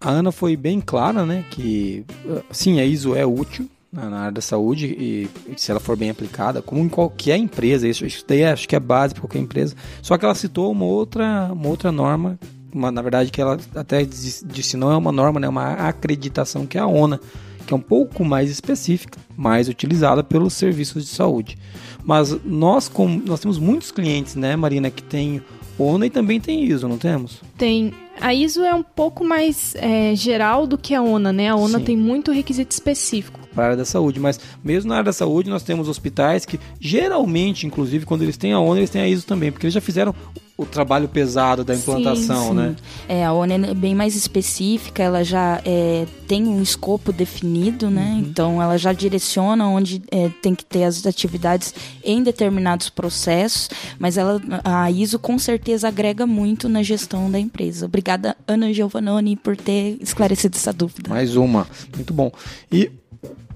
A 0.01 0.09
Ana 0.09 0.31
foi 0.31 0.57
bem 0.57 0.81
clara, 0.81 1.25
né, 1.25 1.45
que 1.49 2.05
sim, 2.51 2.81
a 2.81 2.85
ISO 2.85 3.15
é 3.15 3.25
útil 3.25 3.69
na 3.93 4.19
área 4.19 4.31
da 4.31 4.41
saúde 4.41 4.87
e, 4.87 5.29
se 5.55 5.69
ela 5.69 5.79
for 5.79 5.95
bem 5.95 6.09
aplicada, 6.09 6.61
como 6.61 6.81
em 6.81 6.89
qualquer 6.89 7.37
empresa, 7.37 7.87
isso, 7.87 8.05
isso 8.05 8.25
daí 8.27 8.43
acho 8.43 8.67
que 8.67 8.75
é 8.75 8.79
base 8.79 9.13
para 9.13 9.21
qualquer 9.21 9.39
empresa. 9.39 9.75
Só 10.01 10.17
que 10.17 10.25
ela 10.25 10.33
citou 10.33 10.71
uma 10.71 10.85
outra, 10.85 11.51
uma 11.53 11.67
outra 11.67 11.91
norma, 11.91 12.39
uma, 12.73 12.91
na 12.91 13.01
verdade 13.01 13.31
que 13.31 13.39
ela 13.39 13.59
até 13.75 14.03
disse 14.03 14.75
não 14.75 14.91
é 14.91 14.97
uma 14.97 15.11
norma, 15.11 15.39
né, 15.39 15.45
é 15.45 15.49
uma 15.49 15.73
acreditação 15.73 16.65
que 16.65 16.77
é 16.77 16.81
a 16.81 16.87
ONA 16.87 17.19
que 17.65 17.73
é 17.73 17.77
um 17.77 17.81
pouco 17.81 18.25
mais 18.25 18.49
específica, 18.49 19.17
mais 19.37 19.69
utilizada 19.69 20.23
pelos 20.23 20.53
serviços 20.53 21.05
de 21.05 21.09
saúde. 21.11 21.57
Mas 22.03 22.37
nós, 22.43 22.89
como, 22.89 23.21
nós 23.25 23.39
temos 23.39 23.57
muitos 23.57 23.91
clientes, 23.91 24.35
né, 24.35 24.55
Marina, 24.55 24.91
que 24.91 25.01
tem 25.01 25.41
ONA 25.77 26.05
e 26.05 26.09
também 26.09 26.39
tem 26.39 26.63
ISO, 26.63 26.87
não 26.87 26.97
temos? 26.97 27.41
Tem. 27.57 27.93
A 28.21 28.33
ISO 28.33 28.61
é 28.61 28.73
um 28.73 28.83
pouco 28.83 29.23
mais 29.23 29.73
é, 29.75 30.15
geral 30.15 30.67
do 30.67 30.77
que 30.77 30.93
a 30.93 31.01
ONA, 31.01 31.33
né? 31.33 31.49
A 31.49 31.55
ONA 31.55 31.79
Sim. 31.79 31.85
tem 31.85 31.97
muito 31.97 32.31
requisito 32.31 32.71
específico. 32.71 33.39
Para 33.53 33.63
a 33.63 33.65
área 33.67 33.77
da 33.77 33.85
saúde, 33.85 34.19
mas 34.19 34.39
mesmo 34.63 34.89
na 34.89 34.95
área 34.95 35.05
da 35.05 35.13
saúde 35.13 35.49
nós 35.49 35.63
temos 35.63 35.87
hospitais 35.87 36.45
que 36.45 36.59
geralmente, 36.79 37.65
inclusive, 37.65 38.05
quando 38.05 38.21
eles 38.21 38.37
têm 38.37 38.53
a 38.53 38.59
ONA, 38.59 38.79
eles 38.79 38.89
têm 38.89 39.01
a 39.01 39.07
ISO 39.07 39.25
também, 39.25 39.51
porque 39.51 39.65
eles 39.65 39.73
já 39.73 39.81
fizeram 39.81 40.13
o 40.55 40.65
trabalho 40.65 41.07
pesado 41.07 41.63
da 41.63 41.73
implantação, 41.73 42.43
sim, 42.43 42.49
sim. 42.49 42.53
né? 42.53 42.75
É, 43.09 43.25
a 43.25 43.33
ONU 43.33 43.53
é 43.53 43.73
bem 43.73 43.95
mais 43.95 44.15
específica, 44.15 45.01
ela 45.01 45.23
já 45.23 45.59
é, 45.65 46.05
tem 46.27 46.47
um 46.47 46.61
escopo 46.61 47.11
definido, 47.11 47.89
né? 47.89 48.11
Uhum. 48.13 48.19
Então 48.19 48.61
ela 48.61 48.77
já 48.77 48.93
direciona 48.93 49.67
onde 49.67 50.03
é, 50.11 50.29
tem 50.41 50.53
que 50.53 50.63
ter 50.63 50.83
as 50.83 51.05
atividades 51.07 51.73
em 52.03 52.21
determinados 52.21 52.87
processos, 52.89 53.67
mas 53.97 54.15
ela, 54.15 54.39
a 54.63 54.91
ISO 54.91 55.17
com 55.17 55.39
certeza 55.39 55.87
agrega 55.87 56.27
muito 56.27 56.69
na 56.69 56.83
gestão 56.83 57.31
da 57.31 57.39
empresa. 57.39 57.87
Obrigada, 57.87 58.37
Ana 58.47 58.71
Giovannoni, 58.71 59.35
por 59.35 59.57
ter 59.57 59.97
esclarecido 60.01 60.55
essa 60.55 60.71
dúvida. 60.71 61.09
Mais 61.09 61.35
uma, 61.35 61.67
muito 61.95 62.13
bom. 62.13 62.31
E 62.71 62.91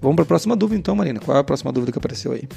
vamos 0.02 0.16
para 0.16 0.24
a 0.24 0.28
próxima 0.28 0.56
dúvida 0.56 0.80
então, 0.80 0.96
Marina. 0.96 1.20
Qual 1.20 1.38
é 1.38 1.42
a 1.42 1.44
próxima 1.44 1.72
dúvida 1.72 1.92
que 1.92 1.98
apareceu 2.00 2.32
aí? 2.32 2.48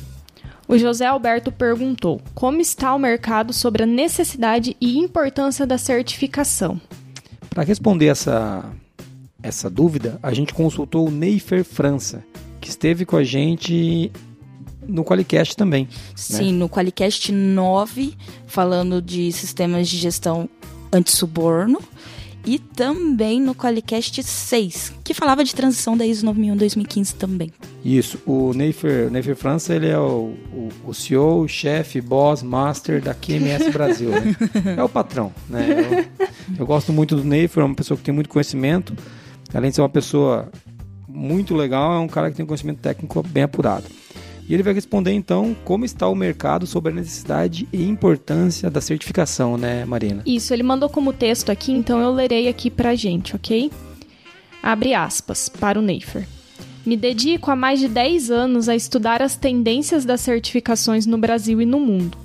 O 0.71 0.79
José 0.79 1.05
Alberto 1.05 1.51
perguntou: 1.51 2.21
como 2.33 2.61
está 2.61 2.95
o 2.95 2.99
mercado 2.99 3.53
sobre 3.53 3.83
a 3.83 3.87
necessidade 3.87 4.77
e 4.81 4.99
importância 4.99 5.67
da 5.67 5.77
certificação? 5.77 6.81
Para 7.49 7.65
responder 7.65 8.07
essa, 8.07 8.65
essa 9.43 9.69
dúvida, 9.69 10.21
a 10.23 10.33
gente 10.33 10.55
consultou 10.55 11.09
o 11.09 11.11
Neifer 11.11 11.65
França, 11.65 12.23
que 12.61 12.69
esteve 12.69 13.05
com 13.05 13.17
a 13.17 13.25
gente 13.25 14.13
no 14.87 15.05
Qualicast 15.05 15.57
também. 15.57 15.87
Né? 15.87 15.91
Sim, 16.15 16.53
né? 16.53 16.59
no 16.61 16.69
Qualicast 16.69 17.33
9, 17.33 18.15
falando 18.47 19.03
de 19.03 19.33
sistemas 19.33 19.89
de 19.89 19.97
gestão 19.97 20.49
anti-suborno 20.93 21.81
e 22.45 22.59
também 22.59 23.41
no 23.41 23.55
Qualicast 23.55 24.23
6, 24.23 24.95
que 25.05 25.13
falava 25.13 25.45
de 25.45 25.55
transição 25.55 25.97
da 25.97 26.07
ISO 26.07 26.27
9001-2015 26.27 27.15
também. 27.15 27.51
Isso, 27.85 28.19
o 28.27 28.53
Neifer, 28.53 29.11
Neifer 29.11 29.37
França, 29.37 29.75
ele 29.75 29.89
é 29.89 29.99
o, 29.99 30.35
o, 30.53 30.69
o 30.87 30.95
CEO, 30.95 31.47
chefe, 31.49 32.01
boss, 32.01 32.43
master 32.43 33.03
da 33.03 33.15
QMS 33.15 33.71
Brasil, 33.71 34.11
né? 34.11 34.37
É 34.77 34.83
o 34.83 34.89
patrão, 34.89 35.33
né? 35.49 36.09
Eu, 36.19 36.27
eu 36.61 36.67
gosto 36.67 36.93
muito 36.93 37.17
do 37.17 37.25
Neifer, 37.25 37.63
é 37.63 37.67
uma 37.67 37.75
pessoa 37.75 37.97
que 37.97 38.05
tem 38.05 38.15
muito 38.15 38.29
conhecimento, 38.29 38.95
além 39.53 39.71
de 39.71 39.77
ser 39.77 39.83
uma 39.83 39.89
pessoa 39.89 40.51
muito 41.09 41.55
legal, 41.55 41.95
é 41.95 41.99
um 41.99 42.09
cara 42.09 42.31
que 42.31 42.37
tem 42.37 42.45
um 42.45 42.47
conhecimento 42.47 42.81
técnico 42.81 43.23
bem 43.23 43.43
apurado. 43.43 43.85
E 44.51 44.55
ele 44.55 44.65
vai 44.65 44.75
responder 44.75 45.13
então 45.13 45.57
como 45.65 45.85
está 45.85 46.09
o 46.09 46.15
mercado 46.17 46.67
sobre 46.67 46.91
a 46.91 46.95
necessidade 46.97 47.69
e 47.73 47.85
importância 47.85 48.69
da 48.69 48.81
certificação, 48.81 49.57
né, 49.57 49.85
Marina? 49.85 50.25
Isso, 50.27 50.53
ele 50.53 50.65
mandou 50.65 50.89
como 50.89 51.13
texto 51.13 51.51
aqui, 51.51 51.71
então 51.71 52.01
eu 52.01 52.11
lerei 52.11 52.49
aqui 52.49 52.69
pra 52.69 52.97
gente, 52.97 53.37
ok? 53.37 53.71
Abre 54.61 54.93
aspas 54.93 55.49
para 55.49 55.79
o 55.79 55.83
Neifer. 55.83 56.27
Me 56.85 56.97
dedico 56.97 57.49
há 57.49 57.55
mais 57.55 57.79
de 57.79 57.87
10 57.87 58.33
anos 58.33 58.69
a 58.69 58.75
estudar 58.75 59.23
as 59.23 59.37
tendências 59.37 60.05
das 60.05 60.21
certificações 60.21 61.07
no 61.07 61.17
Brasil 61.17 61.63
e 61.63 61.65
no 61.65 61.79
mundo. 61.79 62.19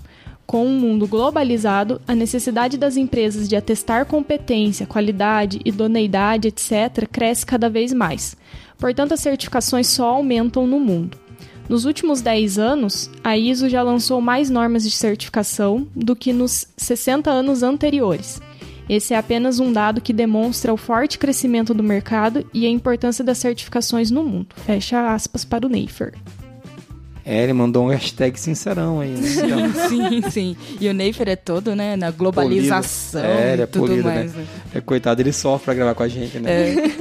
Com 0.47 0.65
um 0.65 0.79
mundo 0.79 1.05
globalizado, 1.05 2.01
a 2.07 2.15
necessidade 2.15 2.75
das 2.75 2.97
empresas 2.97 3.47
de 3.47 3.55
atestar 3.55 4.07
competência, 4.07 4.87
qualidade, 4.87 5.61
idoneidade, 5.63 6.47
etc., 6.47 7.07
cresce 7.11 7.45
cada 7.45 7.69
vez 7.69 7.93
mais. 7.93 8.35
Portanto, 8.79 9.13
as 9.13 9.19
certificações 9.19 9.85
só 9.85 10.09
aumentam 10.09 10.65
no 10.65 10.79
mundo. 10.79 11.24
Nos 11.67 11.85
últimos 11.85 12.21
10 12.21 12.59
anos, 12.59 13.09
a 13.23 13.35
ISO 13.35 13.67
já 13.67 13.81
lançou 13.81 14.21
mais 14.21 14.49
normas 14.49 14.83
de 14.83 14.91
certificação 14.91 15.87
do 15.95 16.15
que 16.15 16.31
nos 16.31 16.67
60 16.77 17.29
anos 17.31 17.63
anteriores. 17.63 18.39
Esse 18.87 19.15
é 19.15 19.17
apenas 19.17 19.59
um 19.59 19.73
dado 19.73 19.99
que 19.99 20.13
demonstra 20.13 20.71
o 20.71 20.77
forte 20.77 21.17
crescimento 21.17 21.73
do 21.73 21.81
mercado 21.81 22.47
e 22.53 22.67
a 22.67 22.69
importância 22.69 23.23
das 23.23 23.39
certificações 23.39 24.11
no 24.11 24.23
mundo. 24.23 24.55
Fecha 24.63 25.11
aspas 25.11 25.43
para 25.43 25.65
o 25.65 25.69
Neifer. 25.69 26.13
É, 27.25 27.41
ele 27.41 27.53
mandou 27.53 27.85
um 27.85 27.87
hashtag 27.87 28.39
sincerão 28.39 28.99
aí, 28.99 29.09
né? 29.09 29.29
Então, 29.29 29.73
sim, 29.89 30.29
sim. 30.29 30.55
E 30.79 30.87
o 30.87 30.93
Neifer 30.93 31.27
é 31.27 31.35
todo, 31.35 31.75
né, 31.75 31.95
na 31.95 32.11
globalização 32.11 33.21
Polido. 33.21 33.39
É, 33.41 33.53
ele 33.53 33.61
é 33.63 33.65
tudo 33.65 33.87
polido, 33.87 34.03
mais. 34.07 34.35
né? 34.35 34.41
né? 34.41 34.47
é, 34.75 34.81
coitado, 34.81 35.21
ele 35.21 35.33
sofre 35.33 35.65
pra 35.65 35.73
gravar 35.73 35.95
com 35.95 36.03
a 36.03 36.07
gente, 36.07 36.37
né? 36.39 36.51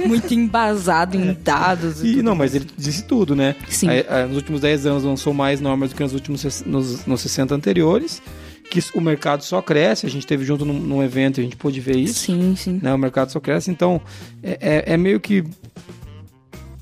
É, 0.01 0.07
muito 0.07 0.33
embasado 0.33 1.15
em 1.15 1.31
dados 1.43 2.01
e, 2.03 2.07
E 2.07 2.11
tudo 2.13 2.23
não, 2.23 2.35
mais. 2.35 2.53
mas 2.53 2.61
ele 2.61 2.71
disse 2.75 3.03
tudo, 3.03 3.35
né? 3.35 3.55
Sim. 3.69 3.87
Aí, 3.87 4.03
aí, 4.09 4.25
nos 4.27 4.37
últimos 4.37 4.61
10 4.61 4.87
anos 4.87 5.03
lançou 5.03 5.31
mais 5.31 5.61
normas 5.61 5.91
do 5.91 5.95
que 5.95 6.01
nos 6.01 6.13
últimos 6.13 6.63
nos, 6.65 7.05
nos 7.05 7.21
60 7.21 7.53
anteriores. 7.53 8.19
Que 8.67 8.79
o 8.95 9.01
mercado 9.01 9.43
só 9.43 9.61
cresce. 9.61 10.07
A 10.07 10.09
gente 10.09 10.25
teve 10.25 10.43
junto 10.43 10.65
num, 10.65 10.73
num 10.73 11.03
evento 11.03 11.37
e 11.37 11.41
a 11.41 11.43
gente 11.43 11.55
pôde 11.55 11.79
ver 11.79 11.97
isso. 11.97 12.21
Sim, 12.21 12.55
sim. 12.57 12.79
né? 12.81 12.91
O 12.91 12.97
mercado 12.97 13.31
só 13.31 13.39
cresce, 13.39 13.69
então 13.69 14.01
é, 14.41 14.57
é- 14.59 14.93
é 14.93 14.97
meio 14.97 15.19
que 15.19 15.43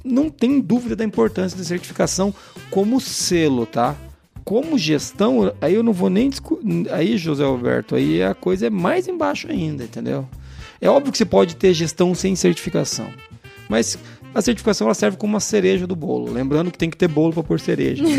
não 0.03 0.29
tem 0.29 0.59
dúvida 0.59 0.95
da 0.95 1.03
importância 1.03 1.57
da 1.57 1.63
certificação 1.63 2.33
como 2.69 2.99
selo, 2.99 3.65
tá? 3.65 3.95
Como 4.43 4.77
gestão, 4.77 5.53
aí 5.61 5.73
eu 5.73 5.83
não 5.83 5.93
vou 5.93 6.09
nem 6.09 6.29
aí 6.91 7.17
José 7.17 7.43
Alberto, 7.43 7.95
aí 7.95 8.21
a 8.21 8.33
coisa 8.33 8.67
é 8.67 8.69
mais 8.69 9.07
embaixo 9.07 9.49
ainda, 9.49 9.85
entendeu? 9.85 10.27
É 10.81 10.89
óbvio 10.89 11.13
que 11.13 11.17
você 11.17 11.25
pode 11.25 11.55
ter 11.55 11.73
gestão 11.73 12.13
sem 12.13 12.35
certificação, 12.35 13.07
mas 13.69 13.97
a 14.33 14.41
certificação 14.41 14.87
ela 14.87 14.93
serve 14.93 15.17
como 15.17 15.33
uma 15.33 15.39
cereja 15.39 15.85
do 15.85 15.95
bolo. 15.95 16.31
Lembrando 16.31 16.71
que 16.71 16.77
tem 16.77 16.89
que 16.89 16.97
ter 16.97 17.07
bolo 17.07 17.33
para 17.33 17.43
pôr 17.43 17.59
cereja. 17.59 18.03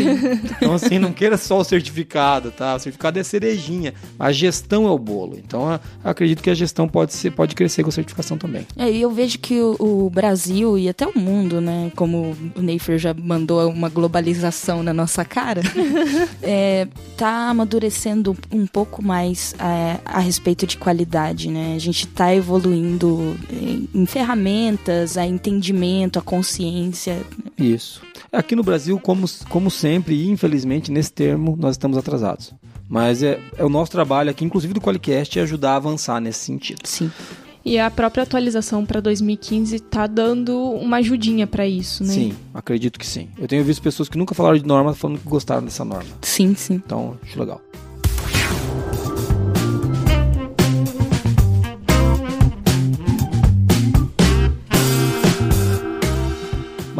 Então, 0.55 0.73
assim, 0.73 0.97
não 0.97 1.11
queira 1.11 1.37
só 1.37 1.59
o 1.59 1.63
certificado, 1.63 2.51
tá? 2.51 2.75
O 2.75 2.79
certificado 2.79 3.19
é 3.19 3.23
cerejinha. 3.23 3.93
A 4.17 4.31
gestão 4.31 4.87
é 4.87 4.91
o 4.91 4.97
bolo. 4.97 5.37
Então, 5.37 5.71
eu 5.71 5.79
acredito 6.03 6.41
que 6.41 6.49
a 6.49 6.53
gestão 6.53 6.87
pode, 6.87 7.13
ser, 7.13 7.31
pode 7.31 7.55
crescer 7.55 7.83
com 7.83 7.89
a 7.89 7.91
certificação 7.91 8.37
também. 8.37 8.65
É, 8.77 8.89
e 8.89 9.01
eu 9.01 9.11
vejo 9.11 9.39
que 9.39 9.59
o, 9.59 9.75
o 9.79 10.09
Brasil 10.09 10.77
e 10.77 10.87
até 10.87 11.05
o 11.05 11.17
mundo, 11.17 11.59
né, 11.59 11.91
como 11.95 12.35
o 12.55 12.61
Neifer 12.61 12.97
já 12.97 13.13
mandou 13.13 13.69
uma 13.69 13.89
globalização 13.89 14.81
na 14.81 14.93
nossa 14.93 15.25
cara, 15.25 15.61
é, 16.41 16.87
tá 17.17 17.49
amadurecendo 17.49 18.35
um 18.51 18.65
pouco 18.65 19.03
mais 19.03 19.53
é, 19.59 19.99
a 20.05 20.19
respeito 20.19 20.65
de 20.65 20.77
qualidade, 20.77 21.49
né? 21.49 21.73
A 21.75 21.79
gente 21.79 22.07
tá 22.07 22.33
evoluindo 22.33 23.35
em, 23.51 23.89
em 23.93 24.05
ferramentas, 24.05 25.17
a 25.17 25.25
entendimento, 25.25 26.04
a 26.19 26.21
consciência. 26.21 27.21
Isso. 27.57 28.01
Aqui 28.31 28.55
no 28.55 28.63
Brasil, 28.63 28.99
como, 28.99 29.25
como 29.49 29.71
sempre, 29.71 30.15
e 30.15 30.29
infelizmente, 30.29 30.91
nesse 30.91 31.11
termo, 31.11 31.55
nós 31.59 31.75
estamos 31.75 31.97
atrasados. 31.97 32.53
Mas 32.87 33.23
é, 33.23 33.39
é 33.57 33.63
o 33.65 33.69
nosso 33.69 33.91
trabalho 33.91 34.29
aqui, 34.29 34.45
inclusive 34.45 34.73
do 34.73 34.81
Qualicast, 34.81 35.39
é 35.39 35.41
ajudar 35.41 35.71
a 35.71 35.75
avançar 35.77 36.19
nesse 36.19 36.39
sentido. 36.39 36.85
Sim. 36.85 37.11
E 37.65 37.79
a 37.79 37.89
própria 37.89 38.21
atualização 38.21 38.85
para 38.85 38.99
2015 38.99 39.79
tá 39.79 40.05
dando 40.05 40.55
uma 40.55 40.97
ajudinha 40.97 41.47
para 41.47 41.65
isso, 41.65 42.03
né? 42.03 42.13
Sim, 42.13 42.33
acredito 42.53 42.99
que 42.99 43.07
sim. 43.07 43.27
Eu 43.39 43.47
tenho 43.47 43.63
visto 43.63 43.81
pessoas 43.81 44.07
que 44.07 44.19
nunca 44.19 44.35
falaram 44.35 44.55
de 44.55 44.67
norma 44.67 44.93
falando 44.93 45.17
que 45.17 45.27
gostaram 45.27 45.63
dessa 45.63 45.83
norma. 45.83 46.11
Sim, 46.21 46.53
sim. 46.53 46.75
Então, 46.75 47.17
acho 47.23 47.39
legal. 47.39 47.59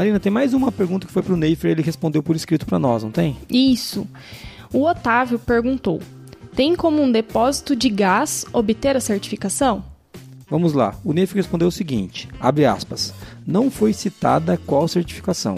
Marina, 0.05 0.19
tem 0.19 0.31
mais 0.31 0.53
uma 0.53 0.71
pergunta 0.71 1.07
que 1.07 1.11
foi 1.11 1.23
pro 1.23 1.35
Neifer, 1.35 1.71
ele 1.71 1.81
respondeu 1.81 2.21
por 2.21 2.35
escrito 2.35 2.63
para 2.63 2.77
nós, 2.77 3.01
não 3.01 3.09
tem? 3.09 3.35
Isso. 3.49 4.07
O 4.71 4.83
Otávio 4.83 5.39
perguntou: 5.39 5.99
tem 6.55 6.75
como 6.75 7.01
um 7.01 7.11
depósito 7.11 7.75
de 7.75 7.89
gás 7.89 8.45
obter 8.53 8.95
a 8.95 8.99
certificação? 8.99 9.83
Vamos 10.47 10.73
lá. 10.73 10.93
O 11.03 11.11
Neifer 11.11 11.37
respondeu 11.37 11.69
o 11.69 11.71
seguinte: 11.71 12.29
abre 12.39 12.65
aspas. 12.67 13.15
Não 13.47 13.71
foi 13.71 13.93
citada 13.93 14.59
qual 14.63 14.87
certificação, 14.87 15.57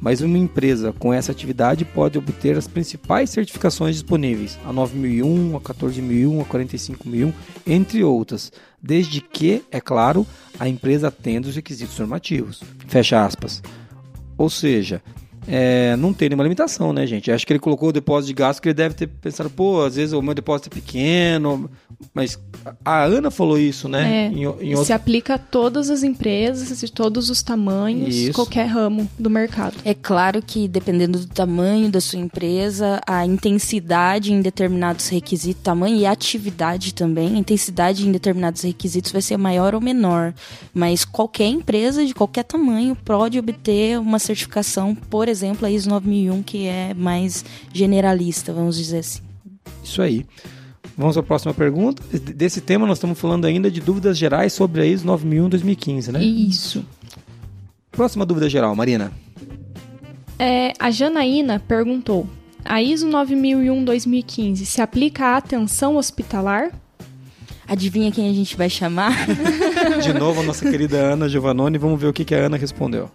mas 0.00 0.20
uma 0.20 0.38
empresa 0.38 0.92
com 0.92 1.12
essa 1.12 1.32
atividade 1.32 1.84
pode 1.84 2.18
obter 2.18 2.56
as 2.56 2.68
principais 2.68 3.30
certificações 3.30 3.96
disponíveis, 3.96 4.58
a 4.64 4.72
9001, 4.72 5.56
a 5.56 5.60
14001, 5.60 6.40
a 6.40 6.44
45001, 6.44 7.32
entre 7.66 8.04
outras, 8.04 8.52
desde 8.82 9.20
que, 9.20 9.62
é 9.70 9.80
claro, 9.80 10.26
a 10.58 10.68
empresa 10.68 11.08
atenda 11.08 11.48
os 11.48 11.56
requisitos 11.56 11.98
normativos. 11.98 12.62
Fecha 12.86 13.24
aspas. 13.24 13.62
Ou 14.36 14.48
seja, 14.48 15.02
é, 15.50 15.96
não 15.96 16.12
tem 16.12 16.28
nenhuma 16.28 16.44
limitação, 16.44 16.92
né, 16.92 17.06
gente? 17.06 17.32
Acho 17.32 17.46
que 17.46 17.52
ele 17.52 17.58
colocou 17.58 17.88
o 17.88 17.92
depósito 17.92 18.28
de 18.28 18.34
gasto 18.34 18.60
que 18.60 18.68
ele 18.68 18.74
deve 18.74 18.94
ter 18.94 19.06
pensado, 19.06 19.48
pô, 19.48 19.82
às 19.82 19.96
vezes 19.96 20.12
o 20.12 20.20
meu 20.20 20.34
depósito 20.34 20.68
é 20.68 20.74
pequeno, 20.74 21.70
mas 22.12 22.38
a 22.84 23.04
Ana 23.04 23.30
falou 23.30 23.58
isso, 23.58 23.88
né? 23.88 24.26
É, 24.26 24.28
Em, 24.28 24.44
em 24.44 24.72
Se 24.72 24.74
outro... 24.76 24.94
aplica 24.94 25.34
a 25.36 25.38
todas 25.38 25.88
as 25.88 26.02
empresas, 26.02 26.78
de 26.78 26.92
todos 26.92 27.30
os 27.30 27.42
tamanhos, 27.42 28.14
Isso. 28.14 28.32
qualquer 28.34 28.66
ramo 28.66 29.08
do 29.18 29.30
mercado. 29.30 29.74
É 29.84 29.94
claro 29.94 30.42
que 30.42 30.68
dependendo 30.68 31.18
do 31.18 31.26
tamanho 31.26 31.90
da 31.90 32.00
sua 32.00 32.18
empresa, 32.18 33.00
a 33.06 33.24
intensidade 33.24 34.32
em 34.32 34.42
determinados 34.42 35.08
requisitos, 35.08 35.62
tamanho 35.62 35.96
e 35.96 36.04
atividade 36.04 36.92
também, 36.92 37.36
a 37.36 37.38
intensidade 37.38 38.06
em 38.06 38.12
determinados 38.12 38.62
requisitos 38.62 39.12
vai 39.12 39.22
ser 39.22 39.38
maior 39.38 39.74
ou 39.74 39.80
menor. 39.80 40.34
Mas 40.74 41.06
qualquer 41.06 41.46
empresa 41.46 42.04
de 42.04 42.14
qualquer 42.14 42.44
tamanho 42.44 42.94
pode 42.94 43.38
obter 43.38 43.98
uma 43.98 44.18
certificação, 44.18 44.94
por 44.94 45.26
exemplo, 45.26 45.37
a 45.42 45.70
ISO 45.70 45.88
9001, 45.88 46.42
que 46.42 46.66
é 46.66 46.94
mais 46.94 47.44
generalista, 47.72 48.52
vamos 48.52 48.76
dizer 48.76 48.98
assim. 48.98 49.22
Isso 49.82 50.02
aí. 50.02 50.26
Vamos 50.96 51.16
à 51.16 51.22
próxima 51.22 51.54
pergunta. 51.54 52.02
Desse 52.34 52.60
tema 52.60 52.86
nós 52.86 52.98
estamos 52.98 53.18
falando 53.20 53.44
ainda 53.44 53.70
de 53.70 53.80
dúvidas 53.80 54.18
gerais 54.18 54.52
sobre 54.52 54.82
a 54.82 54.86
ISO 54.86 55.06
9001-2015, 55.06 56.12
né? 56.12 56.24
Isso. 56.24 56.84
Próxima 57.92 58.26
dúvida 58.26 58.48
geral, 58.48 58.74
Marina. 58.74 59.12
É, 60.38 60.72
a 60.78 60.90
Janaína 60.90 61.60
perguntou: 61.60 62.28
a 62.64 62.82
ISO 62.82 63.08
9001-2015 63.08 64.64
se 64.64 64.80
aplica 64.80 65.26
à 65.26 65.36
atenção 65.36 65.96
hospitalar? 65.96 66.70
Adivinha 67.66 68.10
quem 68.10 68.30
a 68.30 68.32
gente 68.32 68.56
vai 68.56 68.70
chamar? 68.70 69.12
De 70.02 70.12
novo 70.12 70.40
a 70.40 70.42
nossa 70.42 70.68
querida 70.68 70.96
Ana 70.96 71.28
Giovannoni. 71.28 71.76
Vamos 71.76 72.00
ver 72.00 72.06
o 72.06 72.12
que, 72.12 72.24
que 72.24 72.34
a 72.34 72.38
Ana 72.38 72.56
respondeu. 72.56 73.10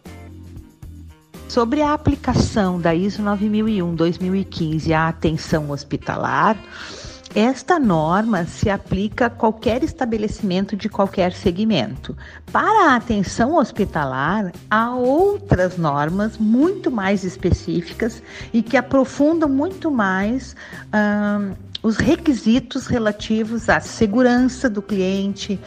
Sobre 1.53 1.83
a 1.83 1.93
aplicação 1.93 2.81
da 2.81 2.95
ISO 2.95 3.21
9001-2015 3.21 4.91
à 4.91 5.07
atenção 5.07 5.69
hospitalar, 5.69 6.57
esta 7.35 7.77
norma 7.77 8.45
se 8.45 8.71
aplica 8.71 9.27
a 9.27 9.29
qualquer 9.29 9.83
estabelecimento 9.83 10.75
de 10.75 10.89
qualquer 10.89 11.31
segmento. 11.31 12.17
Para 12.51 12.89
a 12.89 12.95
atenção 12.95 13.53
hospitalar, 13.53 14.51
há 14.67 14.95
outras 14.95 15.77
normas 15.77 16.39
muito 16.39 16.89
mais 16.89 17.23
específicas 17.23 18.23
e 18.51 18.63
que 18.63 18.75
aprofundam 18.75 19.47
muito 19.47 19.91
mais 19.91 20.55
ahn, 20.91 21.53
os 21.83 21.97
requisitos 21.97 22.87
relativos 22.87 23.67
à 23.67 23.81
segurança 23.81 24.69
do 24.69 24.81
cliente, 24.81 25.59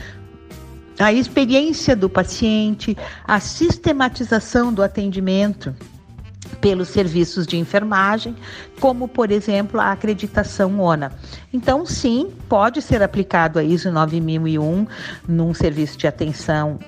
a 0.98 1.12
experiência 1.12 1.94
do 1.94 2.08
paciente, 2.08 2.96
a 3.26 3.38
sistematização 3.38 4.72
do 4.72 4.82
atendimento 4.82 5.74
pelos 6.60 6.88
serviços 6.88 7.46
de 7.46 7.56
enfermagem, 7.56 8.34
como 8.80 9.06
por 9.06 9.30
exemplo 9.30 9.80
a 9.80 9.92
acreditação 9.92 10.80
ONA. 10.80 11.12
Então, 11.52 11.84
sim, 11.84 12.32
pode 12.48 12.80
ser 12.80 13.02
aplicado 13.02 13.58
a 13.58 13.64
ISO 13.64 13.90
9001 13.90 14.86
num 15.28 15.52
serviço 15.52 15.98
de 15.98 16.06
atenção 16.06 16.78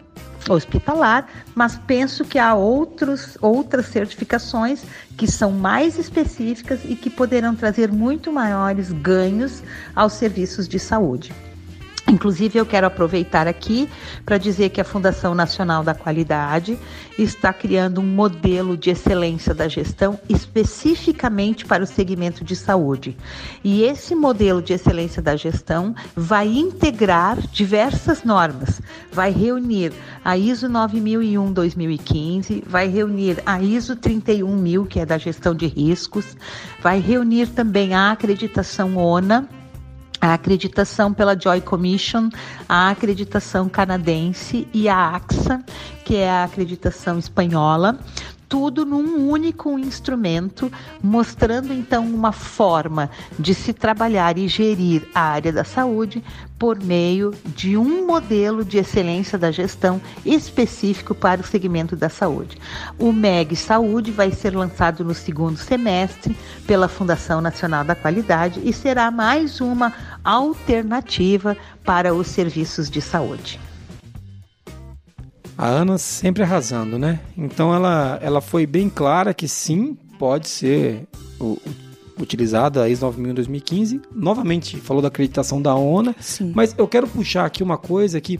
hospitalar, 0.49 1.29
mas 1.55 1.79
penso 1.87 2.25
que 2.25 2.39
há 2.39 2.55
outros, 2.55 3.37
outras 3.43 3.87
certificações 3.87 4.83
que 5.17 5.27
são 5.27 5.51
mais 5.51 5.99
específicas 5.99 6.81
e 6.85 6.95
que 6.95 7.11
poderão 7.11 7.55
trazer 7.55 7.93
muito 7.93 8.33
maiores 8.33 8.91
ganhos 8.93 9.63
aos 9.95 10.15
serviços 10.15 10.67
de 10.67 10.79
saúde. 10.79 11.35
Inclusive, 12.09 12.59
eu 12.59 12.65
quero 12.65 12.87
aproveitar 12.87 13.47
aqui 13.47 13.89
para 14.25 14.39
dizer 14.39 14.71
que 14.71 14.81
a 14.81 14.85
Fundação 14.85 15.35
Nacional 15.35 15.85
da 15.85 15.95
Qualidade 15.95 16.79
está 17.19 17.53
criando 17.53 18.01
um 18.01 18.07
modelo 18.07 18.79
de 18.79 18.89
excelência 18.91 19.55
da 19.55 19.69
gestão 19.69 20.19
especificamente 20.29 21.67
para 21.67 21.85
o 21.85 21.87
segmento 21.87 22.43
de 22.43 22.57
saúde. 22.57 23.15
E 23.63 23.83
esse 23.83 24.15
modelo 24.15 24.63
de 24.63 24.73
excelência 24.73 25.21
da 25.21 25.37
gestão 25.37 25.95
vai 26.17 26.49
integrar 26.49 27.39
diversas 27.49 28.25
normas, 28.25 28.81
vai 29.13 29.31
reunir 29.31 29.93
a 30.25 30.37
ISO 30.37 30.69
9001-2015, 30.69 32.63
vai 32.67 32.89
reunir 32.89 33.43
a 33.45 33.61
ISO 33.61 33.95
31000, 33.97 34.87
que 34.87 35.01
é 35.01 35.07
da 35.07 35.19
gestão 35.19 35.55
de 35.55 35.67
riscos, 35.67 36.37
vai 36.83 37.01
reunir 37.01 37.49
também 37.49 37.95
a 37.95 38.13
acreditação 38.13 38.97
ONA 38.97 39.47
a 40.21 40.35
acreditação 40.35 41.13
pela 41.13 41.39
Joy 41.39 41.61
Commission, 41.61 42.29
a 42.69 42.91
acreditação 42.91 43.69
canadense 43.69 44.67
e 44.73 44.89
a 44.89 45.15
AXA, 45.15 45.63
que 46.05 46.17
é 46.17 46.31
a 46.31 46.45
acreditação 46.45 47.19
espanhola. 47.19 47.99
Tudo 48.49 48.87
num 48.87 49.29
único 49.29 49.79
instrumento, 49.79 50.73
mostrando 51.03 51.73
então 51.73 52.07
uma 52.07 52.33
forma 52.33 53.11
de 53.39 53.55
se 53.55 53.73
trabalhar 53.73 54.39
e 54.39 54.49
gerir 54.49 55.07
a 55.15 55.21
área 55.21 55.53
da 55.53 55.65
saúde 55.65 56.25
por 56.59 56.83
meio 56.83 57.33
de 57.55 57.77
um 57.77 58.07
modelo 58.07 58.65
de 58.65 58.79
excelência 58.79 59.39
da 59.39 59.53
gestão 59.53 60.01
específico 60.25 61.15
para 61.15 61.41
o 61.41 61.47
segmento 61.47 61.95
da 61.95 62.09
saúde. 62.09 62.59
O 62.99 63.13
MEG 63.13 63.55
Saúde 63.55 64.11
vai 64.11 64.33
ser 64.33 64.57
lançado 64.57 65.05
no 65.05 65.15
segundo 65.15 65.57
semestre 65.57 66.37
pela 66.67 66.89
Fundação 66.89 67.41
Nacional 67.41 67.85
da 67.85 67.95
Qualidade 67.95 68.61
e 68.65 68.73
será 68.73 69.11
mais 69.11 69.61
uma 69.61 69.93
alternativa 70.25 71.57
para 71.85 72.13
os 72.15 72.27
serviços 72.27 72.91
de 72.91 73.01
saúde. 73.01 73.68
A 75.59 75.67
Ana 75.67 75.99
sempre 75.99 76.45
arrasando, 76.45 76.97
né? 76.99 77.19
Então 77.37 77.75
ela, 77.75 78.17
ela 78.23 78.41
foi 78.41 78.65
bem 78.65 78.89
clara 78.89 79.35
que 79.35 79.49
sim, 79.49 79.97
pode 80.19 80.49
ser 80.49 81.05
o, 81.41 81.59
utilizada 82.21 82.85
a 82.85 82.89
ISO 82.89 83.05
9000 83.07 83.31
em 83.33 83.35
2015. 83.35 84.01
Novamente 84.15 84.77
falou 84.79 85.03
da 85.03 85.09
acreditação 85.09 85.61
da 85.61 85.75
ONA, 85.75 86.15
Sim. 86.21 86.53
mas 86.55 86.75
eu 86.79 86.87
quero 86.87 87.09
puxar 87.09 87.45
aqui 87.45 87.63
uma 87.65 87.77
coisa 87.77 88.21
que 88.21 88.39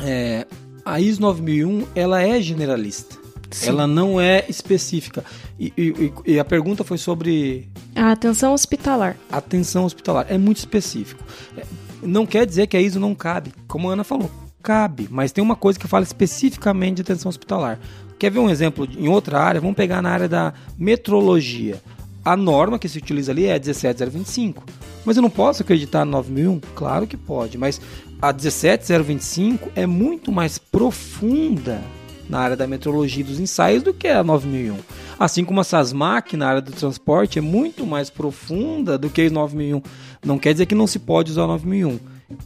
é, 0.00 0.44
a 0.84 1.00
ISO 1.00 1.20
9001 1.20 1.86
ela 1.94 2.20
é 2.20 2.40
generalista. 2.42 3.16
Sim. 3.50 3.68
Ela 3.70 3.86
não 3.86 4.20
é 4.20 4.44
específica. 4.48 5.24
E, 5.58 5.72
e- 5.78 6.12
e 6.32 6.38
a 6.38 6.44
pergunta 6.44 6.82
foi 6.84 6.98
sobre 6.98 7.68
A 7.94 8.10
atenção 8.12 8.52
hospitalar. 8.52 9.16
atenção 9.30 9.84
hospitalar. 9.84 10.26
É 10.28 10.36
muito 10.36 10.58
específico. 10.58 11.22
É, 11.56 11.64
Não 12.02 12.26
quer 12.26 12.44
dizer 12.44 12.66
que 12.66 12.76
a 12.76 12.80
ISO 12.80 12.98
não 13.00 13.14
cabe, 13.14 13.52
como 13.66 13.88
a 13.88 13.92
Ana 13.94 14.04
falou. 14.04 14.30
Cabe, 14.68 15.08
mas 15.10 15.32
tem 15.32 15.42
uma 15.42 15.56
coisa 15.56 15.78
que 15.78 15.88
fala 15.88 16.04
especificamente 16.04 16.96
de 16.96 17.00
atenção 17.00 17.30
hospitalar. 17.30 17.80
Quer 18.18 18.30
ver 18.30 18.38
um 18.38 18.50
exemplo 18.50 18.86
em 18.98 19.08
outra 19.08 19.40
área? 19.40 19.62
Vamos 19.62 19.74
pegar 19.74 20.02
na 20.02 20.10
área 20.10 20.28
da 20.28 20.52
metrologia. 20.76 21.80
A 22.22 22.36
norma 22.36 22.78
que 22.78 22.86
se 22.86 22.98
utiliza 22.98 23.32
ali 23.32 23.46
é 23.46 23.58
17025. 23.58 24.62
Mas 25.06 25.16
eu 25.16 25.22
não 25.22 25.30
posso 25.30 25.62
acreditar 25.62 26.04
no 26.04 26.10
9001? 26.10 26.60
Claro 26.74 27.06
que 27.06 27.16
pode, 27.16 27.56
mas 27.56 27.80
a 28.20 28.30
17025 28.30 29.70
é 29.74 29.86
muito 29.86 30.30
mais 30.30 30.58
profunda 30.58 31.80
na 32.28 32.38
área 32.38 32.54
da 32.54 32.66
metrologia 32.66 33.24
dos 33.24 33.40
ensaios 33.40 33.82
do 33.82 33.94
que 33.94 34.06
a 34.06 34.22
9001. 34.22 34.76
Assim 35.18 35.46
como 35.46 35.62
a 35.62 35.64
SASMAC 35.64 36.36
na 36.36 36.46
área 36.46 36.60
do 36.60 36.72
transporte 36.72 37.38
é 37.38 37.42
muito 37.42 37.86
mais 37.86 38.10
profunda 38.10 38.98
do 38.98 39.08
que 39.08 39.22
a 39.22 39.30
9001. 39.30 39.80
Não 40.22 40.38
quer 40.38 40.52
dizer 40.52 40.66
que 40.66 40.74
não 40.74 40.86
se 40.86 40.98
pode 40.98 41.30
usar 41.30 41.44
a 41.44 41.46
9001, 41.46 41.98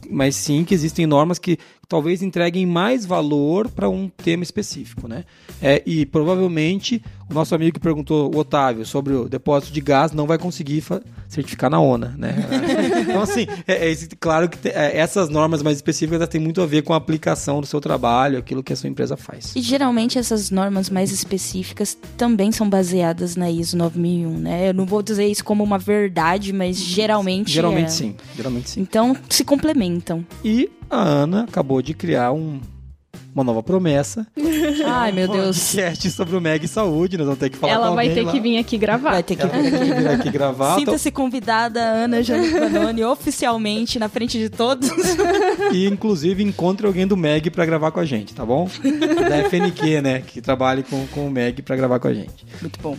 mas 0.09 0.37
sim 0.37 0.62
que 0.62 0.73
existem 0.73 1.05
normas 1.05 1.41
que 1.41 1.59
talvez 1.93 2.22
entreguem 2.22 2.64
mais 2.64 3.05
valor 3.05 3.68
para 3.68 3.86
um 3.86 4.09
tema 4.09 4.43
específico, 4.43 5.07
né? 5.07 5.26
É, 5.61 5.82
e 5.84 6.07
provavelmente 6.07 7.03
o 7.28 7.34
nosso 7.34 7.55
amigo 7.55 7.74
que 7.74 7.80
perguntou, 7.80 8.34
o 8.34 8.38
Otávio, 8.38 8.86
sobre 8.86 9.12
o 9.12 9.28
depósito 9.28 9.74
de 9.74 9.80
gás, 9.82 10.11
não 10.11 10.26
vai 10.26 10.38
conseguir 10.38 10.82
certificar 11.28 11.68
na 11.70 11.78
ONA, 11.78 12.14
né? 12.16 12.34
então, 13.09 13.20
assim, 13.20 13.47
é, 13.66 13.93
é 13.93 13.97
claro 14.18 14.49
que 14.49 14.68
é, 14.68 14.97
essas 14.97 15.28
normas 15.28 15.62
mais 15.62 15.76
específicas 15.76 16.26
têm 16.28 16.40
muito 16.40 16.62
a 16.62 16.66
ver 16.66 16.80
com 16.80 16.95
a 16.95 16.97
aplicação 16.97 17.61
do 17.61 17.66
seu 17.66 17.78
trabalho, 17.78 18.38
aquilo 18.38 18.62
que 18.62 18.72
a 18.72 18.76
sua 18.76 18.88
empresa 18.88 19.14
faz. 19.14 19.55
E 19.55 19.61
geralmente 19.61 20.18
essas 20.18 20.51
normas 20.51 20.88
mais 20.88 21.12
específicas 21.12 21.97
também 22.16 22.51
são 22.53 22.68
baseadas 22.70 23.36
na 23.36 23.51
ISO 23.51 23.76
9001, 23.76 24.38
né? 24.38 24.68
Eu 24.70 24.74
não 24.74 24.86
vou 24.86 25.03
dizer 25.03 25.26
isso 25.26 25.45
como 25.45 25.62
uma 25.62 25.78
verdade, 25.78 26.55
mas 26.55 26.78
geralmente 26.78 27.51
Geralmente 27.51 27.86
é. 27.86 27.90
sim, 27.90 28.14
geralmente 28.34 28.70
sim. 28.70 28.80
Então 28.80 29.14
se 29.28 29.45
complementam. 29.45 30.24
E 30.43 30.70
a 30.93 31.03
Ana 31.03 31.45
acabou 31.45 31.80
de 31.82 31.95
criar 31.95 32.32
um- 32.32 32.61
uma 33.34 33.43
nova 33.43 33.62
promessa. 33.62 34.26
Ai, 34.86 35.11
meu 35.11 35.26
Um 35.28 35.32
Deus. 35.32 35.57
podcast 35.59 36.11
sobre 36.11 36.36
o 36.36 36.40
Meg 36.40 36.68
Saúde. 36.68 37.16
Nós 37.16 37.24
vamos 37.24 37.40
ter 37.40 37.49
que 37.49 37.57
falar 37.57 37.72
Ela 37.72 37.88
com 37.88 37.95
vai 37.95 38.11
ter 38.11 38.22
lá. 38.26 38.30
que 38.32 38.38
vir 38.40 38.59
aqui 38.59 38.76
gravar. 38.76 39.12
Vai 39.12 39.22
ter 39.22 39.36
que 39.36 39.43
Ela 39.43 39.51
vai 39.53 39.62
ter 39.62 39.70
que 39.70 39.95
vir 39.95 40.09
aqui 40.09 40.30
gravar. 40.30 40.74
Sinta-se 40.78 41.11
convidada, 41.11 41.80
Ana 41.80 42.22
Jane 42.22 42.51
Panoni, 42.51 43.03
oficialmente 43.05 43.99
na 43.99 44.09
frente 44.11 44.38
de 44.38 44.51
todos. 44.51 44.86
Então, 44.90 45.72
E 45.72 45.86
inclusive 45.86 46.43
encontre 46.43 46.86
alguém 46.86 47.07
do 47.07 47.16
Meg 47.16 47.49
pra 47.51 47.64
gravar 47.64 47.90
com 47.90 48.01
a 48.01 48.05
gente, 48.05 48.34
tá 48.34 48.45
bom? 48.45 48.68
da 49.30 49.49
FNQ, 49.49 50.03
né? 50.03 50.20
Que 50.20 50.43
trabalhe 50.43 50.82
com, 50.82 51.07
com 51.07 51.26
o 51.26 51.30
Meg 51.30 51.62
pra 51.62 51.74
gravar 51.74 51.99
com 52.01 52.09
a 52.09 52.14
gente. 52.14 52.45
Muito 52.61 52.78
bom. 52.82 52.99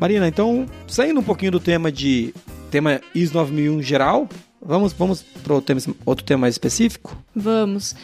Marina, 0.00 0.26
então, 0.26 0.64
saindo 0.88 1.20
um 1.20 1.22
pouquinho 1.22 1.52
do 1.52 1.60
tema 1.60 1.92
de 1.92 2.32
tema 2.70 3.02
ISO 3.14 3.34
9001 3.34 3.82
geral, 3.82 4.26
vamos, 4.62 4.94
vamos 4.94 5.22
para 5.22 5.52
outro 5.52 5.66
tema, 5.66 5.96
outro 6.06 6.24
tema 6.24 6.40
mais 6.40 6.54
específico? 6.54 7.14
Vamos. 7.36 7.94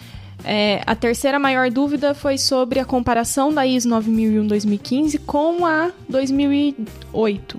É, 0.45 0.83
a 0.87 0.95
terceira 0.95 1.39
maior 1.39 1.71
dúvida 1.71 2.13
foi 2.13 2.37
sobre 2.37 2.79
a 2.79 2.85
comparação 2.85 3.51
da 3.51 3.67
ISO 3.67 3.89
9001-2015 3.89 5.21
com 5.25 5.65
a 5.65 5.91
2008. 6.07 7.59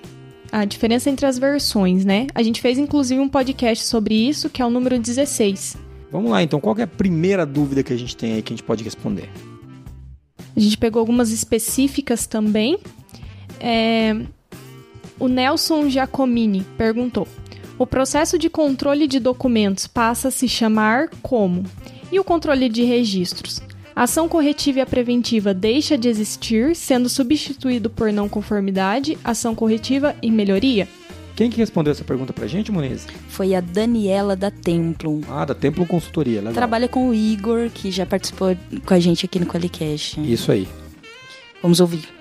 A 0.51 0.65
diferença 0.65 1.09
entre 1.09 1.25
as 1.25 1.39
versões, 1.39 2.05
né? 2.05 2.27
A 2.35 2.43
gente 2.43 2.61
fez 2.61 2.77
inclusive 2.77 3.19
um 3.19 3.27
podcast 3.27 3.83
sobre 3.85 4.13
isso, 4.13 4.51
que 4.51 4.61
é 4.61 4.65
o 4.65 4.69
número 4.69 4.99
16. 4.99 5.77
Vamos 6.11 6.29
lá, 6.29 6.43
então, 6.43 6.59
qual 6.59 6.77
é 6.77 6.83
a 6.83 6.87
primeira 6.87 7.43
dúvida 7.43 7.81
que 7.81 7.91
a 7.91 7.97
gente 7.97 8.15
tem 8.15 8.33
aí 8.33 8.43
que 8.43 8.53
a 8.53 8.55
gente 8.55 8.63
pode 8.63 8.83
responder? 8.83 9.29
A 10.55 10.59
gente 10.59 10.77
pegou 10.77 10.99
algumas 10.99 11.31
específicas 11.31 12.27
também. 12.27 12.79
É, 13.59 14.15
O 15.19 15.27
Nelson 15.27 15.89
Giacomini 15.89 16.65
perguntou: 16.77 17.27
O 17.77 17.85
processo 17.85 18.37
de 18.37 18.49
controle 18.49 19.07
de 19.07 19.19
documentos 19.19 19.87
passa 19.87 20.27
a 20.27 20.31
se 20.31 20.47
chamar 20.47 21.09
como? 21.21 21.63
E 22.11 22.19
o 22.19 22.23
controle 22.23 22.69
de 22.69 22.83
registros? 22.83 23.61
A 23.95 24.03
ação 24.03 24.29
corretiva 24.29 24.77
e 24.77 24.81
a 24.81 24.85
preventiva 24.85 25.53
deixa 25.55 25.97
de 25.97 26.07
existir, 26.07 26.75
sendo 26.75 27.09
substituído 27.09 27.89
por 27.89 28.13
não 28.13 28.29
conformidade, 28.29 29.17
ação 29.23 29.55
corretiva 29.55 30.15
e 30.21 30.29
melhoria? 30.29 30.87
Quem 31.35 31.49
que 31.49 31.57
respondeu 31.57 31.91
essa 31.91 32.03
pergunta 32.03 32.31
pra 32.31 32.47
gente, 32.47 32.71
Muniz? 32.71 33.07
Foi 33.29 33.53
a 33.53 33.61
Daniela 33.61 34.35
da 34.35 34.49
Templum. 34.49 35.21
Ah, 35.29 35.45
da 35.45 35.53
Templo 35.53 35.85
Consultoria, 35.85 36.39
legal. 36.39 36.53
Trabalha 36.53 36.87
com 36.87 37.09
o 37.09 37.13
Igor, 37.13 37.69
que 37.71 37.91
já 37.91 38.05
participou 38.05 38.55
com 38.85 38.93
a 38.93 38.99
gente 38.99 39.25
aqui 39.25 39.39
no 39.39 39.45
Qualicast. 39.45 40.19
Isso 40.21 40.51
aí. 40.51 40.67
Vamos 41.61 41.79
ouvir. 41.79 42.16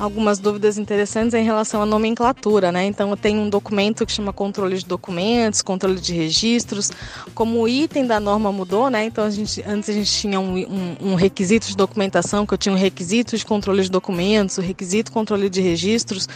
Algumas 0.00 0.38
dúvidas 0.38 0.78
interessantes 0.78 1.34
em 1.34 1.44
relação 1.44 1.82
à 1.82 1.86
nomenclatura, 1.86 2.72
né? 2.72 2.86
Então, 2.86 3.10
eu 3.10 3.16
tenho 3.16 3.42
um 3.42 3.50
documento 3.50 4.06
que 4.06 4.10
chama 4.10 4.32
controle 4.32 4.78
de 4.78 4.86
documentos, 4.86 5.60
controle 5.60 6.00
de 6.00 6.14
registros. 6.14 6.90
Como 7.34 7.60
o 7.60 7.68
item 7.68 8.06
da 8.06 8.18
norma 8.18 8.50
mudou, 8.50 8.88
né? 8.88 9.04
Então, 9.04 9.24
a 9.24 9.30
gente, 9.30 9.62
antes 9.66 9.90
a 9.90 9.92
gente 9.92 10.10
tinha 10.10 10.40
um, 10.40 10.56
um, 10.56 10.96
um 11.12 11.14
requisito 11.14 11.66
de 11.66 11.76
documentação, 11.76 12.46
que 12.46 12.54
eu 12.54 12.58
tinha 12.58 12.74
um 12.74 12.78
requisito 12.78 13.36
de 13.36 13.44
controle 13.44 13.82
de 13.82 13.90
documentos, 13.90 14.56
o 14.56 14.62
requisito 14.62 15.10
de 15.10 15.14
controle 15.14 15.50
de 15.50 15.60
registros, 15.60 16.26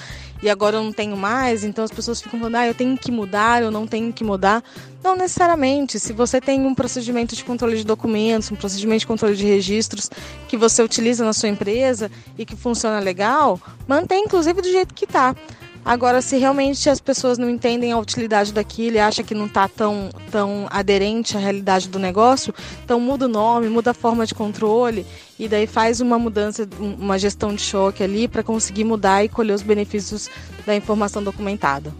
e 0.43 0.51
agora 0.51 0.77
eu 0.77 0.85
não 0.85 0.93
tenho 0.93 1.17
mais. 1.17 1.65
Então, 1.65 1.83
as 1.83 1.91
pessoas 1.91 2.21
ficam 2.21 2.39
falando, 2.39 2.57
ah, 2.57 2.67
eu 2.67 2.75
tenho 2.75 2.99
que 2.99 3.11
mudar, 3.11 3.63
eu 3.63 3.71
não 3.71 3.87
tenho 3.87 4.13
que 4.13 4.23
mudar. 4.23 4.63
Não 5.05 5.15
necessariamente. 5.15 6.01
Se 6.01 6.15
você 6.15 6.41
tem 6.41 6.65
um 6.65 6.75
procedimento 6.75 7.37
de 7.37 7.45
controle 7.45 7.77
de 7.77 7.85
documentos, 7.85 8.51
um 8.51 8.57
procedimento 8.57 9.01
de 9.01 9.07
controle 9.07 9.37
de 9.37 9.45
registros 9.45 10.11
que 10.49 10.57
você 10.57 10.83
utiliza 10.83 11.23
na 11.23 11.35
sua 11.35 11.51
empresa 11.51 12.11
e 12.39 12.47
que 12.47 12.57
funciona 12.57 12.99
legal, 13.01 13.61
mantém 13.87 14.25
inclusive 14.25 14.63
do 14.63 14.69
jeito 14.71 14.95
que 14.95 15.05
está. 15.05 15.37
Agora, 15.85 16.23
se 16.23 16.39
realmente 16.39 16.89
as 16.89 17.03
pessoas 17.03 17.37
não 17.37 17.51
entendem 17.51 17.93
a 17.93 17.99
utilidade 17.99 18.51
daquilo 18.51 18.97
e 18.97 18.99
acham 18.99 19.23
que 19.23 19.35
não 19.35 19.45
está 19.45 19.69
tão, 19.69 20.09
tão 20.31 20.67
aderente 20.71 21.37
à 21.37 21.41
realidade 21.41 21.91
do 21.91 21.99
negócio, 21.99 22.55
então 22.83 22.99
muda 22.99 23.27
o 23.27 23.29
nome, 23.29 23.69
muda 23.69 23.91
a 23.91 23.95
forma 23.95 24.25
de 24.25 24.35
controle 24.35 25.05
e 25.39 25.47
daí 25.47 25.67
faz 25.67 26.01
uma 26.01 26.19
mudança, 26.19 26.67
uma 26.81 27.19
gestão 27.19 27.55
de 27.55 27.61
choque 27.61 28.03
ali 28.03 28.27
para 28.27 28.43
conseguir 28.43 28.85
mudar 28.85 29.23
e 29.23 29.29
colher 29.29 29.53
os 29.53 29.61
benefícios 29.61 30.31
da 30.65 30.75
informação 30.75 31.23
documentada. 31.23 31.93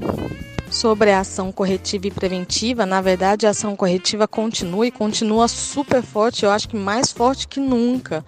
Sobre 0.75 1.13
a 1.13 1.21
ação 1.21 1.53
corretiva 1.53 2.09
e 2.09 2.11
preventiva, 2.11 2.85
na 2.85 3.01
verdade 3.01 3.47
a 3.47 3.51
ação 3.51 3.77
corretiva 3.77 4.27
continua 4.27 4.85
e 4.85 4.91
continua 4.91 5.47
super 5.47 6.03
forte, 6.03 6.45
eu 6.45 6.51
acho 6.51 6.69
que 6.69 6.77
mais 6.77 7.13
forte 7.13 7.47
que 7.47 7.61
nunca. 7.61 8.25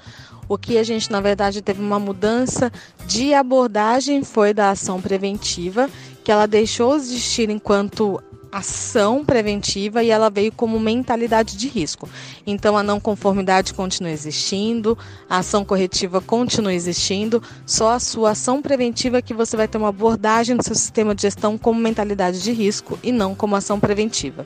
O 0.48 0.56
que 0.56 0.78
a 0.78 0.84
gente, 0.84 1.10
na 1.10 1.20
verdade, 1.20 1.60
teve 1.60 1.80
uma 1.80 1.98
mudança 1.98 2.70
de 3.04 3.34
abordagem 3.34 4.22
foi 4.22 4.54
da 4.54 4.70
ação 4.70 5.02
preventiva, 5.02 5.90
que 6.22 6.30
ela 6.30 6.46
deixou 6.46 6.96
de 6.96 7.06
existir 7.06 7.50
enquanto 7.50 8.22
ação 8.58 9.24
preventiva 9.24 10.02
e 10.02 10.10
ela 10.10 10.30
veio 10.30 10.50
como 10.50 10.80
mentalidade 10.80 11.56
de 11.56 11.68
risco. 11.68 12.08
Então 12.46 12.76
a 12.76 12.82
não 12.82 12.98
conformidade 12.98 13.74
continua 13.74 14.10
existindo, 14.10 14.96
a 15.28 15.38
ação 15.38 15.64
corretiva 15.64 16.20
continua 16.20 16.72
existindo, 16.72 17.42
só 17.66 17.92
a 17.92 18.00
sua 18.00 18.30
ação 18.30 18.62
preventiva 18.62 19.20
que 19.22 19.34
você 19.34 19.56
vai 19.56 19.68
ter 19.68 19.78
uma 19.78 19.88
abordagem 19.88 20.56
no 20.56 20.62
seu 20.62 20.74
sistema 20.74 21.14
de 21.14 21.22
gestão 21.22 21.58
como 21.58 21.80
mentalidade 21.80 22.42
de 22.42 22.52
risco 22.52 22.98
e 23.02 23.12
não 23.12 23.34
como 23.34 23.56
ação 23.56 23.78
preventiva. 23.78 24.44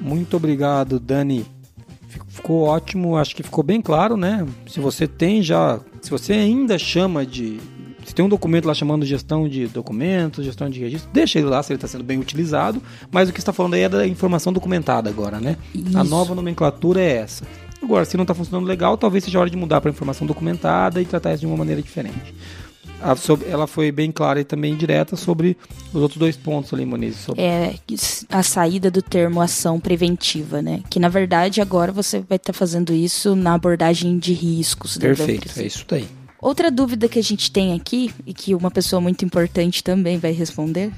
Muito 0.00 0.36
obrigado, 0.36 0.98
Dani. 0.98 1.46
Ficou 2.28 2.62
ótimo, 2.62 3.16
acho 3.16 3.36
que 3.36 3.42
ficou 3.42 3.62
bem 3.62 3.80
claro, 3.80 4.16
né? 4.16 4.46
Se 4.66 4.80
você 4.80 5.06
tem 5.06 5.42
já, 5.42 5.80
se 6.00 6.10
você 6.10 6.32
ainda 6.32 6.78
chama 6.78 7.24
de, 7.26 7.60
tem 8.20 8.24
um 8.26 8.28
documento 8.28 8.66
lá 8.66 8.74
chamando 8.74 9.06
gestão 9.06 9.48
de 9.48 9.66
documentos, 9.66 10.44
gestão 10.44 10.68
de 10.68 10.78
registro. 10.78 11.08
Deixa 11.10 11.38
ele 11.38 11.48
lá 11.48 11.62
se 11.62 11.72
ele 11.72 11.78
está 11.78 11.88
sendo 11.88 12.04
bem 12.04 12.18
utilizado. 12.18 12.82
Mas 13.10 13.30
o 13.30 13.32
que 13.32 13.38
está 13.38 13.50
falando 13.50 13.72
aí 13.74 13.80
é 13.80 13.88
da 13.88 14.06
informação 14.06 14.52
documentada 14.52 15.08
agora, 15.08 15.40
né? 15.40 15.56
Isso. 15.74 15.96
A 15.96 16.04
nova 16.04 16.34
nomenclatura 16.34 17.00
é 17.00 17.16
essa. 17.16 17.44
Agora, 17.82 18.04
se 18.04 18.18
não 18.18 18.24
está 18.24 18.34
funcionando 18.34 18.66
legal, 18.66 18.98
talvez 18.98 19.24
seja 19.24 19.40
hora 19.40 19.48
de 19.48 19.56
mudar 19.56 19.80
para 19.80 19.90
informação 19.90 20.26
documentada 20.26 21.00
e 21.00 21.06
tratar 21.06 21.32
isso 21.32 21.40
de 21.40 21.46
uma 21.46 21.56
maneira 21.56 21.80
diferente. 21.80 22.34
A- 23.02 23.16
sobre- 23.16 23.48
ela 23.48 23.66
foi 23.66 23.90
bem 23.90 24.12
clara 24.12 24.38
e 24.38 24.44
também 24.44 24.76
direta 24.76 25.16
sobre 25.16 25.56
os 25.94 26.02
outros 26.02 26.18
dois 26.18 26.36
pontos 26.36 26.74
ali, 26.74 26.84
Moniz. 26.84 27.16
Sobre... 27.16 27.40
É 27.40 27.74
a 28.28 28.42
saída 28.42 28.90
do 28.90 29.00
termo 29.00 29.40
ação 29.40 29.80
preventiva, 29.80 30.60
né? 30.60 30.82
Que 30.90 31.00
na 31.00 31.08
verdade 31.08 31.62
agora 31.62 31.90
você 31.90 32.22
vai 32.28 32.36
estar 32.36 32.52
fazendo 32.52 32.92
isso 32.92 33.34
na 33.34 33.54
abordagem 33.54 34.18
de 34.18 34.34
riscos. 34.34 34.98
da 34.98 35.06
Perfeito, 35.06 35.48
é 35.58 35.62
isso 35.64 35.86
daí. 35.88 36.06
Outra 36.40 36.70
dúvida 36.70 37.08
que 37.08 37.18
a 37.18 37.22
gente 37.22 37.52
tem 37.52 37.74
aqui, 37.74 38.12
e 38.26 38.32
que 38.32 38.54
uma 38.54 38.70
pessoa 38.70 39.00
muito 39.00 39.24
importante 39.24 39.84
também 39.84 40.18
vai 40.18 40.32
responder, 40.32 40.90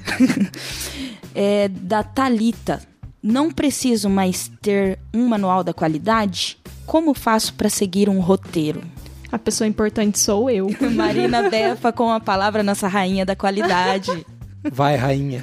é 1.34 1.68
da 1.68 2.02
Talita. 2.02 2.80
Não 3.22 3.50
preciso 3.50 4.08
mais 4.08 4.50
ter 4.60 4.98
um 5.12 5.26
manual 5.28 5.62
da 5.64 5.72
qualidade? 5.72 6.58
Como 6.86 7.14
faço 7.14 7.54
para 7.54 7.68
seguir 7.68 8.08
um 8.08 8.20
roteiro? 8.20 8.82
A 9.30 9.38
pessoa 9.38 9.66
importante 9.66 10.18
sou 10.18 10.50
eu. 10.50 10.68
Marina 10.94 11.48
Befa 11.48 11.92
com 11.92 12.10
a 12.10 12.20
palavra 12.20 12.62
nossa 12.62 12.86
rainha 12.86 13.24
da 13.24 13.34
qualidade. 13.34 14.26
Vai, 14.70 14.96
rainha. 14.96 15.42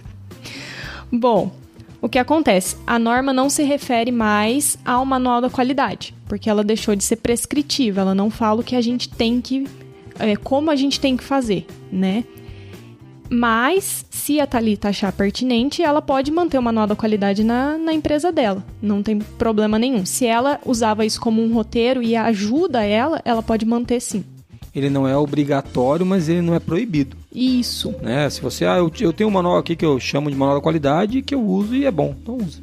Bom, 1.12 1.52
o 2.02 2.08
que 2.08 2.18
acontece? 2.18 2.76
A 2.86 2.98
norma 2.98 3.32
não 3.32 3.50
se 3.50 3.62
refere 3.62 4.10
mais 4.10 4.78
ao 4.84 5.04
manual 5.04 5.40
da 5.40 5.50
qualidade, 5.50 6.14
porque 6.26 6.48
ela 6.48 6.64
deixou 6.64 6.96
de 6.96 7.04
ser 7.04 7.16
prescritiva, 7.16 8.00
ela 8.00 8.14
não 8.14 8.30
fala 8.30 8.60
o 8.60 8.64
que 8.64 8.76
a 8.76 8.80
gente 8.80 9.08
tem 9.08 9.40
que. 9.40 9.66
é, 10.18 10.36
como 10.36 10.70
a 10.70 10.76
gente 10.76 10.98
tem 10.98 11.16
que 11.16 11.24
fazer, 11.24 11.66
né? 11.92 12.24
Mas, 13.32 14.04
se 14.10 14.40
a 14.40 14.46
Thalita 14.46 14.88
achar 14.88 15.12
pertinente, 15.12 15.82
ela 15.82 16.02
pode 16.02 16.32
manter 16.32 16.58
o 16.58 16.62
manual 16.62 16.88
da 16.88 16.96
qualidade 16.96 17.44
na, 17.44 17.78
na 17.78 17.92
empresa 17.92 18.32
dela. 18.32 18.64
Não 18.82 19.04
tem 19.04 19.20
problema 19.20 19.78
nenhum. 19.78 20.04
Se 20.04 20.26
ela 20.26 20.58
usava 20.66 21.06
isso 21.06 21.20
como 21.20 21.40
um 21.40 21.54
roteiro 21.54 22.02
e 22.02 22.16
ajuda 22.16 22.82
ela, 22.82 23.22
ela 23.24 23.40
pode 23.40 23.64
manter 23.64 24.00
sim. 24.00 24.24
Ele 24.74 24.88
não 24.88 25.06
é 25.06 25.16
obrigatório, 25.16 26.06
mas 26.06 26.28
ele 26.28 26.42
não 26.42 26.54
é 26.54 26.60
proibido. 26.60 27.16
Isso. 27.34 27.94
Né? 28.02 28.28
Se 28.30 28.40
você, 28.40 28.64
ah, 28.64 28.76
eu, 28.76 28.90
eu 29.00 29.12
tenho 29.12 29.28
um 29.28 29.32
manual 29.32 29.58
aqui 29.58 29.74
que 29.74 29.84
eu 29.84 29.98
chamo 29.98 30.30
de 30.30 30.36
manual 30.36 30.58
da 30.58 30.62
qualidade 30.62 31.22
que 31.22 31.34
eu 31.34 31.42
uso 31.42 31.74
e 31.74 31.86
é 31.86 31.90
bom, 31.90 32.14
então 32.20 32.36
usa. 32.36 32.60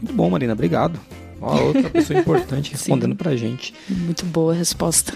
Muito 0.00 0.14
bom, 0.14 0.30
Marina, 0.30 0.52
obrigado. 0.52 0.98
Ó, 1.40 1.60
outra 1.60 1.90
pessoa 1.90 2.18
importante 2.20 2.72
respondendo 2.72 3.16
pra 3.16 3.36
gente. 3.36 3.74
Muito 3.88 4.24
boa 4.26 4.52
a 4.52 4.56
resposta. 4.56 5.12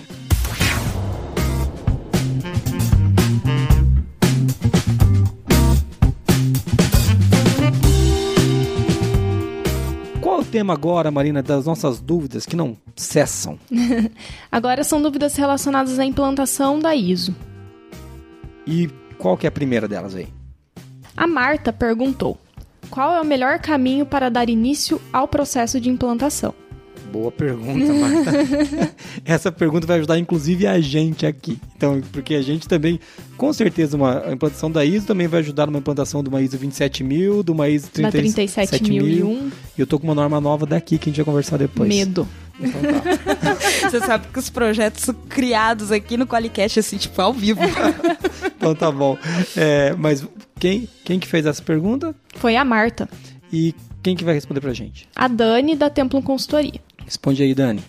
Tema 10.49 10.73
agora, 10.73 11.11
Marina, 11.11 11.43
das 11.43 11.67
nossas 11.67 12.01
dúvidas 12.01 12.47
que 12.47 12.57
não 12.57 12.77
cessam? 12.97 13.59
Agora 14.51 14.83
são 14.83 15.01
dúvidas 15.01 15.37
relacionadas 15.37 15.99
à 15.99 16.05
implantação 16.05 16.79
da 16.79 16.95
ISO. 16.95 17.35
E 18.67 18.89
qual 19.19 19.37
que 19.37 19.47
é 19.47 19.49
a 19.49 19.53
primeira 19.53 19.87
delas 19.87 20.15
aí? 20.15 20.29
A 21.17 21.27
Marta 21.27 21.73
perguntou: 21.73 22.39
qual 22.91 23.15
é 23.15 23.21
o 23.21 23.25
melhor 23.25 23.59
caminho 23.59 24.07
para 24.07 24.31
dar 24.31 24.49
início 24.49 25.01
ao 25.13 25.29
processo 25.29 25.81
de 25.81 25.91
implantação? 25.91 26.55
Boa 27.13 27.33
pergunta, 27.33 27.93
Marta. 27.93 28.95
Essa 29.25 29.51
pergunta 29.51 29.87
vai 29.87 29.97
ajudar 29.99 30.19
inclusive 30.19 30.67
a 30.67 30.79
gente 30.81 31.25
aqui. 31.25 31.59
Então, 31.77 32.03
porque 32.13 32.35
a 32.35 32.43
gente 32.43 32.69
também, 32.69 33.01
com 33.37 33.53
certeza, 33.53 33.97
uma, 33.97 34.27
a 34.27 34.33
implantação 34.33 34.71
da 34.71 34.85
ISO 34.85 35.07
também 35.07 35.27
vai 35.27 35.41
ajudar 35.41 35.67
numa 35.67 35.79
implantação 35.79 36.23
de 36.23 36.29
uma 36.29 36.43
ISO 36.43 36.59
27000, 36.59 37.43
de 37.43 37.51
uma 37.51 37.69
ISO 37.69 37.89
Da 38.01 38.11
37001. 38.11 38.91
37001, 39.29 39.51
E 39.77 39.81
eu 39.81 39.87
tô 39.87 39.99
com 39.99 40.07
uma 40.07 40.15
norma 40.15 40.41
nova 40.41 40.67
daqui 40.67 40.99
que 40.99 41.09
a 41.09 41.11
gente 41.11 41.17
vai 41.17 41.25
conversar 41.25 41.57
depois. 41.57 41.89
medo. 41.89 42.29
Então 42.61 42.81
tá. 42.83 43.03
Você 43.89 44.01
sabe 44.01 44.27
que 44.33 44.39
os 44.39 44.51
projetos 44.51 45.05
são 45.05 45.15
criados 45.15 45.91
aqui 45.91 46.17
no 46.17 46.27
Qualicast, 46.27 46.79
assim, 46.81 46.97
tipo, 46.99 47.21
ao 47.21 47.33
vivo. 47.33 47.61
Então 48.59 48.75
tá 48.75 48.91
bom. 48.91 49.17
É, 49.57 49.95
mas 49.97 50.27
quem, 50.59 50.89
quem 51.05 51.21
que 51.21 51.29
fez 51.29 51.47
essa 51.47 51.63
pergunta? 51.63 52.13
Foi 52.35 52.57
a 52.57 52.65
Marta. 52.65 53.09
E 53.53 53.73
quem 54.03 54.17
que 54.17 54.25
vai 54.25 54.35
responder 54.35 54.61
pra 54.61 54.73
gente? 54.75 55.09
A 55.15 55.29
Dani 55.29 55.77
da 55.77 55.89
Templo 55.89 56.21
Consultoria. 56.21 56.81
Responde 57.09 57.43
aí, 57.43 57.55
Dani. 57.55 57.83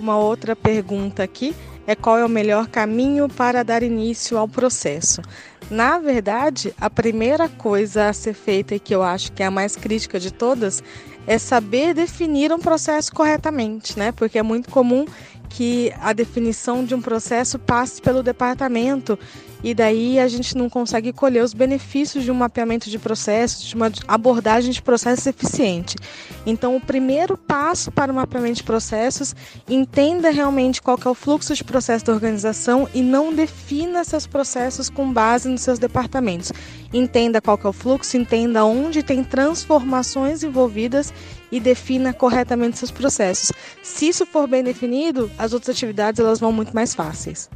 Uma 0.00 0.18
outra 0.18 0.56
pergunta 0.56 1.22
aqui 1.22 1.54
é 1.86 1.94
qual 1.94 2.18
é 2.18 2.24
o 2.24 2.28
melhor 2.28 2.66
caminho 2.66 3.28
para 3.28 3.62
dar 3.62 3.84
início 3.84 4.36
ao 4.36 4.48
processo. 4.48 5.22
Na 5.70 6.00
verdade, 6.00 6.74
a 6.80 6.90
primeira 6.90 7.48
coisa 7.48 8.08
a 8.08 8.12
ser 8.12 8.34
feita 8.34 8.74
e 8.74 8.80
que 8.80 8.92
eu 8.92 9.00
acho 9.00 9.30
que 9.30 9.44
é 9.44 9.46
a 9.46 9.50
mais 9.50 9.76
crítica 9.76 10.18
de 10.18 10.32
todas 10.32 10.82
é 11.24 11.38
saber 11.38 11.94
definir 11.94 12.52
um 12.52 12.58
processo 12.58 13.14
corretamente, 13.14 13.96
né? 13.96 14.10
Porque 14.10 14.40
é 14.40 14.42
muito 14.42 14.70
comum 14.70 15.06
que 15.48 15.94
a 16.00 16.12
definição 16.12 16.84
de 16.84 16.96
um 16.96 17.00
processo 17.00 17.60
passe 17.60 18.02
pelo 18.02 18.24
departamento 18.24 19.16
e 19.64 19.72
daí 19.72 20.18
a 20.20 20.28
gente 20.28 20.54
não 20.54 20.68
consegue 20.68 21.10
colher 21.10 21.42
os 21.42 21.54
benefícios 21.54 22.22
de 22.22 22.30
um 22.30 22.34
mapeamento 22.34 22.90
de 22.90 22.98
processos, 22.98 23.64
de 23.64 23.74
uma 23.74 23.90
abordagem 24.06 24.70
de 24.70 24.82
processos 24.82 25.26
eficiente. 25.26 25.96
Então, 26.44 26.76
o 26.76 26.80
primeiro 26.80 27.38
passo 27.38 27.90
para 27.90 28.12
o 28.12 28.14
mapeamento 28.14 28.56
de 28.56 28.62
processos, 28.62 29.34
entenda 29.66 30.28
realmente 30.28 30.82
qual 30.82 30.98
é 31.02 31.08
o 31.08 31.14
fluxo 31.14 31.54
de 31.54 31.64
processo 31.64 32.04
da 32.04 32.12
organização 32.12 32.86
e 32.92 33.00
não 33.00 33.32
defina 33.32 34.04
seus 34.04 34.26
processos 34.26 34.90
com 34.90 35.10
base 35.10 35.48
nos 35.48 35.62
seus 35.62 35.78
departamentos. 35.78 36.52
Entenda 36.92 37.40
qual 37.40 37.58
é 37.64 37.66
o 37.66 37.72
fluxo, 37.72 38.18
entenda 38.18 38.66
onde 38.66 39.02
tem 39.02 39.24
transformações 39.24 40.42
envolvidas 40.42 41.10
e 41.50 41.58
defina 41.58 42.12
corretamente 42.12 42.76
seus 42.76 42.90
processos. 42.90 43.50
Se 43.82 44.08
isso 44.08 44.26
for 44.26 44.46
bem 44.46 44.62
definido, 44.62 45.30
as 45.38 45.54
outras 45.54 45.74
atividades 45.74 46.20
elas 46.20 46.38
vão 46.38 46.52
muito 46.52 46.74
mais 46.74 46.94
fáceis. 46.94 47.48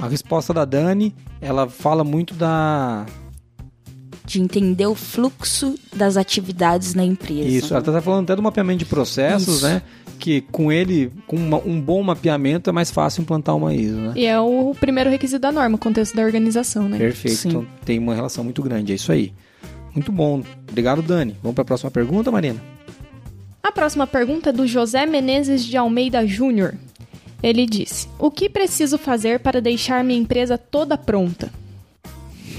A 0.00 0.06
resposta 0.08 0.54
da 0.54 0.64
Dani, 0.64 1.14
ela 1.40 1.68
fala 1.68 2.04
muito 2.04 2.34
da. 2.34 3.04
De 4.24 4.40
entender 4.40 4.86
o 4.86 4.94
fluxo 4.94 5.74
das 5.94 6.16
atividades 6.16 6.94
na 6.94 7.02
empresa. 7.02 7.48
Isso, 7.48 7.72
ela 7.74 7.82
tá 7.82 8.00
falando 8.02 8.24
até 8.24 8.36
do 8.36 8.42
mapeamento 8.42 8.80
de 8.80 8.84
processos, 8.84 9.56
Isso. 9.56 9.66
né? 9.66 9.82
Que 10.18 10.40
com 10.42 10.70
ele, 10.70 11.10
com 11.26 11.36
uma- 11.36 11.58
um 11.64 11.80
bom 11.80 12.02
mapeamento, 12.02 12.68
é 12.68 12.72
mais 12.72 12.90
fácil 12.90 13.22
implantar 13.22 13.56
uma 13.56 13.72
ISO, 13.74 13.96
né? 13.96 14.12
E 14.16 14.26
é 14.26 14.38
o 14.38 14.74
primeiro 14.78 15.08
requisito 15.08 15.40
da 15.40 15.50
norma, 15.50 15.76
o 15.76 15.78
contexto 15.78 16.14
da 16.14 16.22
organização, 16.22 16.88
né? 16.88 16.98
Perfeito. 16.98 17.36
Sim. 17.38 17.48
Então 17.48 17.66
tem 17.84 17.98
uma 17.98 18.14
relação 18.14 18.44
muito 18.44 18.62
grande, 18.62 18.92
é 18.92 18.96
isso 18.96 19.10
aí. 19.10 19.32
Muito 19.94 20.12
bom. 20.12 20.42
Obrigado, 20.68 21.00
Dani. 21.02 21.34
Vamos 21.42 21.54
para 21.54 21.62
a 21.62 21.64
próxima 21.64 21.90
pergunta, 21.90 22.30
Marina? 22.30 22.62
A 23.62 23.72
próxima 23.72 24.06
pergunta 24.06 24.50
é 24.50 24.52
do 24.52 24.66
José 24.66 25.06
Menezes 25.06 25.64
de 25.64 25.76
Almeida 25.76 26.26
Júnior. 26.26 26.74
Ele 27.42 27.66
disse: 27.66 28.08
O 28.18 28.30
que 28.30 28.48
preciso 28.48 28.98
fazer 28.98 29.40
para 29.40 29.60
deixar 29.60 30.02
minha 30.02 30.20
empresa 30.20 30.58
toda 30.58 30.98
pronta? 30.98 31.50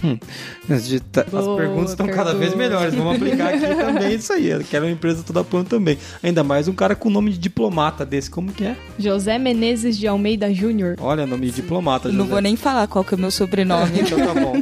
As, 0.69 1.57
perguntas 1.57 1.91
estão 1.91 2.07
cada 2.07 2.33
vez 2.33 2.55
melhores. 2.55 2.93
Vamos 2.93 3.15
aplicar 3.15 3.53
aqui 3.53 3.65
também 3.75 4.15
isso 4.15 4.33
aí. 4.33 4.47
Eu 4.49 4.63
quero 4.63 4.85
uma 4.85 4.91
empresa 4.91 5.23
toda 5.23 5.43
pronta 5.43 5.69
também. 5.71 5.97
Ainda 6.21 6.43
mais 6.43 6.67
um 6.67 6.73
cara 6.73 6.95
com 6.95 7.09
nome 7.09 7.31
de 7.31 7.37
diplomata 7.37 8.05
desse. 8.05 8.29
Como 8.29 8.51
que 8.51 8.65
é? 8.65 8.75
José 8.97 9.37
Menezes 9.37 9.97
de 9.97 10.07
Almeida 10.07 10.53
Júnior. 10.53 10.95
Olha, 10.99 11.25
nome 11.25 11.47
de 11.47 11.53
diplomata. 11.53 12.09
Eu 12.09 12.13
não 12.13 12.25
José. 12.25 12.31
vou 12.31 12.41
nem 12.41 12.55
falar 12.55 12.87
qual 12.87 13.03
que 13.03 13.13
é 13.13 13.17
o 13.17 13.19
meu 13.19 13.31
sobrenome. 13.31 13.99
Então 14.09 14.17
tá 14.25 14.33
bom. 14.33 14.53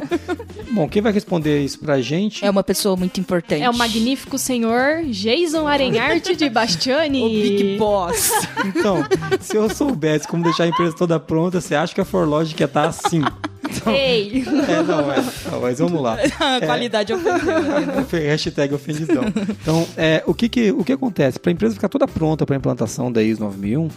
bom, 0.72 0.88
quem 0.88 1.00
vai 1.00 1.12
responder 1.12 1.62
isso 1.62 1.78
pra 1.78 2.00
gente? 2.00 2.44
É 2.44 2.50
uma 2.50 2.62
pessoa 2.62 2.96
muito 2.96 3.20
importante. 3.20 3.62
É 3.62 3.70
o 3.70 3.74
magnífico 3.74 4.36
senhor 4.36 5.04
Jason 5.04 5.66
Arenharte 5.66 6.34
de 6.36 6.50
Bastiani. 6.50 7.22
O 7.22 7.28
Big 7.28 7.78
Boss. 7.78 8.30
Então, 8.66 9.04
se 9.40 9.56
eu 9.56 9.70
soubesse 9.70 10.26
como 10.26 10.42
deixar 10.42 10.64
a 10.64 10.66
empresa 10.68 10.94
toda 10.94 11.18
pronta, 11.20 11.60
você 11.60 11.74
acha 11.74 11.94
que 11.94 12.00
a 12.00 12.04
Forlogic 12.04 12.60
ia 12.60 12.66
estar 12.66 12.88
assim? 12.88 13.22
Então, 13.64 13.92
Ei! 13.94 14.44
é, 14.68 14.82
não, 14.82 15.12
é. 15.12 15.16
Não, 15.50 15.60
mas 15.60 15.78
vamos 15.78 16.00
lá. 16.00 16.16
a 16.38 16.64
qualidade 16.64 17.12
ofendeu. 17.12 18.00
Ofe- 18.02 18.18
Hashtag 18.26 18.74
ofendidão. 18.74 19.24
Então, 19.50 19.86
é, 19.96 20.22
o, 20.26 20.32
que, 20.34 20.48
que, 20.48 20.70
o 20.72 20.84
que 20.84 20.92
acontece? 20.92 21.38
Para 21.38 21.50
a 21.50 21.52
empresa 21.54 21.74
ficar 21.74 21.88
toda 21.88 22.06
pronta 22.06 22.46
para 22.46 22.54
a 22.56 22.58
implantação 22.58 23.10
da 23.10 23.22
ISO 23.22 23.40
9001, 23.40 23.88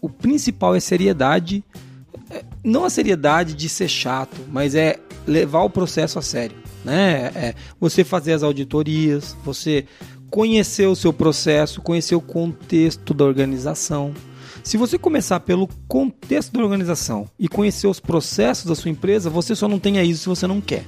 o 0.00 0.08
principal 0.08 0.74
é 0.74 0.80
seriedade. 0.80 1.62
é, 2.30 2.42
Não 2.64 2.84
a 2.84 2.90
seriedade 2.90 3.54
de 3.54 3.68
ser 3.68 3.88
chato, 3.88 4.36
mas 4.50 4.74
é 4.74 4.96
levar 5.26 5.62
o 5.62 5.70
processo 5.70 6.18
a 6.18 6.22
sério. 6.22 6.56
Né? 6.84 7.30
É 7.34 7.54
você 7.78 8.02
fazer 8.02 8.32
as 8.32 8.42
auditorias, 8.42 9.36
você 9.44 9.84
conhecer 10.30 10.86
o 10.86 10.96
seu 10.96 11.12
processo, 11.12 11.80
conhecer 11.82 12.14
o 12.16 12.20
contexto 12.20 13.14
da 13.14 13.24
organização. 13.24 14.12
Se 14.62 14.76
você 14.76 14.96
começar 14.96 15.40
pelo 15.40 15.68
contexto 15.88 16.52
da 16.52 16.62
organização 16.62 17.28
e 17.38 17.48
conhecer 17.48 17.88
os 17.88 17.98
processos 17.98 18.66
da 18.66 18.74
sua 18.74 18.90
empresa, 18.90 19.28
você 19.28 19.56
só 19.56 19.66
não 19.66 19.78
tem 19.78 19.98
a 19.98 20.04
ISO 20.04 20.20
se 20.20 20.28
você 20.28 20.46
não 20.46 20.60
quer. 20.60 20.84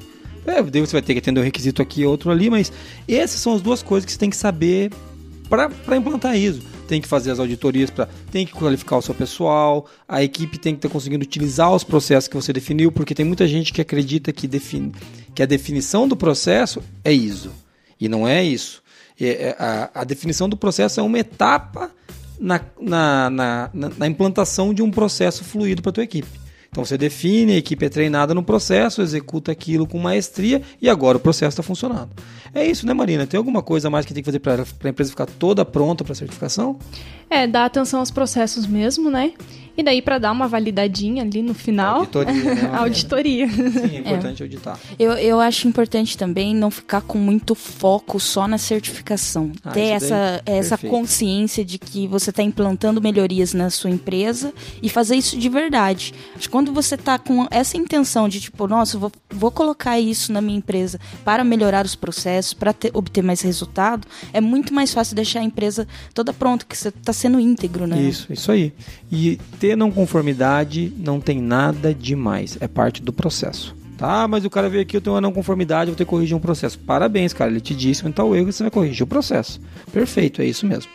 É, 0.47 0.63
daí 0.63 0.81
você 0.81 0.93
vai 0.93 1.03
ter 1.03 1.15
que 1.15 1.19
atender 1.19 1.41
um 1.41 1.45
requisito 1.45 1.83
aqui 1.83 2.03
e 2.03 2.07
outro 2.07 2.31
ali, 2.31 2.49
mas 2.49 2.73
essas 3.09 3.41
são 3.41 3.55
as 3.55 3.63
duas 3.63 3.83
coisas 3.83 4.05
que 4.05 4.13
você 4.13 4.19
tem 4.19 4.31
que 4.31 4.37
saber 4.37 4.93
para 5.49 5.97
implantar 5.97 6.37
ISO. 6.37 6.63
tem 6.87 7.01
que 7.01 7.09
fazer 7.09 7.31
as 7.31 7.39
auditorias 7.39 7.91
para 7.91 8.09
tem 8.31 8.47
que 8.47 8.53
qualificar 8.53 8.99
o 8.99 9.03
seu 9.03 9.15
pessoal, 9.15 9.87
a 10.07 10.23
equipe 10.23 10.59
tem 10.59 10.75
que 10.75 10.79
estar 10.79 10.89
conseguindo 10.89 11.25
utilizar 11.25 11.73
os 11.73 11.83
processos 11.83 12.29
que 12.29 12.37
você 12.37 12.53
definiu, 12.53 12.93
porque 12.93 13.15
tem 13.15 13.25
muita 13.25 13.47
gente 13.47 13.73
que 13.73 13.81
acredita 13.81 14.33
que 14.33 14.47
define 14.47 14.93
que 15.35 15.43
a 15.43 15.47
definição 15.47 16.07
do 16.07 16.17
processo 16.17 16.83
é 17.03 17.13
ISO. 17.13 17.51
E 18.01 18.09
não 18.09 18.27
é 18.27 18.45
isso. 18.45 18.83
É, 19.21 19.27
é, 19.27 19.57
a, 19.59 19.91
a 19.95 20.05
definição 20.05 20.49
do 20.49 20.57
processo 20.57 21.01
é 21.01 21.03
uma 21.03 21.19
etapa 21.19 21.91
na, 22.45 22.61
na, 22.79 23.31
na, 23.31 23.71
na 23.73 24.07
implantação 24.07 24.75
de 24.75 24.83
um 24.83 24.91
processo 24.91 25.43
fluido 25.43 25.81
para 25.81 25.91
a 25.91 25.93
tua 25.95 26.05
equipe. 26.05 26.29
Então 26.71 26.85
você 26.85 26.99
define, 26.99 27.53
a 27.53 27.57
equipe 27.57 27.87
é 27.87 27.89
treinada 27.89 28.35
no 28.35 28.43
processo, 28.43 29.01
executa 29.01 29.53
aquilo 29.53 29.87
com 29.87 29.97
maestria 29.97 30.61
e 30.83 30.91
agora 30.91 31.17
o 31.17 31.21
processo 31.21 31.51
está 31.51 31.63
funcionando. 31.63 32.11
É 32.53 32.67
isso, 32.67 32.85
né, 32.85 32.93
Marina? 32.93 33.27
Tem 33.27 33.39
alguma 33.39 33.63
coisa 33.63 33.89
mais 33.89 34.05
que 34.05 34.13
tem 34.13 34.23
que 34.23 34.27
fazer 34.27 34.41
para 34.41 34.63
a 34.63 34.89
empresa 34.89 35.11
ficar 35.11 35.27
toda 35.27 35.65
pronta 35.65 36.05
para 36.05 36.15
certificação? 36.15 36.77
É, 37.31 37.47
dar 37.47 37.65
atenção 37.65 38.01
aos 38.01 38.11
processos 38.11 38.67
mesmo, 38.67 39.09
né? 39.09 39.33
E 39.77 39.83
daí, 39.83 40.01
para 40.01 40.19
dar 40.19 40.33
uma 40.33 40.47
validadinha 40.47 41.23
ali 41.23 41.43
no 41.43 41.55
final. 41.55 41.97
Auditoria. 42.01 42.55
Né? 42.55 42.71
auditoria. 42.79 43.49
Sim, 43.49 43.97
é 43.97 43.99
importante 44.01 44.43
é. 44.43 44.45
auditar. 44.45 44.79
Eu, 44.99 45.13
eu 45.13 45.41
acho 45.41 45.67
importante 45.67 46.17
também 46.17 46.55
não 46.55 46.71
ficar 46.71 47.01
com 47.01 47.19
muito 47.19 47.55
foco 47.55 48.21
só 48.21 48.47
na 48.47 48.59
certificação. 48.59 49.53
Ah, 49.65 49.73
Ter 49.73 49.89
essa, 49.89 50.43
essa 50.47 50.79
consciência 50.79 51.65
de 51.65 51.79
que 51.79 52.07
você 52.07 52.31
está 52.31 52.43
implantando 52.43 53.01
melhorias 53.01 53.53
na 53.53 53.69
sua 53.71 53.91
empresa 53.91 54.53
e 54.83 54.89
fazer 54.89 55.17
isso 55.17 55.37
de 55.37 55.49
verdade. 55.49 56.15
Acho 56.37 56.43
que 56.43 56.49
quando 56.49 56.73
você 56.73 56.95
está 56.95 57.19
com 57.19 57.47
essa 57.51 57.77
intenção 57.77 58.29
de, 58.29 58.41
tipo, 58.41 58.69
nossa, 58.69 58.97
vou, 58.97 59.11
vou 59.29 59.51
colocar 59.51 59.99
isso 59.99 60.33
na 60.33 60.41
minha 60.41 60.59
empresa 60.59 61.01
para 61.25 61.43
melhorar 61.43 61.85
os 61.85 61.95
processos, 61.97 62.55
para 62.55 62.75
obter 62.93 63.23
mais 63.23 63.41
resultado, 63.41 64.07
é 64.33 64.41
muito 64.41 64.73
mais 64.73 64.93
fácil 64.93 65.17
deixar 65.17 65.41
a 65.41 65.45
empresa 65.45 65.87
toda 66.13 66.33
pronta, 66.33 66.65
que 66.65 66.77
você 66.77 66.89
está 66.89 67.13
sendo 67.13 67.41
íntegro, 67.41 67.87
né? 67.87 68.01
Isso, 68.01 68.33
isso 68.33 68.53
aí. 68.53 68.73
E 69.11 69.39
ter 69.65 69.79
não 69.79 69.91
conformidade 69.91 70.93
não 70.99 71.19
tem 71.19 71.41
nada 71.41 71.95
demais, 71.95 72.59
é 72.61 72.69
parte 72.69 73.01
do 73.01 73.15
processo. 73.15 73.75
Tá, 73.97 74.29
mas 74.29 74.45
o 74.45 74.51
cara 74.51 74.69
veio 74.69 74.83
aqui, 74.83 74.95
eu 74.95 75.01
tenho 75.01 75.15
uma 75.15 75.23
não 75.23 75.33
conformidade, 75.33 75.91
vou 75.91 75.97
ter 75.97 76.05
que 76.05 76.11
corrigir 76.11 76.37
um 76.37 76.41
processo. 76.41 76.79
Parabéns, 76.81 77.33
cara, 77.33 77.51
ele 77.51 77.63
te 77.63 77.75
disse 77.75 78.03
onde 78.03 78.11
está 78.11 78.23
o 78.23 78.37
erro 78.37 78.51
e 78.51 78.53
você 78.53 78.63
vai 78.63 78.71
corrigir 78.71 79.05
o 79.05 79.07
processo. 79.07 79.59
Perfeito, 79.91 80.43
é 80.43 80.45
isso 80.45 80.67
mesmo. 80.67 80.91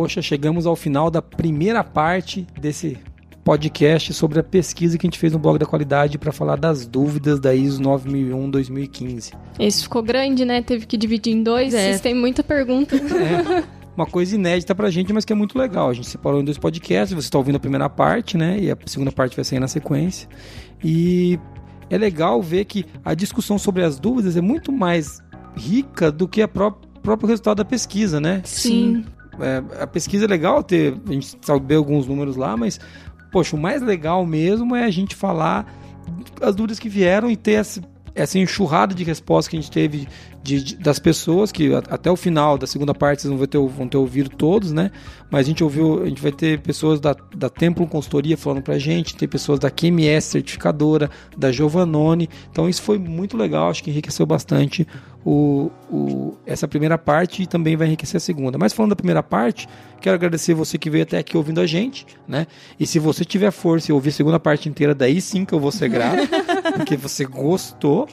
Poxa, 0.00 0.22
chegamos 0.22 0.64
ao 0.64 0.74
final 0.74 1.10
da 1.10 1.20
primeira 1.20 1.84
parte 1.84 2.46
desse 2.58 2.96
podcast 3.44 4.14
sobre 4.14 4.40
a 4.40 4.42
pesquisa 4.42 4.96
que 4.96 5.06
a 5.06 5.08
gente 5.08 5.18
fez 5.18 5.30
no 5.30 5.38
blog 5.38 5.58
da 5.58 5.66
qualidade 5.66 6.16
para 6.16 6.32
falar 6.32 6.56
das 6.56 6.86
dúvidas 6.86 7.38
da 7.38 7.54
ISO 7.54 7.82
9001-2015. 7.82 9.34
Isso 9.58 9.82
ficou 9.82 10.02
grande, 10.02 10.46
né? 10.46 10.62
Teve 10.62 10.86
que 10.86 10.96
dividir 10.96 11.34
em 11.34 11.42
dois. 11.42 11.74
É. 11.74 11.82
Vocês 11.82 12.00
têm 12.00 12.14
muita 12.14 12.42
pergunta. 12.42 12.96
É. 13.12 13.62
Uma 13.94 14.06
coisa 14.06 14.36
inédita 14.36 14.74
pra 14.74 14.88
gente, 14.88 15.12
mas 15.12 15.26
que 15.26 15.34
é 15.34 15.36
muito 15.36 15.58
legal. 15.58 15.90
A 15.90 15.92
gente 15.92 16.08
separou 16.08 16.40
em 16.40 16.44
dois 16.44 16.56
podcasts. 16.56 17.14
Você 17.14 17.26
está 17.26 17.36
ouvindo 17.36 17.56
a 17.56 17.60
primeira 17.60 17.90
parte, 17.90 18.38
né? 18.38 18.58
E 18.58 18.70
a 18.70 18.78
segunda 18.86 19.12
parte 19.12 19.36
vai 19.36 19.44
sair 19.44 19.60
na 19.60 19.68
sequência. 19.68 20.26
E 20.82 21.38
é 21.90 21.98
legal 21.98 22.40
ver 22.40 22.64
que 22.64 22.86
a 23.04 23.12
discussão 23.12 23.58
sobre 23.58 23.84
as 23.84 24.00
dúvidas 24.00 24.34
é 24.34 24.40
muito 24.40 24.72
mais 24.72 25.22
rica 25.54 26.10
do 26.10 26.26
que 26.26 26.42
o 26.42 26.48
próprio 26.48 27.28
resultado 27.28 27.58
da 27.58 27.66
pesquisa, 27.66 28.18
né? 28.18 28.40
Sim 28.46 29.04
é, 29.40 29.82
a 29.82 29.86
pesquisa 29.86 30.24
é 30.24 30.28
legal 30.28 30.62
ter, 30.62 30.94
a 31.06 31.12
gente 31.12 31.36
saber 31.42 31.76
alguns 31.76 32.06
números 32.06 32.36
lá, 32.36 32.56
mas, 32.56 32.80
poxa, 33.32 33.56
o 33.56 33.58
mais 33.58 33.82
legal 33.82 34.24
mesmo 34.26 34.74
é 34.76 34.84
a 34.84 34.90
gente 34.90 35.14
falar 35.14 35.66
as 36.40 36.54
dúvidas 36.54 36.78
que 36.78 36.88
vieram 36.88 37.30
e 37.30 37.36
ter 37.36 37.52
essa, 37.52 37.80
essa 38.14 38.38
enxurrada 38.38 38.94
de 38.94 39.04
respostas 39.04 39.48
que 39.48 39.56
a 39.56 39.60
gente 39.60 39.70
teve 39.70 40.08
de, 40.42 40.62
de, 40.62 40.76
das 40.76 40.98
pessoas, 40.98 41.52
que 41.52 41.72
até 41.74 42.10
o 42.10 42.16
final 42.16 42.56
da 42.56 42.66
segunda 42.66 42.94
parte 42.94 43.22
vocês 43.22 43.34
vão 43.34 43.46
ter, 43.46 43.58
vão 43.58 43.88
ter 43.88 43.96
ouvido 43.96 44.30
todos, 44.30 44.72
né? 44.72 44.90
Mas 45.30 45.46
a 45.46 45.48
gente 45.48 45.62
ouviu, 45.62 46.02
a 46.02 46.06
gente 46.06 46.20
vai 46.20 46.32
ter 46.32 46.60
pessoas 46.60 46.98
da, 46.98 47.14
da 47.34 47.48
Templo 47.48 47.86
Consultoria 47.86 48.36
falando 48.36 48.62
pra 48.62 48.78
gente, 48.78 49.16
tem 49.16 49.28
pessoas 49.28 49.58
da 49.58 49.70
QMS 49.70 50.26
certificadora, 50.26 51.10
da 51.36 51.52
Giovanoni. 51.52 52.28
Então 52.50 52.68
isso 52.68 52.82
foi 52.82 52.98
muito 52.98 53.36
legal, 53.36 53.70
acho 53.70 53.82
que 53.84 53.90
enriqueceu 53.90 54.26
bastante 54.26 54.86
o, 55.24 55.70
o, 55.90 56.34
essa 56.46 56.66
primeira 56.66 56.96
parte 56.96 57.42
e 57.42 57.46
também 57.46 57.76
vai 57.76 57.86
enriquecer 57.86 58.16
a 58.16 58.20
segunda. 58.20 58.56
Mas 58.56 58.72
falando 58.72 58.90
da 58.90 58.96
primeira 58.96 59.22
parte, 59.22 59.68
quero 60.00 60.14
agradecer 60.14 60.54
você 60.54 60.78
que 60.78 60.88
veio 60.88 61.02
até 61.02 61.18
aqui 61.18 61.36
ouvindo 61.36 61.60
a 61.60 61.66
gente, 61.66 62.06
né? 62.26 62.46
E 62.78 62.86
se 62.86 62.98
você 62.98 63.24
tiver 63.24 63.50
força 63.50 63.90
e 63.90 63.94
ouvir 63.94 64.08
a 64.08 64.12
segunda 64.12 64.40
parte 64.40 64.68
inteira, 64.68 64.94
daí 64.94 65.20
sim 65.20 65.44
que 65.44 65.52
eu 65.52 65.60
vou 65.60 65.70
ser 65.70 65.88
grato, 65.88 66.26
porque 66.74 66.96
você 66.96 67.24
gostou, 67.24 68.08